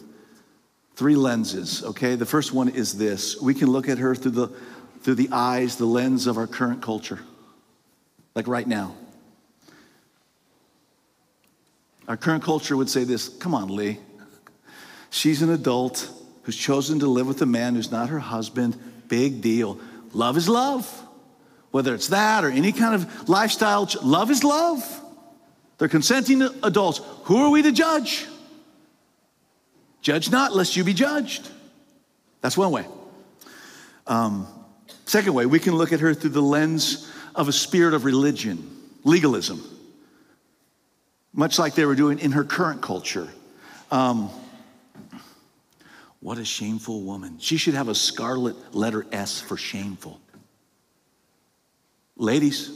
three 0.96 1.16
lenses, 1.16 1.84
okay? 1.84 2.16
The 2.16 2.26
first 2.26 2.54
one 2.54 2.70
is 2.70 2.98
this 2.98 3.41
we 3.41 3.54
can 3.54 3.70
look 3.70 3.89
at 3.89 4.00
her 4.00 4.16
through 4.16 4.32
the, 4.32 4.48
through 5.02 5.16
the 5.16 5.30
eyes, 5.32 5.76
the 5.78 5.86
lens 5.86 6.28
of 6.28 6.38
our 6.38 6.48
current 6.48 6.82
culture, 6.82 7.20
like 8.36 8.48
right 8.48 8.68
now. 8.68 8.96
Our 12.08 12.18
current 12.18 12.44
culture 12.44 12.76
would 12.76 12.89
say 12.89 13.04
this 13.04 13.30
come 13.30 13.56
on, 13.56 13.70
Lee. 13.70 14.00
She's 15.10 15.41
an 15.44 15.52
adult 15.52 16.10
who's 16.44 16.58
chosen 16.58 17.00
to 17.00 17.08
live 17.08 17.28
with 17.28 17.41
a 17.41 17.46
man 17.46 17.76
who's 17.76 17.91
not 17.91 18.10
her 18.10 18.20
husband. 18.20 18.78
Big 19.08 19.41
deal. 19.41 19.80
Love 20.12 20.38
is 20.38 20.50
love. 20.50 21.02
Whether 21.74 21.96
it's 21.96 22.10
that 22.10 22.46
or 22.46 22.52
any 22.52 22.72
kind 22.72 22.94
of 22.94 23.28
lifestyle, 23.28 23.90
love 24.04 24.30
is 24.30 24.44
love. 24.44 25.02
They're 25.80 25.88
consenting 25.88 26.44
adults. 26.62 27.02
Who 27.24 27.38
are 27.38 27.50
we 27.50 27.64
to 27.64 27.72
judge? 27.72 28.28
Judge 30.00 30.30
not, 30.30 30.56
lest 30.56 30.78
you 30.78 30.84
be 30.84 30.94
judged. 30.94 31.50
That's 32.42 32.56
one 32.56 32.70
way. 32.70 32.86
Um, 34.06 34.46
second 35.06 35.34
way, 35.34 35.48
we 35.48 35.58
can 35.58 35.74
look 35.74 35.92
at 35.92 36.00
her 36.02 36.14
through 36.14 36.30
the 36.30 36.44
lens 36.44 37.12
of 37.34 37.48
a 37.48 37.52
spirit 37.52 37.96
of 37.96 38.06
religion, 38.06 38.70
legalism, 39.04 39.60
much 41.34 41.58
like 41.58 41.74
they 41.74 41.86
were 41.86 41.96
doing 41.96 42.20
in 42.20 42.34
her 42.34 42.44
current 42.44 42.84
culture. 42.84 43.28
Um, 43.90 44.30
what 46.20 46.38
a 46.38 46.46
shameful 46.46 47.02
woman. 47.02 47.40
She 47.40 47.58
should 47.58 47.74
have 47.74 47.88
a 47.88 47.96
scarlet 47.96 48.76
letter 48.76 49.08
S 49.12 49.42
for 49.42 49.58
shameful. 49.58 50.20
Ladies, 52.16 52.72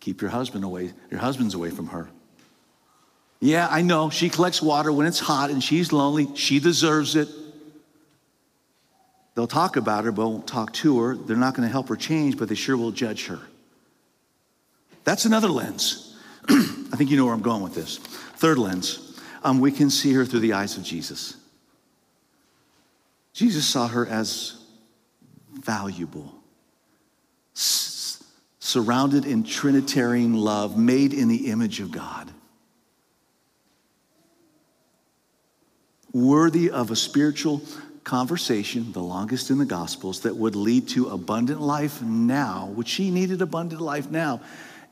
keep 0.00 0.20
your 0.20 0.30
husband 0.30 0.64
away, 0.64 0.92
your 1.10 1.20
husband's 1.20 1.54
away 1.54 1.70
from 1.70 1.88
her. 1.88 2.08
Yeah, 3.40 3.66
I 3.70 3.80
know. 3.80 4.10
She 4.10 4.28
collects 4.28 4.60
water 4.60 4.92
when 4.92 5.06
it's 5.06 5.18
hot 5.18 5.50
and 5.50 5.64
she's 5.64 5.92
lonely. 5.92 6.28
She 6.36 6.60
deserves 6.60 7.16
it. 7.16 7.28
They'll 9.34 9.46
talk 9.46 9.76
about 9.76 10.04
her, 10.04 10.12
but 10.12 10.28
won't 10.28 10.46
talk 10.46 10.74
to 10.74 11.00
her. 11.00 11.16
They're 11.16 11.36
not 11.36 11.54
going 11.54 11.66
to 11.66 11.72
help 11.72 11.88
her 11.88 11.96
change, 11.96 12.36
but 12.36 12.48
they 12.50 12.54
sure 12.54 12.76
will 12.76 12.90
judge 12.90 13.26
her. 13.26 13.40
That's 15.04 15.24
another 15.24 15.48
lens. 15.48 16.14
I 16.48 16.96
think 16.96 17.10
you 17.10 17.16
know 17.16 17.24
where 17.24 17.32
I'm 17.32 17.40
going 17.40 17.62
with 17.62 17.74
this. 17.74 17.96
Third 17.96 18.58
lens, 18.58 19.18
um, 19.42 19.60
we 19.60 19.72
can 19.72 19.88
see 19.88 20.12
her 20.12 20.26
through 20.26 20.40
the 20.40 20.52
eyes 20.52 20.76
of 20.76 20.82
Jesus. 20.82 21.36
Jesus 23.32 23.64
saw 23.64 23.88
her 23.88 24.06
as 24.06 24.62
valuable 25.54 26.34
surrounded 28.70 29.24
in 29.26 29.42
Trinitarian 29.42 30.34
love, 30.34 30.78
made 30.78 31.12
in 31.12 31.28
the 31.28 31.50
image 31.50 31.80
of 31.80 31.90
God. 31.90 32.30
Worthy 36.12 36.70
of 36.70 36.90
a 36.90 36.96
spiritual 36.96 37.62
conversation, 38.04 38.92
the 38.92 39.02
longest 39.02 39.50
in 39.50 39.58
the 39.58 39.64
Gospels, 39.64 40.20
that 40.20 40.36
would 40.36 40.56
lead 40.56 40.88
to 40.88 41.08
abundant 41.08 41.60
life 41.60 42.00
now, 42.00 42.70
which 42.74 42.88
she 42.88 43.10
needed 43.10 43.42
abundant 43.42 43.80
life 43.80 44.10
now, 44.10 44.40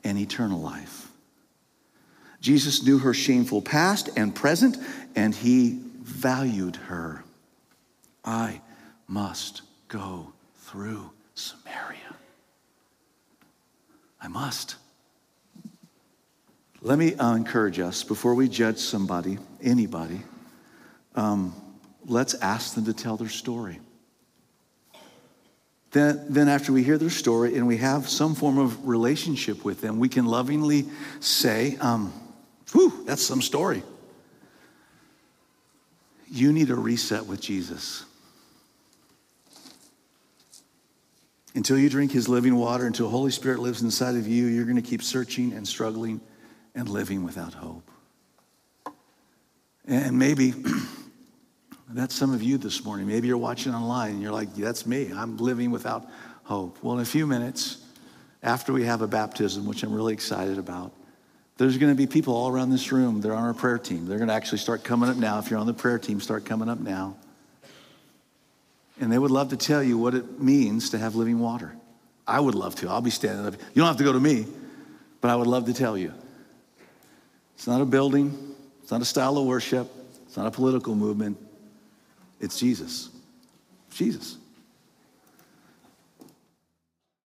and 0.03 0.17
eternal 0.17 0.59
life. 0.59 1.09
Jesus 2.41 2.83
knew 2.83 2.99
her 2.99 3.13
shameful 3.13 3.61
past 3.61 4.09
and 4.15 4.33
present, 4.35 4.77
and 5.15 5.33
he 5.33 5.79
valued 6.01 6.75
her. 6.75 7.23
I 8.23 8.61
must 9.07 9.61
go 9.87 10.31
through 10.63 11.11
Samaria. 11.35 12.15
I 14.21 14.27
must. 14.27 14.75
Let 16.81 16.97
me 16.97 17.15
uh, 17.15 17.35
encourage 17.35 17.79
us 17.79 18.03
before 18.03 18.35
we 18.35 18.47
judge 18.47 18.77
somebody, 18.77 19.37
anybody, 19.61 20.21
um, 21.15 21.53
let's 22.05 22.33
ask 22.35 22.75
them 22.75 22.85
to 22.85 22.93
tell 22.93 23.17
their 23.17 23.29
story. 23.29 23.79
Then, 25.91 26.23
then, 26.29 26.47
after 26.47 26.71
we 26.71 26.83
hear 26.83 26.97
their 26.99 27.09
story 27.09 27.55
and 27.55 27.65
we 27.65 27.77
have 27.77 28.07
some 28.07 28.35
form 28.35 28.59
of 28.59 28.87
relationship 28.87 29.65
with 29.65 29.81
them, 29.81 29.97
we 29.97 30.07
can 30.07 30.25
lovingly 30.25 30.85
say, 31.19 31.77
um, 31.77 32.13
Whew, 32.71 33.03
that's 33.05 33.23
some 33.23 33.41
story. 33.41 33.81
You 36.31 36.53
need 36.53 36.69
a 36.69 36.75
reset 36.75 37.25
with 37.25 37.41
Jesus. 37.41 38.05
Until 41.55 41.77
you 41.77 41.89
drink 41.89 42.11
his 42.11 42.29
living 42.29 42.55
water, 42.55 42.85
until 42.85 43.09
Holy 43.09 43.31
Spirit 43.31 43.59
lives 43.59 43.81
inside 43.81 44.15
of 44.15 44.27
you, 44.27 44.45
you're 44.45 44.65
going 44.65 44.75
to 44.75 44.81
keep 44.81 45.01
searching 45.01 45.53
and 45.53 45.67
struggling 45.67 46.21
and 46.75 46.87
living 46.87 47.23
without 47.23 47.53
hope. 47.53 47.89
And 49.87 50.19
maybe 50.19 50.53
that's 51.89 52.13
some 52.13 52.33
of 52.33 52.43
you 52.43 52.57
this 52.59 52.85
morning. 52.85 53.07
Maybe 53.07 53.27
you're 53.27 53.37
watching 53.37 53.73
online 53.73 54.11
and 54.11 54.21
you're 54.21 54.31
like, 54.31 54.53
that's 54.53 54.85
me. 54.85 55.11
I'm 55.11 55.37
living 55.37 55.71
without 55.71 56.07
hope. 56.43 56.77
Well, 56.83 56.95
in 56.95 57.01
a 57.01 57.05
few 57.05 57.25
minutes, 57.25 57.77
after 58.43 58.71
we 58.71 58.83
have 58.83 59.01
a 59.01 59.07
baptism, 59.07 59.65
which 59.65 59.81
I'm 59.81 59.91
really 59.91 60.13
excited 60.13 60.59
about, 60.59 60.93
there's 61.57 61.77
going 61.77 61.91
to 61.91 61.97
be 61.97 62.07
people 62.07 62.35
all 62.35 62.49
around 62.49 62.69
this 62.69 62.91
room. 62.91 63.19
They're 63.19 63.33
on 63.33 63.43
our 63.43 63.53
prayer 63.53 63.79
team. 63.79 64.05
They're 64.05 64.19
going 64.19 64.29
to 64.29 64.33
actually 64.33 64.59
start 64.59 64.83
coming 64.83 65.09
up 65.09 65.17
now. 65.17 65.39
If 65.39 65.49
you're 65.49 65.59
on 65.59 65.67
the 65.67 65.73
prayer 65.73 65.99
team, 65.99 66.21
start 66.21 66.45
coming 66.45 66.69
up 66.69 66.79
now. 66.79 67.17
And 68.99 69.11
they 69.11 69.17
would 69.17 69.31
love 69.31 69.49
to 69.49 69.57
tell 69.57 69.81
you 69.81 69.97
what 69.97 70.13
it 70.13 70.41
means 70.41 70.89
to 70.91 70.97
have 70.97 71.15
living 71.15 71.39
water. 71.39 71.75
I 72.27 72.39
would 72.39 72.55
love 72.55 72.75
to. 72.75 72.89
I'll 72.89 73.01
be 73.01 73.09
standing 73.09 73.45
up. 73.45 73.53
You 73.53 73.81
don't 73.81 73.87
have 73.87 73.97
to 73.97 74.03
go 74.03 74.13
to 74.13 74.19
me, 74.19 74.45
but 75.21 75.31
I 75.31 75.35
would 75.35 75.47
love 75.47 75.65
to 75.65 75.73
tell 75.73 75.97
you. 75.97 76.13
It's 77.55 77.67
not 77.67 77.81
a 77.81 77.85
building, 77.85 78.55
it's 78.81 78.91
not 78.91 79.01
a 79.01 79.05
style 79.05 79.37
of 79.37 79.45
worship, 79.45 79.89
it's 80.25 80.37
not 80.37 80.45
a 80.45 80.51
political 80.51 80.95
movement. 80.95 81.37
It's 82.39 82.57
Jesus. 82.57 83.09
Jesus. 83.91 84.37